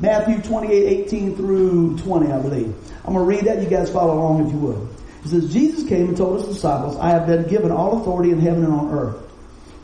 Matthew 0.00 0.42
28, 0.42 1.06
18 1.06 1.36
through 1.36 1.96
20, 1.98 2.32
I 2.32 2.40
believe. 2.40 2.74
I'm 3.06 3.14
going 3.14 3.24
to 3.26 3.36
read 3.36 3.44
that. 3.44 3.62
You 3.62 3.68
guys 3.68 3.90
follow 3.90 4.14
along 4.14 4.46
if 4.46 4.52
you 4.52 4.58
would. 4.58 4.88
It 5.24 5.28
says, 5.28 5.52
Jesus 5.52 5.88
came 5.88 6.08
and 6.08 6.16
told 6.16 6.40
his 6.40 6.54
disciples, 6.54 6.96
I 6.98 7.10
have 7.10 7.26
been 7.26 7.48
given 7.48 7.70
all 7.70 8.00
authority 8.00 8.30
in 8.30 8.40
heaven 8.40 8.64
and 8.64 8.72
on 8.72 8.92
earth. 8.92 9.16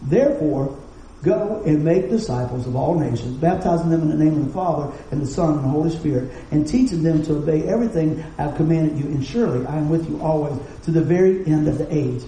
Therefore, 0.03 0.77
Go 1.23 1.63
and 1.65 1.85
make 1.85 2.11
disciples 2.11 2.67
of 2.67 2.75
all 2.75 2.99
nations, 2.99 3.37
baptizing 3.37 3.91
them 3.91 4.03
in 4.03 4.09
the 4.09 4.25
name 4.25 4.41
of 4.41 4.47
the 4.47 4.53
Father 4.53 4.93
and 5.13 5.23
the 5.23 5.27
Son 5.27 5.55
and 5.55 5.65
the 5.65 5.69
Holy 5.69 5.91
Spirit, 5.91 6.33
and 6.51 6.67
teaching 6.67 7.05
them 7.05 7.23
to 7.23 7.37
obey 7.37 7.63
everything 7.63 8.25
I've 8.39 8.57
commanded 8.57 8.99
you. 8.99 9.05
And 9.05 9.25
surely 9.25 9.65
I 9.67 9.77
am 9.77 9.89
with 9.89 10.09
you 10.09 10.21
always 10.21 10.59
to 10.83 10.91
the 10.91 11.01
very 11.01 11.47
end 11.47 11.69
of 11.69 11.79
the 11.79 11.87
age. 11.95 12.25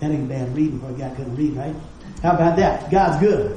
That 0.00 0.10
ain't 0.10 0.28
bad 0.28 0.54
reading 0.56 0.80
for 0.80 0.90
a 0.90 0.94
guy 0.94 1.14
couldn't 1.14 1.36
read, 1.36 1.54
right? 1.54 1.76
How 2.22 2.32
about 2.32 2.56
that? 2.56 2.90
God's 2.90 3.20
good. 3.20 3.56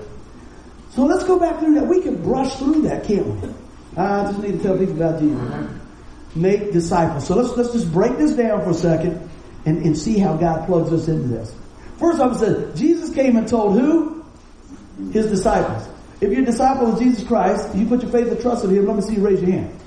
So 0.91 1.05
let's 1.05 1.23
go 1.23 1.39
back 1.39 1.59
through 1.59 1.73
that. 1.75 1.88
We 1.88 2.01
can 2.01 2.21
brush 2.21 2.55
through 2.57 2.84
that, 2.84 3.03
can't 3.03 3.25
we? 3.25 3.49
I 3.97 4.25
just 4.25 4.39
need 4.39 4.51
to 4.57 4.59
tell 4.59 4.78
people 4.78 4.93
about 4.93 5.19
Jesus. 5.19 5.69
Make 6.38 6.71
disciples. 6.71 7.25
So 7.25 7.35
let's 7.35 7.57
let's 7.57 7.73
just 7.73 7.91
break 7.91 8.17
this 8.17 8.33
down 8.33 8.63
for 8.63 8.69
a 8.69 8.73
second 8.73 9.27
and, 9.65 9.83
and 9.83 9.97
see 9.97 10.19
how 10.19 10.38
God 10.38 10.65
plugs 10.67 10.93
us 10.93 11.07
into 11.07 11.27
this. 11.27 11.53
First 11.97 12.19
off, 12.19 12.35
it 12.35 12.39
says, 12.39 12.79
Jesus 12.79 13.13
came 13.13 13.38
and 13.38 13.47
told 13.47 13.79
who? 13.79 14.23
His 15.11 15.27
disciples. 15.27 15.88
If 16.21 16.31
you're 16.31 16.43
a 16.43 16.45
disciple 16.45 16.93
of 16.93 16.99
Jesus 16.99 17.27
Christ, 17.27 17.75
you 17.75 17.85
put 17.85 18.01
your 18.01 18.11
faith 18.11 18.27
and 18.27 18.39
trust 18.39 18.63
in 18.63 18.71
Him, 18.71 18.85
let 18.85 18.95
me 18.95 19.01
see 19.01 19.15
you 19.15 19.21
raise 19.21 19.41
your 19.41 19.51
hand. 19.51 19.79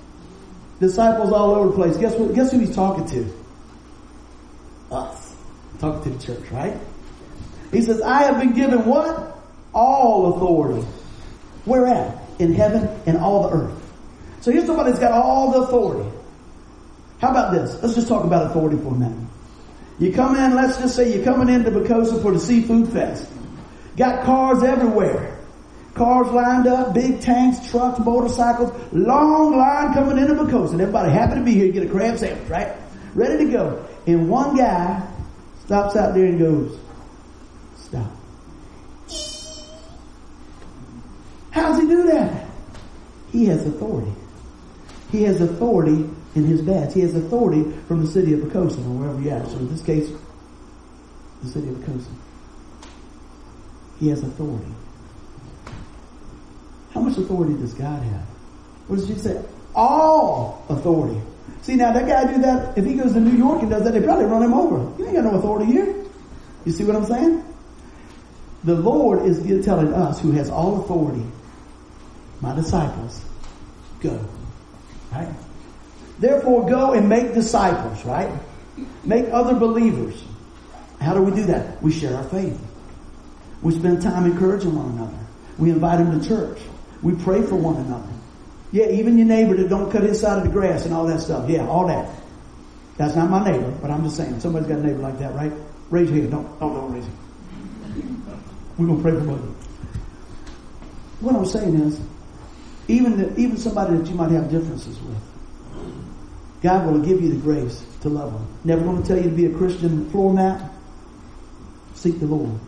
Disciples 0.80 1.32
all 1.32 1.52
over 1.52 1.68
the 1.68 1.74
place. 1.74 1.96
Guess 1.96 2.14
what? 2.16 2.34
Guess 2.34 2.52
who 2.52 2.58
he's 2.58 2.74
talking 2.74 3.06
to? 3.06 3.32
Us. 4.90 5.36
Talking 5.78 6.02
to 6.02 6.10
the 6.10 6.34
church, 6.34 6.50
right? 6.50 6.76
He 7.72 7.82
says, 7.82 8.00
I 8.00 8.22
have 8.24 8.40
been 8.40 8.54
given 8.54 8.84
what? 8.86 9.38
All 9.72 10.34
authority. 10.34 10.86
Where 11.64 11.86
at? 11.86 12.18
In 12.38 12.54
heaven 12.54 12.88
and 13.06 13.18
all 13.18 13.44
the 13.44 13.56
earth. 13.56 13.92
So 14.40 14.50
here's 14.50 14.66
somebody 14.66 14.90
that's 14.90 15.00
got 15.00 15.12
all 15.12 15.52
the 15.52 15.62
authority. 15.62 16.10
How 17.20 17.30
about 17.30 17.52
this? 17.52 17.80
Let's 17.82 17.94
just 17.94 18.08
talk 18.08 18.24
about 18.24 18.50
authority 18.50 18.78
for 18.78 18.94
a 18.94 18.98
minute. 18.98 19.28
You 19.98 20.12
come 20.12 20.36
in, 20.36 20.54
let's 20.54 20.78
just 20.78 20.96
say 20.96 21.14
you're 21.14 21.24
coming 21.24 21.54
into 21.54 21.70
Poquoson 21.70 22.22
for 22.22 22.32
the 22.32 22.40
seafood 22.40 22.90
fest. 22.90 23.30
Got 23.96 24.24
cars 24.24 24.62
everywhere. 24.62 25.38
Cars 25.92 26.28
lined 26.28 26.66
up, 26.66 26.94
big 26.94 27.20
tanks, 27.20 27.70
trucks, 27.70 27.98
motorcycles, 27.98 28.72
long 28.92 29.54
line 29.54 29.92
coming 29.92 30.16
into 30.16 30.32
Poquoson. 30.32 30.72
And 30.72 30.80
Everybody 30.80 31.12
happy 31.12 31.34
to 31.34 31.42
be 31.42 31.52
here, 31.52 31.66
to 31.66 31.72
get 31.72 31.82
a 31.82 31.90
crab 31.90 32.16
sandwich, 32.16 32.48
right? 32.48 32.74
Ready 33.14 33.44
to 33.44 33.52
go. 33.52 33.86
And 34.06 34.30
one 34.30 34.56
guy 34.56 35.06
stops 35.66 35.96
out 35.96 36.14
there 36.14 36.24
and 36.24 36.38
goes, 36.38 36.80
stop. 37.76 38.10
How 41.50 41.68
does 41.68 41.82
he 41.82 41.86
do 41.86 42.04
that? 42.04 42.46
He 43.30 43.44
has 43.46 43.66
authority. 43.66 44.12
He 45.12 45.24
has 45.24 45.42
authority 45.42 46.08
in 46.34 46.44
his 46.44 46.62
badge. 46.62 46.94
He 46.94 47.00
has 47.00 47.14
authority 47.14 47.64
from 47.88 48.04
the 48.04 48.10
city 48.10 48.32
of 48.34 48.40
Poquoson 48.40 48.86
or 48.86 49.00
wherever 49.00 49.20
you're. 49.20 49.44
So 49.46 49.58
in 49.58 49.68
this 49.70 49.82
case, 49.82 50.10
the 51.42 51.48
city 51.48 51.68
of 51.68 51.76
Poquoson. 51.76 52.14
He 53.98 54.08
has 54.08 54.22
authority. 54.22 54.72
How 56.92 57.00
much 57.00 57.18
authority 57.18 57.54
does 57.54 57.74
God 57.74 58.02
have? 58.02 58.26
What 58.86 58.96
does 58.96 59.06
Jesus 59.06 59.24
say? 59.24 59.44
All 59.74 60.64
authority. 60.68 61.20
See 61.62 61.76
now 61.76 61.92
that 61.92 62.06
guy 62.06 62.32
do 62.32 62.40
that, 62.42 62.76
if 62.78 62.84
he 62.84 62.94
goes 62.94 63.12
to 63.12 63.20
New 63.20 63.36
York 63.36 63.60
and 63.62 63.70
does 63.70 63.84
that, 63.84 63.92
they 63.92 64.00
probably 64.02 64.24
run 64.24 64.42
him 64.42 64.54
over. 64.54 64.78
You 64.98 65.06
ain't 65.06 65.16
got 65.16 65.24
no 65.24 65.38
authority 65.38 65.70
here. 65.70 65.94
You 66.64 66.72
see 66.72 66.84
what 66.84 66.96
I'm 66.96 67.04
saying? 67.04 67.44
The 68.64 68.74
Lord 68.74 69.24
is 69.24 69.64
telling 69.64 69.92
us 69.92 70.20
who 70.20 70.32
has 70.32 70.50
all 70.50 70.82
authority, 70.82 71.24
my 72.40 72.54
disciples, 72.54 73.24
go. 74.00 74.18
Right? 75.12 75.28
Therefore 76.20 76.68
go 76.68 76.92
and 76.92 77.08
make 77.08 77.34
disciples, 77.34 78.04
right? 78.04 78.30
Make 79.04 79.26
other 79.32 79.54
believers. 79.54 80.22
How 81.00 81.14
do 81.14 81.22
we 81.22 81.34
do 81.34 81.44
that? 81.46 81.82
We 81.82 81.90
share 81.92 82.14
our 82.14 82.24
faith. 82.24 82.60
We 83.62 83.74
spend 83.74 84.02
time 84.02 84.26
encouraging 84.26 84.74
one 84.74 84.92
another. 84.92 85.18
We 85.58 85.70
invite 85.70 85.98
them 85.98 86.20
to 86.20 86.28
church. 86.28 86.60
We 87.02 87.14
pray 87.14 87.42
for 87.42 87.56
one 87.56 87.76
another. 87.76 88.08
Yeah, 88.72 88.88
even 88.90 89.18
your 89.18 89.26
neighbor 89.26 89.56
that 89.56 89.68
don't 89.68 89.90
cut 89.90 90.02
his 90.02 90.20
side 90.20 90.38
of 90.38 90.44
the 90.44 90.50
grass 90.50 90.84
and 90.84 90.94
all 90.94 91.06
that 91.06 91.20
stuff. 91.20 91.48
Yeah, 91.48 91.66
all 91.66 91.86
that. 91.86 92.08
That's 92.98 93.16
not 93.16 93.30
my 93.30 93.42
neighbor, 93.50 93.70
but 93.80 93.90
I'm 93.90 94.04
just 94.04 94.16
saying. 94.16 94.40
Somebody's 94.40 94.68
got 94.68 94.78
a 94.78 94.82
neighbor 94.82 95.00
like 95.00 95.18
that, 95.18 95.34
right? 95.34 95.52
Raise 95.88 96.10
your 96.10 96.20
hand. 96.20 96.32
Don't, 96.32 96.48
oh, 96.60 96.74
don't 96.74 96.92
raise 96.92 97.06
it. 97.06 97.12
We're 98.76 98.94
to 98.94 99.02
pray 99.02 99.12
for 99.12 99.20
both. 99.20 99.40
What 101.20 101.34
I'm 101.34 101.46
saying 101.46 101.74
is, 101.80 102.00
even 102.88 103.18
the, 103.18 103.38
even 103.38 103.56
somebody 103.56 103.96
that 103.96 104.06
you 104.06 104.14
might 104.14 104.30
have 104.30 104.50
differences 104.50 104.98
with, 105.00 105.18
God 106.62 106.86
will 106.86 107.00
give 107.00 107.20
you 107.22 107.30
the 107.30 107.40
grace 107.40 107.84
to 108.02 108.08
love 108.08 108.32
them. 108.32 108.46
Never 108.64 108.82
going 108.82 109.02
to 109.02 109.08
tell 109.08 109.16
you 109.16 109.30
to 109.30 109.36
be 109.36 109.46
a 109.46 109.54
Christian 109.56 110.10
floor 110.10 110.32
mat. 110.32 110.70
Seek 111.94 112.20
the 112.20 112.26
Lord. 112.26 112.58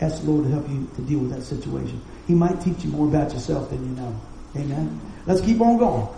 Ask 0.00 0.22
the 0.22 0.30
Lord 0.30 0.44
to 0.44 0.50
help 0.50 0.68
you 0.68 0.88
to 0.96 1.02
deal 1.02 1.20
with 1.20 1.30
that 1.32 1.42
situation. 1.42 2.00
He 2.26 2.34
might 2.34 2.60
teach 2.60 2.84
you 2.84 2.90
more 2.90 3.06
about 3.06 3.32
yourself 3.32 3.70
than 3.70 3.84
you 3.84 4.00
know. 4.00 4.20
Amen. 4.56 5.00
Let's 5.26 5.40
keep 5.40 5.60
on 5.60 5.78
going. 5.78 6.08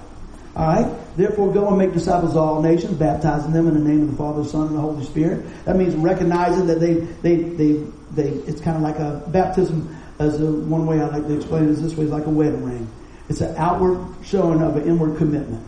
All 0.55 0.67
right. 0.67 1.17
Therefore, 1.17 1.53
go 1.53 1.69
and 1.69 1.79
make 1.79 1.93
disciples 1.93 2.33
of 2.33 2.37
all 2.39 2.63
nations, 2.63 2.97
baptizing 2.97 3.53
them 3.53 3.67
in 3.69 3.75
the 3.75 3.81
name 3.81 4.03
of 4.03 4.11
the 4.11 4.17
Father, 4.17 4.45
Son, 4.45 4.69
and 4.69 4.77
the 4.77 4.81
Holy 4.81 5.05
Spirit. 5.05 5.45
That 5.65 5.77
means 5.77 5.95
recognizing 5.95 6.67
that 6.67 6.81
they, 6.81 6.95
they, 6.95 7.37
they, 7.37 7.85
they. 8.13 8.29
It's 8.47 8.61
kind 8.61 8.77
of 8.77 8.83
like 8.83 8.99
a 8.99 9.23
baptism. 9.29 9.97
As 10.19 10.41
a, 10.41 10.47
one 10.47 10.87
way 10.87 11.01
I 11.01 11.07
like 11.07 11.27
to 11.27 11.35
explain 11.35 11.65
it 11.65 11.71
is 11.71 11.83
this 11.83 11.95
way: 11.95 12.05
it's 12.05 12.13
like 12.13 12.27
a 12.27 12.31
wedding 12.31 12.65
ring. 12.65 12.89
It's 13.29 13.41
an 13.41 13.57
outward 13.57 14.07
showing 14.23 14.63
of 14.63 14.77
an 14.77 14.87
inward 14.87 15.17
commitment. 15.17 15.67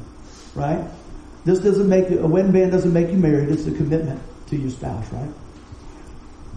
Right. 0.55 0.85
This 1.45 1.59
doesn't 1.59 1.89
make 1.89 2.11
you, 2.11 2.21
a 2.21 2.27
wedding 2.27 2.53
band 2.53 2.73
doesn't 2.73 2.93
make 2.93 3.11
you 3.11 3.19
married. 3.19 3.51
It's 3.51 3.67
a 3.67 3.73
commitment 3.73 4.23
to 4.49 4.57
your 4.57 4.71
spouse. 4.71 5.13
Right. 5.13 5.31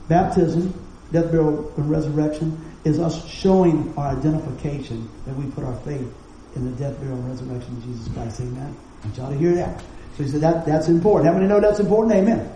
Baptism, 0.07 0.73
death, 1.11 1.31
burial, 1.31 1.73
and 1.75 1.89
resurrection 1.89 2.63
is 2.85 2.99
us 2.99 3.27
showing 3.27 3.93
our 3.97 4.15
identification 4.17 5.09
that 5.25 5.35
we 5.35 5.49
put 5.51 5.63
our 5.63 5.75
faith 5.81 6.07
in 6.55 6.65
the 6.65 6.71
death, 6.77 6.97
burial, 6.99 7.17
and 7.17 7.27
resurrection 7.27 7.75
of 7.75 7.83
Jesus 7.83 8.07
Christ. 8.13 8.39
Amen. 8.39 8.75
I 9.01 9.05
want 9.05 9.17
y'all 9.17 9.31
to 9.31 9.37
hear 9.37 9.55
that. 9.55 9.81
So 10.15 10.23
he 10.23 10.29
said 10.29 10.41
that 10.41 10.65
that's 10.65 10.87
important. 10.87 11.27
How 11.27 11.37
many 11.37 11.47
know 11.47 11.59
that's 11.59 11.79
important? 11.79 12.15
Amen. 12.15 12.51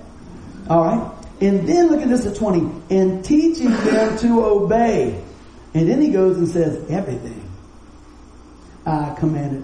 All 0.69 0.84
right. 0.84 1.11
And 1.41 1.67
then 1.67 1.89
look 1.89 2.01
at 2.01 2.07
this 2.07 2.25
at 2.25 2.36
20. 2.36 2.95
And 2.95 3.25
teaching 3.25 3.69
them 3.69 4.17
to 4.19 4.45
obey. 4.45 5.23
And 5.73 5.89
then 5.89 6.01
he 6.01 6.09
goes 6.09 6.38
and 6.38 6.47
says, 6.47 6.89
everything 6.89 7.49
I 8.86 9.15
commanded. 9.19 9.63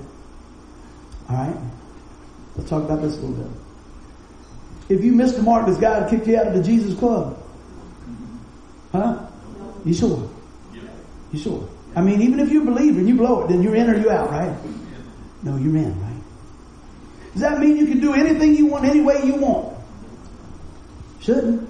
All 1.29 1.35
right. 1.35 1.57
Let's 2.57 2.69
talk 2.69 2.83
about 2.83 3.01
this 3.01 3.17
a 3.17 3.21
little 3.21 3.43
bit. 3.43 3.61
If 4.89 5.03
you 5.03 5.11
missed 5.11 5.35
the 5.35 5.43
mark, 5.43 5.65
does 5.65 5.77
God 5.77 6.09
kick 6.09 6.25
you 6.27 6.37
out 6.37 6.47
of 6.47 6.53
the 6.53 6.63
Jesus 6.63 6.97
club? 6.97 7.37
Huh? 8.91 9.25
You 9.85 9.93
sure? 9.93 10.29
You 11.31 11.39
sure? 11.39 11.69
I 11.95 12.01
mean, 12.01 12.21
even 12.21 12.39
if 12.39 12.51
you 12.51 12.63
believe 12.63 12.97
and 12.97 13.07
you 13.07 13.15
blow 13.15 13.43
it, 13.43 13.49
then 13.49 13.61
you're 13.61 13.75
in 13.75 13.89
or 13.89 13.97
you 13.97 14.09
out, 14.09 14.31
right? 14.31 14.55
No, 15.43 15.57
you're 15.57 15.75
in, 15.75 15.99
right? 16.01 16.21
Does 17.33 17.41
that 17.41 17.59
mean 17.59 17.77
you 17.77 17.85
can 17.85 17.99
do 17.99 18.13
anything 18.13 18.55
you 18.55 18.65
want 18.65 18.85
any 18.85 19.01
way 19.01 19.21
you 19.23 19.35
want? 19.35 19.77
Shouldn't. 21.19 21.69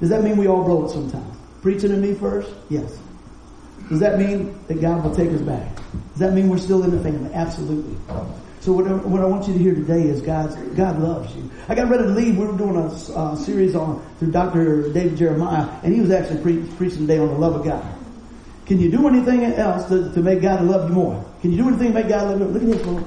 Does 0.00 0.10
that 0.10 0.22
mean 0.22 0.36
we 0.36 0.46
all 0.46 0.64
blow 0.64 0.86
it 0.86 0.90
sometimes? 0.90 1.36
Preaching 1.62 1.90
to 1.90 1.96
me 1.96 2.14
first? 2.14 2.52
Yes. 2.68 2.98
Does 3.88 4.00
that 4.00 4.18
mean 4.18 4.58
that 4.68 4.80
God 4.80 5.04
will 5.04 5.14
take 5.14 5.30
us 5.30 5.40
back? 5.40 5.76
Does 6.10 6.18
that 6.18 6.32
mean 6.32 6.48
we're 6.48 6.58
still 6.58 6.82
in 6.84 6.90
the 6.90 7.00
family? 7.00 7.32
Absolutely. 7.34 7.96
So 8.66 8.72
what 8.72 8.88
I, 8.88 8.94
what 8.94 9.20
I 9.20 9.26
want 9.26 9.46
you 9.46 9.52
to 9.52 9.60
hear 9.60 9.74
today 9.74 10.08
is 10.08 10.20
God's, 10.20 10.56
God 10.74 10.98
loves 10.98 11.32
you. 11.36 11.48
I 11.68 11.76
got 11.76 11.88
ready 11.88 12.02
to 12.02 12.08
leave. 12.08 12.36
We 12.36 12.46
were 12.46 12.58
doing 12.58 12.74
a 12.74 12.86
uh, 12.86 13.36
series 13.36 13.76
on 13.76 14.04
through 14.18 14.32
Dr. 14.32 14.92
David 14.92 15.16
Jeremiah, 15.16 15.68
and 15.84 15.94
he 15.94 16.00
was 16.00 16.10
actually 16.10 16.42
pre- 16.42 16.66
preaching 16.74 17.06
today 17.06 17.20
on 17.20 17.28
the 17.28 17.38
love 17.38 17.54
of 17.54 17.64
God. 17.64 17.86
Can 18.66 18.80
you 18.80 18.90
do 18.90 19.06
anything 19.06 19.44
else 19.44 19.84
to, 19.84 20.12
to 20.12 20.20
make 20.20 20.42
God 20.42 20.64
love 20.64 20.88
you 20.88 20.96
more? 20.96 21.24
Can 21.42 21.52
you 21.52 21.58
do 21.58 21.68
anything 21.68 21.92
to 21.92 21.94
make 21.94 22.08
God 22.08 22.28
love 22.28 22.40
you? 22.40 22.46
Look 22.46 22.62
at 22.64 22.68
this, 22.68 22.86
Lord. 22.86 23.04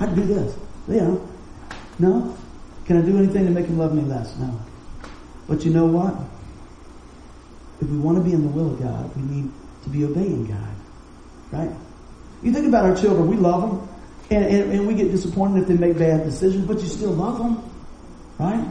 I 0.00 0.06
can 0.06 0.14
do 0.14 0.24
this. 0.24 0.56
Yeah. 0.88 1.18
No? 1.98 2.34
Can 2.86 2.96
I 2.96 3.02
do 3.02 3.18
anything 3.18 3.44
to 3.44 3.50
make 3.50 3.66
him 3.66 3.76
love 3.76 3.92
me 3.92 4.00
less? 4.04 4.34
No. 4.38 4.58
But 5.46 5.66
you 5.66 5.70
know 5.70 5.84
what? 5.84 6.14
If 7.82 7.90
we 7.90 7.98
want 7.98 8.16
to 8.16 8.24
be 8.24 8.32
in 8.32 8.40
the 8.40 8.48
will 8.48 8.72
of 8.72 8.80
God, 8.80 9.14
we 9.14 9.20
need 9.20 9.52
to 9.82 9.90
be 9.90 10.06
obeying 10.06 10.46
God. 10.46 10.74
Right? 11.52 11.76
You 12.42 12.54
think 12.54 12.68
about 12.68 12.86
our 12.86 12.96
children, 12.96 13.28
we 13.28 13.36
love 13.36 13.68
them, 13.68 13.87
and, 14.30 14.44
and, 14.44 14.72
and 14.72 14.86
we 14.86 14.94
get 14.94 15.10
disappointed 15.10 15.62
if 15.62 15.68
they 15.68 15.74
make 15.74 15.98
bad 15.98 16.24
decisions, 16.24 16.66
but 16.66 16.80
you 16.80 16.86
still 16.86 17.12
love 17.12 17.38
them. 17.38 17.70
Right? 18.38 18.66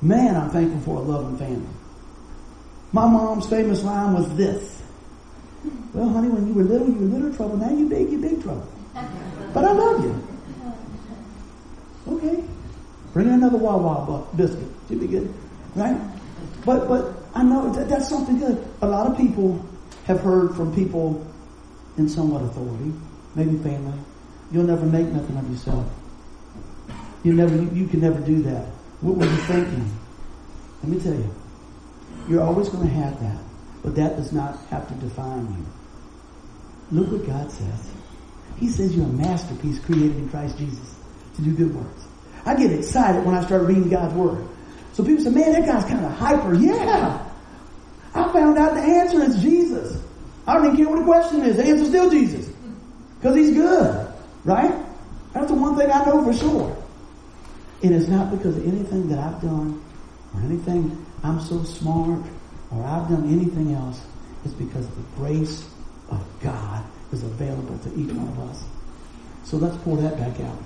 Man, 0.00 0.36
I'm 0.36 0.50
thankful 0.50 0.80
for 0.80 0.96
a 0.96 1.00
loving 1.00 1.38
family. 1.38 1.68
My 2.92 3.06
mom's 3.06 3.48
famous 3.48 3.82
line 3.82 4.14
was 4.14 4.34
this. 4.36 4.82
Well, 5.92 6.08
honey, 6.08 6.28
when 6.28 6.46
you 6.46 6.54
were 6.54 6.64
little, 6.64 6.88
you 6.88 6.94
were 6.94 7.18
little 7.18 7.34
trouble. 7.34 7.56
Now 7.56 7.70
you 7.70 7.88
big, 7.88 8.10
you 8.10 8.18
big 8.18 8.42
trouble. 8.42 8.66
But 9.52 9.64
I 9.64 9.72
love 9.72 10.04
you. 10.04 10.28
Okay. 12.08 12.44
Bring 13.12 13.28
in 13.28 13.34
another 13.34 13.58
Wawa 13.58 14.26
biscuit. 14.36 14.68
Should 14.88 15.00
be 15.00 15.06
good. 15.06 15.32
Right? 15.74 15.98
But, 16.64 16.88
but 16.88 17.14
I 17.34 17.42
know 17.42 17.72
that, 17.72 17.88
that's 17.88 18.08
something 18.08 18.38
good. 18.38 18.66
A 18.82 18.86
lot 18.86 19.06
of 19.10 19.16
people 19.16 19.64
have 20.04 20.20
heard 20.20 20.54
from 20.54 20.74
people 20.74 21.26
in 21.98 22.08
somewhat 22.08 22.42
authority, 22.42 22.92
maybe 23.34 23.56
family. 23.58 23.98
You'll 24.52 24.64
never 24.64 24.86
make 24.86 25.06
nothing 25.06 25.36
of 25.36 25.50
yourself. 25.50 25.86
You 27.24 27.32
never, 27.32 27.54
you, 27.54 27.70
you 27.72 27.86
can 27.88 28.00
never 28.00 28.20
do 28.20 28.42
that. 28.42 28.66
What 29.00 29.16
were 29.16 29.26
you 29.26 29.36
thinking? 29.42 29.90
Let 30.82 30.92
me 30.92 31.00
tell 31.00 31.14
you. 31.14 31.34
You're 32.28 32.42
always 32.42 32.68
going 32.68 32.88
to 32.88 32.94
have 32.94 33.20
that. 33.20 33.38
But 33.82 33.94
that 33.96 34.16
does 34.16 34.32
not 34.32 34.58
have 34.70 34.88
to 34.88 34.94
define 34.94 35.46
you. 35.46 36.98
Look 37.00 37.10
what 37.10 37.26
God 37.26 37.50
says. 37.50 37.90
He 38.58 38.68
says 38.68 38.94
you're 38.94 39.04
a 39.04 39.08
masterpiece 39.08 39.78
created 39.80 40.16
in 40.16 40.28
Christ 40.28 40.56
Jesus 40.58 40.96
to 41.36 41.42
do 41.42 41.54
good 41.54 41.74
works. 41.74 42.04
I 42.44 42.54
get 42.54 42.72
excited 42.72 43.24
when 43.24 43.34
I 43.34 43.44
start 43.44 43.62
reading 43.62 43.88
God's 43.88 44.14
Word. 44.14 44.46
So 44.92 45.04
people 45.04 45.22
say, 45.22 45.30
man, 45.30 45.52
that 45.52 45.66
guy's 45.66 45.84
kind 45.84 46.04
of 46.04 46.12
hyper. 46.12 46.54
Yeah. 46.54 47.22
I 48.14 48.32
found 48.32 48.56
out 48.56 48.74
the 48.74 48.80
answer 48.80 49.22
is 49.22 49.42
Jesus. 49.42 50.02
I 50.46 50.54
don't 50.54 50.66
even 50.66 50.76
care 50.76 50.88
what 50.88 51.00
the 51.00 51.04
question 51.04 51.42
is. 51.42 51.56
The 51.56 51.64
answer's 51.64 51.88
still 51.88 52.08
Jesus. 52.08 52.48
Because 53.18 53.36
he's 53.36 53.52
good. 53.52 54.05
Right? 54.46 54.72
That's 55.32 55.48
the 55.48 55.54
one 55.54 55.76
thing 55.76 55.90
I 55.90 56.04
know 56.04 56.24
for 56.24 56.32
sure. 56.32 56.84
And 57.82 57.92
It 57.92 57.96
is 57.96 58.08
not 58.08 58.30
because 58.30 58.56
of 58.56 58.66
anything 58.66 59.08
that 59.08 59.18
I've 59.18 59.42
done 59.42 59.82
or 60.32 60.40
anything 60.40 61.04
I'm 61.24 61.40
so 61.40 61.64
smart 61.64 62.22
or 62.70 62.84
I've 62.84 63.08
done 63.08 63.28
anything 63.28 63.74
else. 63.74 64.00
It's 64.44 64.54
because 64.54 64.86
the 64.86 65.02
grace 65.16 65.68
of 66.10 66.24
God 66.40 66.84
is 67.12 67.24
available 67.24 67.76
to 67.78 67.88
each 67.98 68.12
one 68.12 68.28
of 68.28 68.38
us. 68.48 68.64
So 69.42 69.56
let's 69.56 69.76
pull 69.78 69.96
that 69.96 70.16
back 70.16 70.38
out. 70.40 70.58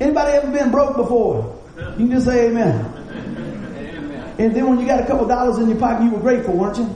Anybody 0.00 0.32
ever 0.34 0.52
been 0.52 0.70
broke 0.70 0.96
before? 0.96 1.60
You 1.76 2.06
can 2.06 2.10
just 2.12 2.26
say 2.26 2.48
amen. 2.48 2.84
amen. 2.86 4.34
And 4.38 4.54
then 4.54 4.68
when 4.68 4.78
you 4.78 4.86
got 4.86 5.00
a 5.00 5.06
couple 5.06 5.26
dollars 5.26 5.58
in 5.58 5.68
your 5.68 5.78
pocket, 5.78 6.04
you 6.04 6.12
were 6.12 6.20
grateful, 6.20 6.54
weren't 6.56 6.78
you? 6.78 6.94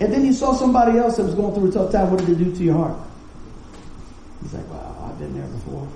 And 0.00 0.12
then 0.12 0.26
you 0.26 0.32
saw 0.32 0.52
somebody 0.52 0.98
else 0.98 1.16
that 1.16 1.22
was 1.22 1.36
going 1.36 1.54
through 1.54 1.68
a 1.68 1.72
tough 1.72 1.92
time. 1.92 2.10
What 2.10 2.18
did 2.18 2.30
it 2.30 2.38
do 2.44 2.52
to 2.56 2.62
your 2.64 2.74
heart? 2.74 2.98
He's 4.42 4.54
like, 4.54 4.68
wow, 4.68 4.91
been 5.22 5.34
there 5.34 5.48
before. 5.48 5.88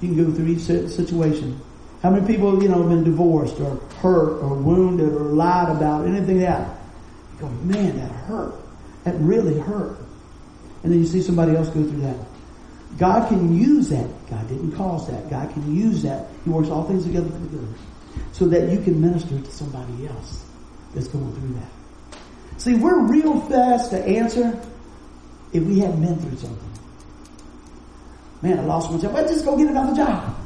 You 0.00 0.08
can 0.08 0.24
go 0.24 0.32
through 0.32 0.46
each 0.46 0.60
situation. 0.60 1.60
How 2.02 2.10
many 2.10 2.26
people, 2.26 2.62
you 2.62 2.68
know, 2.68 2.80
have 2.80 2.88
been 2.88 3.04
divorced 3.04 3.60
or 3.60 3.76
hurt 4.00 4.40
or 4.40 4.54
wounded 4.54 5.12
or 5.12 5.32
lied 5.32 5.74
about, 5.76 6.06
anything 6.06 6.40
like 6.40 6.50
that? 6.50 6.78
You 7.34 7.40
go, 7.40 7.48
man, 7.48 7.96
that 7.96 8.10
hurt. 8.10 8.54
That 9.04 9.14
really 9.16 9.58
hurt. 9.58 9.98
And 10.82 10.92
then 10.92 11.00
you 11.00 11.06
see 11.06 11.22
somebody 11.22 11.56
else 11.56 11.68
go 11.68 11.82
through 11.82 12.00
that. 12.02 12.16
God 12.98 13.28
can 13.28 13.56
use 13.56 13.88
that. 13.88 14.08
God 14.30 14.48
didn't 14.48 14.72
cause 14.72 15.08
that. 15.08 15.28
God 15.28 15.52
can 15.52 15.74
use 15.74 16.02
that. 16.02 16.26
He 16.44 16.50
works 16.50 16.68
all 16.68 16.84
things 16.84 17.04
together 17.04 17.28
for 17.28 17.46
good. 17.46 17.74
So 18.32 18.46
that 18.46 18.70
you 18.70 18.80
can 18.80 19.00
minister 19.00 19.40
to 19.40 19.50
somebody 19.50 20.06
else 20.06 20.44
that's 20.94 21.08
going 21.08 21.32
through 21.32 21.54
that. 21.54 22.60
See, 22.60 22.74
we're 22.74 23.00
real 23.00 23.40
fast 23.42 23.90
to 23.90 24.04
answer 24.04 24.60
if 25.52 25.62
we 25.62 25.78
hadn't 25.78 26.00
been 26.00 26.18
through 26.18 26.38
something. 26.38 26.70
Man, 28.42 28.58
I 28.60 28.62
lost 28.64 28.90
my 28.90 28.98
job. 28.98 29.14
Well, 29.14 29.26
just 29.26 29.44
go 29.44 29.56
get 29.56 29.68
another 29.68 29.96
job. 29.96 30.36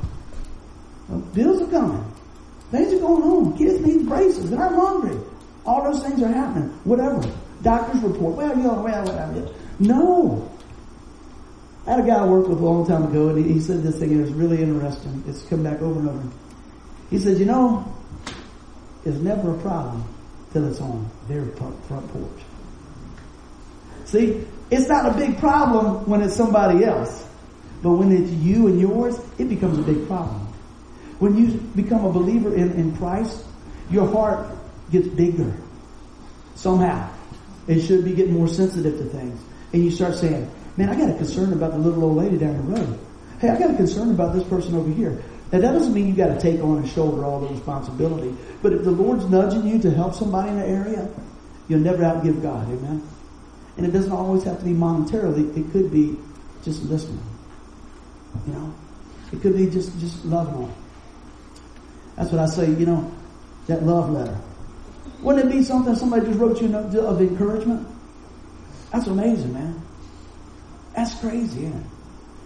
Well, 1.09 1.20
bills 1.20 1.61
are 1.62 1.66
coming. 1.66 2.12
Things 2.70 2.94
are 2.94 3.00
going 3.00 3.22
on. 3.22 3.59
Kids 3.59 3.84
need 3.84 4.09
braces. 4.09 4.50
They're 4.50 4.59
hungry. 4.59 5.18
All 5.66 5.84
those 5.84 6.03
things 6.03 6.22
are 6.22 6.28
happening. 6.28 6.70
Whatever. 6.84 7.22
Doctor's 7.62 8.03
report. 8.03 8.34
Well, 8.36 8.57
you 8.57 8.62
know, 8.62 8.82
well, 8.82 9.05
whatever. 9.05 9.55
No. 9.78 10.50
I 11.86 11.90
had 11.90 12.00
a 12.00 12.07
guy 12.07 12.14
I 12.14 12.24
worked 12.24 12.48
with 12.48 12.61
a 12.61 12.64
long 12.64 12.86
time 12.86 13.05
ago, 13.05 13.28
and 13.28 13.44
he, 13.44 13.55
he 13.55 13.61
said 13.61 13.82
this 13.82 13.98
thing, 13.98 14.12
and 14.12 14.20
it 14.20 14.24
was 14.24 14.32
really 14.32 14.62
interesting. 14.62 15.22
It's 15.26 15.42
come 15.44 15.62
back 15.62 15.82
over 15.82 16.00
and 16.00 16.09
over. 16.09 16.28
He 17.11 17.18
said, 17.18 17.38
you 17.38 17.44
know, 17.44 17.84
it's 19.05 19.18
never 19.18 19.55
a 19.55 19.59
problem 19.59 20.05
till 20.53 20.66
it's 20.66 20.80
on 20.80 21.11
their 21.28 21.44
front 21.46 21.86
porch. 21.88 22.40
See, 24.05 24.44
it's 24.73 24.89
not 24.89 25.14
a 25.14 25.14
big 25.14 25.39
problem 25.39 26.09
when 26.09 26.23
it's 26.23 26.35
somebody 26.35 26.85
else. 26.85 27.29
But 27.83 27.93
when 27.93 28.11
it's 28.11 28.31
you 28.31 28.68
and 28.68 28.81
yours, 28.81 29.20
it 29.39 29.49
becomes 29.51 29.79
a 29.79 29.83
big 29.83 30.07
problem. 30.07 30.41
When 31.18 31.37
you 31.37 31.59
become 31.77 32.07
a 32.07 32.11
believer 32.11 32.55
in, 32.55 32.73
in 32.73 32.97
Christ, 32.97 33.45
your 33.91 34.11
heart 34.11 34.49
gets 34.91 35.09
bigger. 35.09 35.55
Somehow. 36.55 37.12
It 37.66 37.81
should 37.83 38.05
be 38.05 38.14
getting 38.14 38.35
more 38.35 38.49
sensitive 38.49 38.97
to 38.99 39.05
things. 39.05 39.41
And 39.73 39.85
you 39.85 39.91
start 39.91 40.14
saying, 40.14 40.51
man, 40.77 40.89
I 40.89 40.97
got 40.97 41.11
a 41.11 41.14
concern 41.14 41.53
about 41.53 41.73
the 41.73 41.79
little 41.79 42.05
old 42.05 42.16
lady 42.16 42.39
down 42.39 42.57
the 42.57 42.81
road. 42.81 42.99
Hey, 43.41 43.51
I 43.51 43.59
got 43.59 43.70
a 43.70 43.77
concern 43.77 44.11
about 44.11 44.35
this 44.35 44.45
person 44.45 44.75
over 44.75 44.91
here. 44.91 45.23
Now 45.53 45.61
that 45.61 45.73
doesn't 45.73 45.93
mean 45.93 46.09
you 46.09 46.14
got 46.14 46.29
to 46.29 46.41
take 46.41 46.61
on 46.62 46.79
and 46.79 46.89
shoulder 46.89 47.27
all 47.27 47.41
the 47.41 47.49
responsibility. 47.49 48.35
But 48.62 48.73
if 48.73 48.85
the 48.85 48.91
Lord's 48.91 49.29
nudging 49.29 49.66
you 49.68 49.79
to 49.81 49.91
help 49.91 50.14
somebody 50.14 50.49
in 50.49 50.59
an 50.59 50.68
area, 50.68 51.09
you'll 51.68 51.81
never 51.81 52.03
outgive 52.03 52.43
God. 52.43 52.66
Amen. 52.68 53.07
And 53.77 53.87
it 53.87 53.91
doesn't 53.91 54.12
always 54.12 54.43
have 54.45 54.59
to 54.59 54.64
be 54.64 54.73
monetarily. 54.73 55.57
It 55.57 55.73
could 55.73 55.91
be 55.91 56.16
just 56.62 56.83
listening. 56.85 57.23
You 58.47 58.53
know, 58.55 58.75
it 59.33 59.41
could 59.41 59.57
be 59.57 59.68
just 59.68 59.99
just 59.99 60.25
loving 60.25 60.66
them. 60.66 60.75
That's 62.16 62.31
what 62.31 62.41
I 62.41 62.47
say. 62.47 62.70
You 62.70 62.87
know, 62.87 63.12
that 63.66 63.83
love 63.83 64.11
letter. 64.11 64.39
Wouldn't 65.20 65.47
it 65.47 65.57
be 65.57 65.62
something 65.62 65.95
somebody 65.95 66.27
just 66.27 66.39
wrote 66.39 66.61
you 66.61 66.66
a 66.66 66.70
note 66.70 66.95
of 66.97 67.20
encouragement? 67.20 67.87
That's 68.93 69.07
amazing, 69.07 69.53
man. 69.53 69.81
That's 70.95 71.14
crazy, 71.20 71.66
isn't 71.66 71.81
it? 71.81 71.87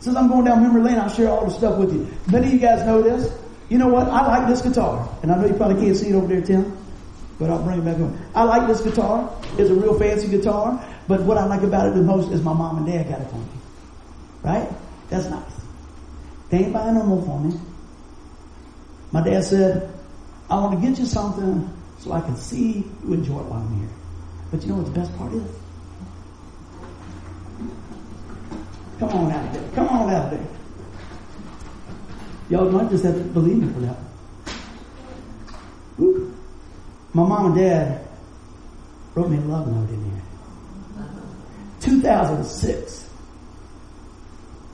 Since 0.00 0.16
I'm 0.16 0.28
going 0.28 0.44
down 0.44 0.62
memory 0.62 0.82
lane, 0.82 0.98
I'll 0.98 1.08
share 1.08 1.28
all 1.28 1.46
the 1.46 1.52
stuff 1.52 1.78
with 1.78 1.92
you. 1.92 2.06
Many 2.30 2.48
of 2.48 2.52
you 2.52 2.58
guys 2.58 2.86
know 2.86 3.02
this. 3.02 3.32
You 3.68 3.78
know 3.78 3.88
what? 3.88 4.06
I 4.06 4.26
like 4.26 4.48
this 4.48 4.62
guitar. 4.62 5.08
And 5.22 5.32
I 5.32 5.38
know 5.38 5.46
you 5.46 5.54
probably 5.54 5.82
can't 5.82 5.96
see 5.96 6.10
it 6.10 6.14
over 6.14 6.26
there, 6.26 6.42
Tim, 6.42 6.76
but 7.38 7.50
I'll 7.50 7.62
bring 7.62 7.78
it 7.80 7.84
back 7.84 7.96
home. 7.96 8.16
I 8.34 8.44
like 8.44 8.68
this 8.68 8.82
guitar. 8.82 9.34
It's 9.58 9.70
a 9.70 9.74
real 9.74 9.98
fancy 9.98 10.28
guitar. 10.28 10.78
But 11.08 11.22
what 11.22 11.38
I 11.38 11.46
like 11.46 11.62
about 11.62 11.88
it 11.88 11.94
the 11.94 12.02
most 12.02 12.32
is 12.32 12.42
my 12.42 12.52
mom 12.52 12.78
and 12.78 12.86
dad 12.86 13.08
got 13.08 13.20
it 13.20 13.28
for 13.28 13.36
me. 13.36 13.46
Right? 14.42 14.68
That's 15.08 15.28
nice. 15.28 15.52
They 16.50 16.58
ain't 16.58 16.72
buying 16.72 16.94
no 16.94 17.04
more 17.04 17.22
for 17.22 17.40
me. 17.40 17.58
My 19.12 19.22
dad 19.22 19.44
said, 19.44 19.92
I 20.50 20.58
want 20.58 20.80
to 20.80 20.86
get 20.86 20.98
you 20.98 21.06
something 21.06 21.70
so 21.98 22.12
I 22.12 22.20
can 22.20 22.36
see 22.36 22.84
you 23.04 23.14
enjoy 23.14 23.38
it 23.38 23.46
while 23.46 23.60
I'm 23.60 23.78
here. 23.78 23.88
But 24.50 24.62
you 24.62 24.68
know 24.68 24.76
what 24.76 24.86
the 24.86 25.00
best 25.00 25.16
part 25.16 25.32
is? 25.32 25.42
Come 28.98 29.08
on 29.10 29.30
out 29.30 29.52
there. 29.52 29.68
Come 29.74 29.88
on 29.88 30.10
out 30.10 30.30
there. 30.30 30.46
Y'all 32.48 32.70
might 32.70 32.90
just 32.90 33.04
have 33.04 33.14
to 33.14 33.20
believe 33.20 33.58
me 33.58 33.72
for 33.72 33.80
that. 33.80 33.96
My 37.12 37.26
mom 37.26 37.46
and 37.46 37.56
dad 37.56 38.06
wrote 39.14 39.30
me 39.30 39.38
a 39.38 39.40
love 39.40 39.66
note 39.66 39.88
in 39.88 40.04
here. 40.04 40.22
2006. 42.02 43.08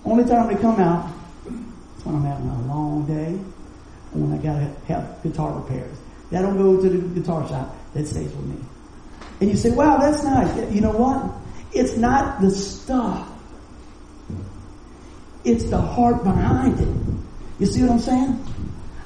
Only 0.04 0.24
time 0.24 0.48
they 0.48 0.60
come 0.60 0.80
out 0.80 1.10
is 1.46 2.04
when 2.04 2.16
I'm 2.16 2.24
having 2.24 2.48
a 2.48 2.62
long 2.66 3.06
day 3.06 3.38
and 4.12 4.30
when 4.30 4.38
I 4.38 4.42
gotta 4.42 4.68
have 4.88 5.22
guitar 5.22 5.52
repairs. 5.52 5.96
That 6.30 6.42
don't 6.42 6.56
go 6.56 6.80
to 6.80 6.88
the 6.88 7.20
guitar 7.20 7.46
shop. 7.48 7.76
That 7.94 8.06
stays 8.06 8.30
with 8.32 8.46
me. 8.46 8.56
And 9.40 9.50
you 9.50 9.56
say, 9.56 9.70
wow, 9.70 9.98
that's 9.98 10.24
nice. 10.24 10.72
You 10.72 10.80
know 10.80 10.92
what? 10.92 11.30
It's 11.72 11.96
not 11.96 12.40
the 12.40 12.50
stuff. 12.50 13.28
It's 15.44 15.64
the 15.64 15.80
heart 15.80 16.22
behind 16.24 16.80
it. 16.80 16.88
You 17.58 17.66
see 17.66 17.82
what 17.82 17.92
I'm 17.92 17.98
saying? 17.98 18.46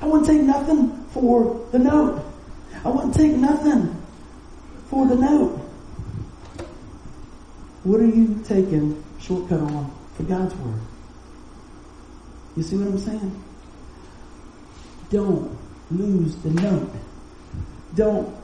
I 0.00 0.06
wouldn't 0.06 0.26
take 0.26 0.42
nothing 0.42 1.04
for 1.12 1.66
the 1.72 1.78
note. 1.78 2.24
I 2.84 2.88
wouldn't 2.88 3.14
take 3.14 3.32
nothing 3.32 4.00
for 4.88 5.06
the 5.06 5.16
note. 5.16 5.65
What 7.86 8.00
are 8.00 8.06
you 8.06 8.42
taking 8.44 9.00
shortcut 9.20 9.60
on 9.60 9.94
for 10.16 10.24
God's 10.24 10.52
word? 10.56 10.80
You 12.56 12.64
see 12.64 12.76
what 12.78 12.88
I'm 12.88 12.98
saying? 12.98 13.44
Don't 15.10 15.56
lose 15.92 16.34
the 16.38 16.50
note. 16.50 16.90
Don't 17.94 18.34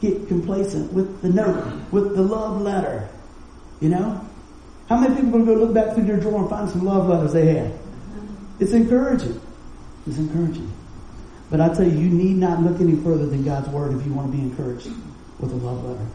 get 0.00 0.28
complacent 0.28 0.94
with 0.94 1.20
the 1.20 1.28
note, 1.28 1.92
with 1.92 2.16
the 2.16 2.22
love 2.22 2.62
letter. 2.62 3.06
You 3.80 3.90
know? 3.90 4.26
How 4.88 4.96
many 4.96 5.14
people 5.14 5.28
are 5.28 5.44
going 5.44 5.46
to 5.46 5.54
go 5.54 5.60
look 5.60 5.74
back 5.74 5.94
through 5.94 6.04
their 6.04 6.16
drawer 6.16 6.40
and 6.40 6.48
find 6.48 6.70
some 6.70 6.82
love 6.82 7.06
letters 7.06 7.34
they 7.34 7.54
had? 7.54 7.78
It's 8.60 8.72
encouraging. 8.72 9.38
It's 10.06 10.16
encouraging. 10.16 10.72
But 11.50 11.60
I 11.60 11.68
tell 11.68 11.84
you, 11.84 11.98
you 11.98 12.08
need 12.08 12.36
not 12.36 12.62
look 12.62 12.80
any 12.80 12.96
further 13.02 13.26
than 13.26 13.44
God's 13.44 13.68
Word 13.68 13.94
if 13.94 14.06
you 14.06 14.14
want 14.14 14.32
to 14.32 14.38
be 14.38 14.42
encouraged 14.42 14.88
with 15.38 15.52
a 15.52 15.56
love 15.56 15.84
letter. 15.84 16.06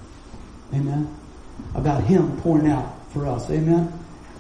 Amen? 0.74 1.21
About 1.76 2.04
Him 2.04 2.38
pouring 2.42 2.70
out 2.70 3.12
for 3.12 3.28
us. 3.28 3.50
Amen? 3.50 3.92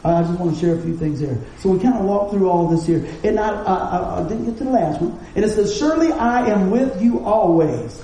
I 0.03 0.24
just 0.24 0.39
want 0.39 0.55
to 0.55 0.59
share 0.59 0.76
a 0.76 0.82
few 0.82 0.97
things 0.97 1.20
here. 1.20 1.39
So 1.59 1.70
we 1.70 1.80
kind 1.80 1.95
of 1.95 2.05
walk 2.05 2.32
through 2.32 2.49
all 2.49 2.68
this 2.68 2.86
here. 2.88 3.07
And 3.24 3.39
I, 3.39 3.62
I, 3.64 4.20
I 4.20 4.28
didn't 4.28 4.45
get 4.45 4.57
to 4.57 4.64
the 4.64 4.72
last 4.72 4.99
one. 4.99 5.20
And 5.36 5.45
it 5.45 5.49
says, 5.49 5.78
Surely 5.78 6.12
I 6.12 6.47
am 6.47 6.72
with 6.72 7.01
you 7.01 7.24
always. 7.24 8.03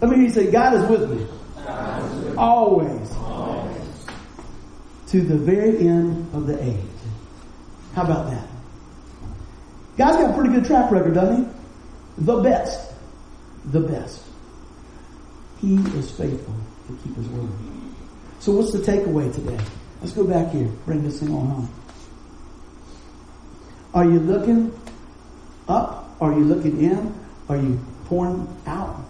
Let 0.00 0.10
me 0.10 0.16
hear 0.16 0.26
you 0.26 0.30
say, 0.30 0.50
God 0.50 0.74
is 0.74 0.88
with 0.88 1.10
me. 1.10 1.26
Always 2.36 3.10
to 5.14 5.20
the 5.20 5.36
very 5.36 5.78
end 5.78 6.28
of 6.34 6.46
the 6.46 6.60
age. 6.62 6.80
How 7.94 8.02
about 8.02 8.30
that? 8.30 8.48
God's 9.96 10.16
got 10.16 10.30
a 10.30 10.34
pretty 10.34 10.52
good 10.52 10.64
track 10.64 10.90
record, 10.90 11.14
doesn't 11.14 11.44
he? 11.44 11.50
The 12.18 12.40
best. 12.42 12.92
The 13.66 13.80
best. 13.80 14.24
He 15.60 15.76
is 15.76 16.10
faithful 16.10 16.54
to 16.88 16.98
keep 17.04 17.14
his 17.14 17.28
word. 17.28 17.48
So 18.44 18.52
what's 18.52 18.72
the 18.72 18.78
takeaway 18.78 19.34
today? 19.34 19.58
Let's 20.02 20.12
go 20.12 20.22
back 20.22 20.52
here. 20.52 20.68
Bring 20.84 21.02
this 21.02 21.20
thing 21.20 21.34
on 21.34 21.46
home. 21.46 21.74
Are 23.94 24.04
you 24.04 24.20
looking 24.20 24.78
up? 25.66 26.14
Are 26.20 26.30
you 26.30 26.44
looking 26.44 26.78
in? 26.78 27.14
Are 27.48 27.56
you 27.56 27.80
pouring 28.04 28.46
out? 28.66 29.02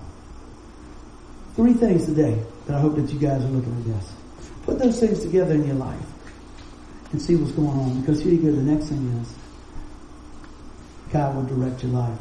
Three 1.56 1.72
things 1.72 2.04
today 2.04 2.40
that 2.66 2.76
I 2.76 2.80
hope 2.80 2.94
that 2.94 3.12
you 3.12 3.18
guys 3.18 3.42
are 3.42 3.48
looking 3.48 3.76
at 3.76 3.84
this. 3.86 4.12
Put 4.62 4.78
those 4.78 5.00
things 5.00 5.18
together 5.18 5.54
in 5.54 5.66
your 5.66 5.74
life 5.82 6.06
and 7.10 7.20
see 7.20 7.34
what's 7.34 7.50
going 7.50 7.76
on. 7.76 8.02
Because 8.02 8.22
here 8.22 8.34
you 8.34 8.40
go, 8.40 8.52
the 8.52 8.62
next 8.62 8.86
thing 8.86 9.04
is 9.20 9.34
God 11.10 11.34
will 11.34 11.42
direct 11.42 11.82
your 11.82 11.90
life. 11.90 12.20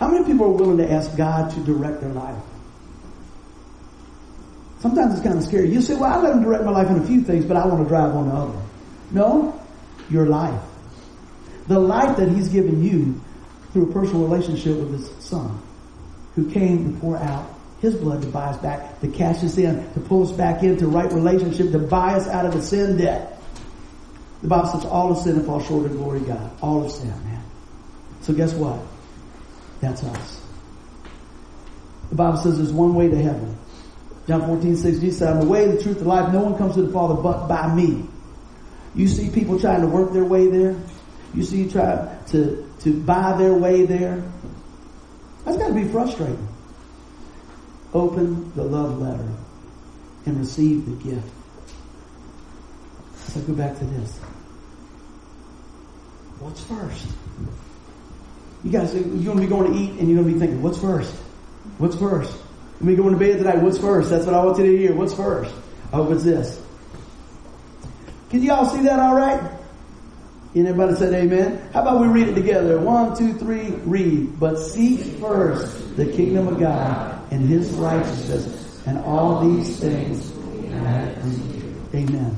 How 0.00 0.08
many 0.08 0.24
people 0.24 0.46
are 0.46 0.52
willing 0.52 0.78
to 0.78 0.90
ask 0.90 1.14
God 1.14 1.50
to 1.50 1.60
direct 1.60 2.00
their 2.00 2.14
life? 2.14 2.42
Sometimes 4.82 5.14
it's 5.14 5.22
kind 5.22 5.38
of 5.38 5.44
scary. 5.44 5.70
You 5.70 5.80
say, 5.80 5.94
well, 5.94 6.12
I 6.12 6.20
let 6.20 6.32
him 6.32 6.42
direct 6.42 6.64
my 6.64 6.72
life 6.72 6.90
in 6.90 6.98
a 6.98 7.06
few 7.06 7.22
things, 7.22 7.44
but 7.44 7.56
I 7.56 7.64
want 7.66 7.84
to 7.84 7.88
drive 7.88 8.16
on 8.16 8.28
the 8.28 8.34
other. 8.34 8.58
No, 9.12 9.60
your 10.10 10.26
life. 10.26 10.60
The 11.68 11.78
life 11.78 12.16
that 12.16 12.28
he's 12.28 12.48
given 12.48 12.82
you 12.82 13.20
through 13.72 13.90
a 13.90 13.92
personal 13.92 14.24
relationship 14.24 14.76
with 14.76 14.90
his 14.90 15.24
son, 15.24 15.62
who 16.34 16.50
came 16.50 16.92
to 16.92 17.00
pour 17.00 17.16
out 17.16 17.48
his 17.80 17.94
blood 17.94 18.22
to 18.22 18.28
buy 18.28 18.46
us 18.46 18.56
back, 18.58 19.00
to 19.02 19.06
cash 19.06 19.44
us 19.44 19.56
in, 19.56 19.92
to 19.94 20.00
pull 20.00 20.24
us 20.24 20.32
back 20.32 20.64
into 20.64 20.88
right 20.88 21.12
relationship, 21.12 21.70
to 21.70 21.78
buy 21.78 22.14
us 22.14 22.26
out 22.26 22.44
of 22.44 22.52
the 22.52 22.60
sin 22.60 22.96
debt. 22.96 23.40
The 24.42 24.48
Bible 24.48 24.68
says 24.68 24.84
all 24.84 25.12
of 25.12 25.18
sin 25.18 25.36
and 25.36 25.46
fall 25.46 25.60
short 25.62 25.86
of 25.86 25.92
glory 25.92 26.18
of 26.22 26.26
God. 26.26 26.50
All 26.60 26.84
of 26.84 26.90
sin, 26.90 27.08
man. 27.08 27.44
So 28.22 28.32
guess 28.32 28.52
what? 28.52 28.80
That's 29.80 30.02
us. 30.02 30.44
The 32.10 32.16
Bible 32.16 32.38
says 32.38 32.56
there's 32.56 32.72
one 32.72 32.96
way 32.96 33.08
to 33.08 33.16
heaven. 33.16 33.56
John 34.26 34.46
14, 34.46 34.76
6, 34.76 34.98
Jesus 34.98 35.18
said, 35.18 35.32
I'm 35.32 35.40
the 35.40 35.46
way, 35.46 35.66
the 35.66 35.82
truth, 35.82 35.98
the 35.98 36.04
life. 36.04 36.32
No 36.32 36.40
one 36.40 36.56
comes 36.56 36.74
to 36.76 36.82
the 36.82 36.92
Father 36.92 37.14
but 37.14 37.48
by 37.48 37.74
me. 37.74 38.06
You 38.94 39.08
see 39.08 39.30
people 39.30 39.58
trying 39.58 39.80
to 39.80 39.86
work 39.86 40.12
their 40.12 40.24
way 40.24 40.46
there. 40.48 40.76
You 41.34 41.42
see 41.42 41.62
you 41.62 41.70
try 41.70 42.16
to, 42.28 42.70
to 42.80 43.00
buy 43.00 43.36
their 43.36 43.54
way 43.54 43.84
there. 43.86 44.22
That's 45.44 45.56
got 45.56 45.68
to 45.68 45.74
be 45.74 45.88
frustrating. 45.88 46.48
Open 47.94 48.52
the 48.54 48.62
love 48.62 48.98
letter 48.98 49.28
and 50.26 50.38
receive 50.38 50.86
the 50.86 51.10
gift. 51.10 51.28
So 53.16 53.40
go 53.40 53.54
back 53.54 53.78
to 53.78 53.84
this. 53.84 54.18
What's 56.38 56.62
first? 56.64 57.06
You 58.62 58.70
guys, 58.70 58.94
you're 58.94 59.02
going 59.02 59.36
to 59.36 59.42
be 59.42 59.46
going 59.46 59.72
to 59.72 59.78
eat 59.78 59.98
and 59.98 60.08
you're 60.08 60.22
going 60.22 60.28
to 60.28 60.34
be 60.34 60.38
thinking, 60.38 60.62
what's 60.62 60.78
first? 60.78 61.12
What's 61.78 61.96
first? 61.96 62.36
When 62.82 62.96
we 62.96 62.96
go 62.96 63.08
to 63.08 63.16
bed 63.16 63.38
tonight, 63.38 63.62
what's 63.62 63.78
first? 63.78 64.10
That's 64.10 64.26
what 64.26 64.34
I 64.34 64.44
want 64.44 64.58
you 64.58 64.64
to 64.64 64.76
hear. 64.76 64.92
What's 64.92 65.14
first? 65.14 65.54
I 65.92 65.96
hope 65.96 66.10
it's 66.10 66.24
this. 66.24 66.60
Can 68.28 68.42
you 68.42 68.52
all 68.52 68.66
see 68.66 68.82
that 68.82 68.98
all 68.98 69.14
right? 69.14 69.40
And 70.56 70.66
everybody 70.66 70.96
said 70.96 71.14
amen. 71.14 71.70
How 71.72 71.82
about 71.82 72.00
we 72.00 72.08
read 72.08 72.26
it 72.26 72.34
together? 72.34 72.80
One, 72.80 73.16
two, 73.16 73.34
three, 73.34 73.70
read. 73.84 74.40
But 74.40 74.58
seek 74.58 74.98
first 75.20 75.96
the 75.96 76.06
kingdom 76.06 76.48
of 76.48 76.58
God 76.58 77.32
and 77.32 77.48
his 77.48 77.70
righteousness, 77.70 78.82
and 78.84 78.98
all 78.98 79.48
these 79.48 79.78
things 79.78 80.32
Amen. 81.94 82.36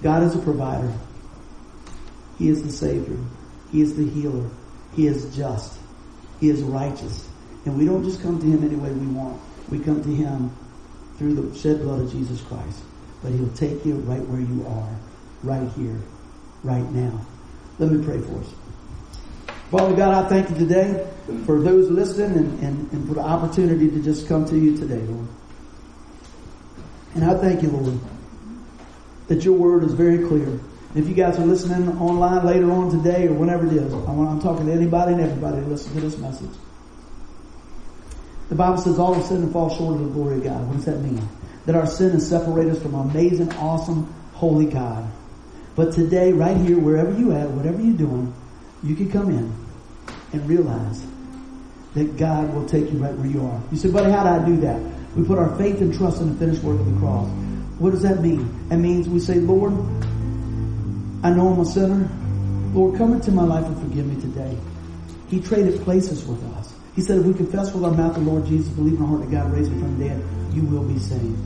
God 0.00 0.22
is 0.22 0.36
a 0.36 0.38
provider. 0.38 0.92
He 2.38 2.48
is 2.50 2.62
the 2.62 2.70
Savior. 2.70 3.18
He 3.72 3.80
is 3.80 3.96
the 3.96 4.08
healer. 4.08 4.48
He 4.94 5.08
is 5.08 5.34
just. 5.34 5.76
He 6.38 6.50
is 6.50 6.62
righteous. 6.62 7.28
And 7.68 7.76
we 7.76 7.84
don't 7.84 8.02
just 8.02 8.22
come 8.22 8.40
to 8.40 8.46
Him 8.46 8.64
any 8.64 8.76
way 8.76 8.90
we 8.90 9.06
want. 9.08 9.38
We 9.68 9.78
come 9.78 10.02
to 10.02 10.08
Him 10.08 10.50
through 11.18 11.34
the 11.34 11.58
shed 11.58 11.82
blood 11.82 12.00
of 12.00 12.10
Jesus 12.10 12.40
Christ. 12.40 12.80
But 13.22 13.32
He'll 13.32 13.52
take 13.52 13.84
you 13.84 13.96
right 14.08 14.22
where 14.22 14.40
you 14.40 14.66
are, 14.66 14.88
right 15.42 15.70
here, 15.72 16.00
right 16.64 16.90
now. 16.92 17.20
Let 17.78 17.92
me 17.92 18.02
pray 18.02 18.20
for 18.22 18.38
us. 18.38 18.54
Father 19.70 19.94
God, 19.94 20.24
I 20.24 20.28
thank 20.30 20.48
you 20.48 20.56
today 20.56 21.06
for 21.44 21.60
those 21.60 21.90
listening 21.90 22.38
and, 22.38 22.62
and, 22.62 22.92
and 22.92 23.06
for 23.06 23.12
the 23.12 23.20
opportunity 23.20 23.90
to 23.90 24.02
just 24.02 24.26
come 24.28 24.46
to 24.46 24.56
you 24.56 24.74
today, 24.74 25.02
Lord. 25.02 25.28
And 27.16 27.24
I 27.26 27.34
thank 27.34 27.62
you, 27.62 27.68
Lord, 27.68 27.98
that 29.26 29.44
your 29.44 29.58
word 29.58 29.84
is 29.84 29.92
very 29.92 30.26
clear. 30.26 30.58
If 30.94 31.06
you 31.06 31.14
guys 31.14 31.38
are 31.38 31.44
listening 31.44 31.86
online 31.98 32.46
later 32.46 32.72
on 32.72 32.90
today 32.90 33.26
or 33.26 33.34
whenever 33.34 33.66
it 33.66 33.74
is, 33.74 33.92
I'm 33.92 34.40
talking 34.40 34.64
to 34.64 34.72
anybody 34.72 35.12
and 35.12 35.20
everybody 35.20 35.60
listen 35.66 35.92
to 35.96 36.00
this 36.00 36.16
message. 36.16 36.48
The 38.48 38.54
Bible 38.54 38.78
says 38.78 38.98
all 38.98 39.14
of 39.14 39.24
sin 39.24 39.42
and 39.42 39.52
fall 39.52 39.68
short 39.68 39.94
of 39.94 40.00
the 40.00 40.10
glory 40.10 40.38
of 40.38 40.44
God. 40.44 40.66
What 40.66 40.76
does 40.76 40.86
that 40.86 41.00
mean? 41.00 41.26
That 41.66 41.74
our 41.74 41.86
sin 41.86 42.12
has 42.12 42.28
separated 42.28 42.76
us 42.76 42.82
from 42.82 42.94
amazing, 42.94 43.52
awesome, 43.54 44.12
holy 44.32 44.66
God. 44.66 45.10
But 45.76 45.92
today, 45.92 46.32
right 46.32 46.56
here, 46.56 46.78
wherever 46.78 47.12
you 47.12 47.32
at, 47.32 47.50
whatever 47.50 47.80
you're 47.80 47.96
doing, 47.96 48.34
you 48.82 48.96
can 48.96 49.10
come 49.10 49.30
in 49.30 49.52
and 50.32 50.48
realize 50.48 51.04
that 51.94 52.16
God 52.16 52.52
will 52.54 52.66
take 52.66 52.90
you 52.90 52.98
right 52.98 53.14
where 53.14 53.26
you 53.26 53.44
are. 53.46 53.60
You 53.70 53.76
say, 53.76 53.90
buddy, 53.90 54.10
how 54.10 54.22
do 54.22 54.28
I 54.30 54.46
do 54.46 54.56
that? 54.62 54.80
We 55.14 55.24
put 55.24 55.38
our 55.38 55.54
faith 55.56 55.80
and 55.80 55.92
trust 55.94 56.20
in 56.20 56.32
the 56.32 56.38
finished 56.38 56.62
work 56.62 56.78
of 56.80 56.86
the 56.92 56.98
cross. 56.98 57.28
What 57.78 57.90
does 57.90 58.02
that 58.02 58.22
mean? 58.22 58.68
It 58.70 58.76
means 58.76 59.08
we 59.08 59.20
say, 59.20 59.36
Lord, 59.36 59.72
I 61.22 61.30
know 61.30 61.48
I'm 61.48 61.60
a 61.60 61.64
sinner. 61.64 62.08
Lord, 62.72 62.98
come 62.98 63.12
into 63.14 63.30
my 63.30 63.44
life 63.44 63.64
and 63.64 63.78
forgive 63.80 64.06
me 64.06 64.20
today. 64.20 64.56
He 65.28 65.40
traded 65.40 65.80
places 65.82 66.24
with 66.24 66.42
us. 66.56 66.57
He 66.98 67.04
said, 67.04 67.18
if 67.18 67.26
we 67.26 67.32
confess 67.32 67.72
with 67.72 67.84
our 67.84 67.92
mouth 67.92 68.14
the 68.14 68.20
Lord 68.22 68.44
Jesus, 68.46 68.66
believe 68.70 68.94
in 68.94 69.02
our 69.02 69.06
heart 69.06 69.20
that 69.20 69.30
God 69.30 69.52
raised 69.52 69.70
him 69.70 69.78
from 69.78 69.98
the 70.00 70.08
dead, 70.08 70.24
you 70.52 70.64
will 70.64 70.82
be 70.82 70.98
saved. 70.98 71.38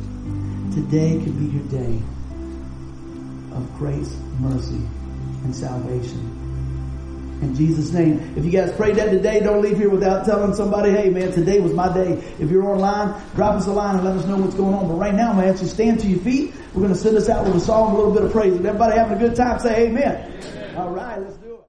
Today 0.73 1.21
could 1.23 1.39
be 1.39 1.45
your 1.45 1.65
day 1.65 2.01
of 3.55 3.75
grace, 3.77 4.17
mercy, 4.41 4.81
and 5.45 5.55
salvation. 5.55 7.39
In 7.43 7.55
Jesus' 7.55 7.93
name. 7.93 8.33
If 8.35 8.47
you 8.47 8.51
guys 8.51 8.73
prayed 8.73 8.97
that 8.97 9.11
today, 9.11 9.41
don't 9.41 9.61
leave 9.61 9.77
here 9.77 9.91
without 9.91 10.25
telling 10.25 10.55
somebody, 10.55 10.91
hey 10.91 11.11
man, 11.11 11.33
today 11.33 11.61
was 11.61 11.75
my 11.75 11.93
day. 11.93 12.13
If 12.41 12.51
you're 12.51 12.65
online, 12.65 13.15
drop 13.35 13.57
us 13.57 13.67
a 13.67 13.73
line 13.73 13.97
and 13.97 14.07
let 14.07 14.17
us 14.17 14.25
know 14.25 14.39
what's 14.39 14.55
going 14.55 14.73
on. 14.73 14.89
But 14.89 14.95
right 14.95 15.15
now, 15.15 15.35
man, 15.35 15.55
you 15.59 15.67
stand 15.67 16.01
to 16.01 16.07
your 16.07 16.21
feet. 16.21 16.55
We're 16.73 16.81
going 16.81 16.95
to 16.95 16.99
send 16.99 17.19
us 17.19 17.29
out 17.29 17.45
with 17.45 17.57
a 17.57 17.61
song, 17.61 17.93
a 17.93 17.97
little 17.99 18.15
bit 18.15 18.23
of 18.23 18.33
praise. 18.33 18.55
If 18.55 18.65
everybody 18.65 18.97
having 18.97 19.19
a 19.19 19.21
good 19.21 19.37
time, 19.37 19.59
say 19.59 19.89
amen. 19.89 20.33
amen. 20.33 20.77
All 20.77 20.89
right. 20.89 21.42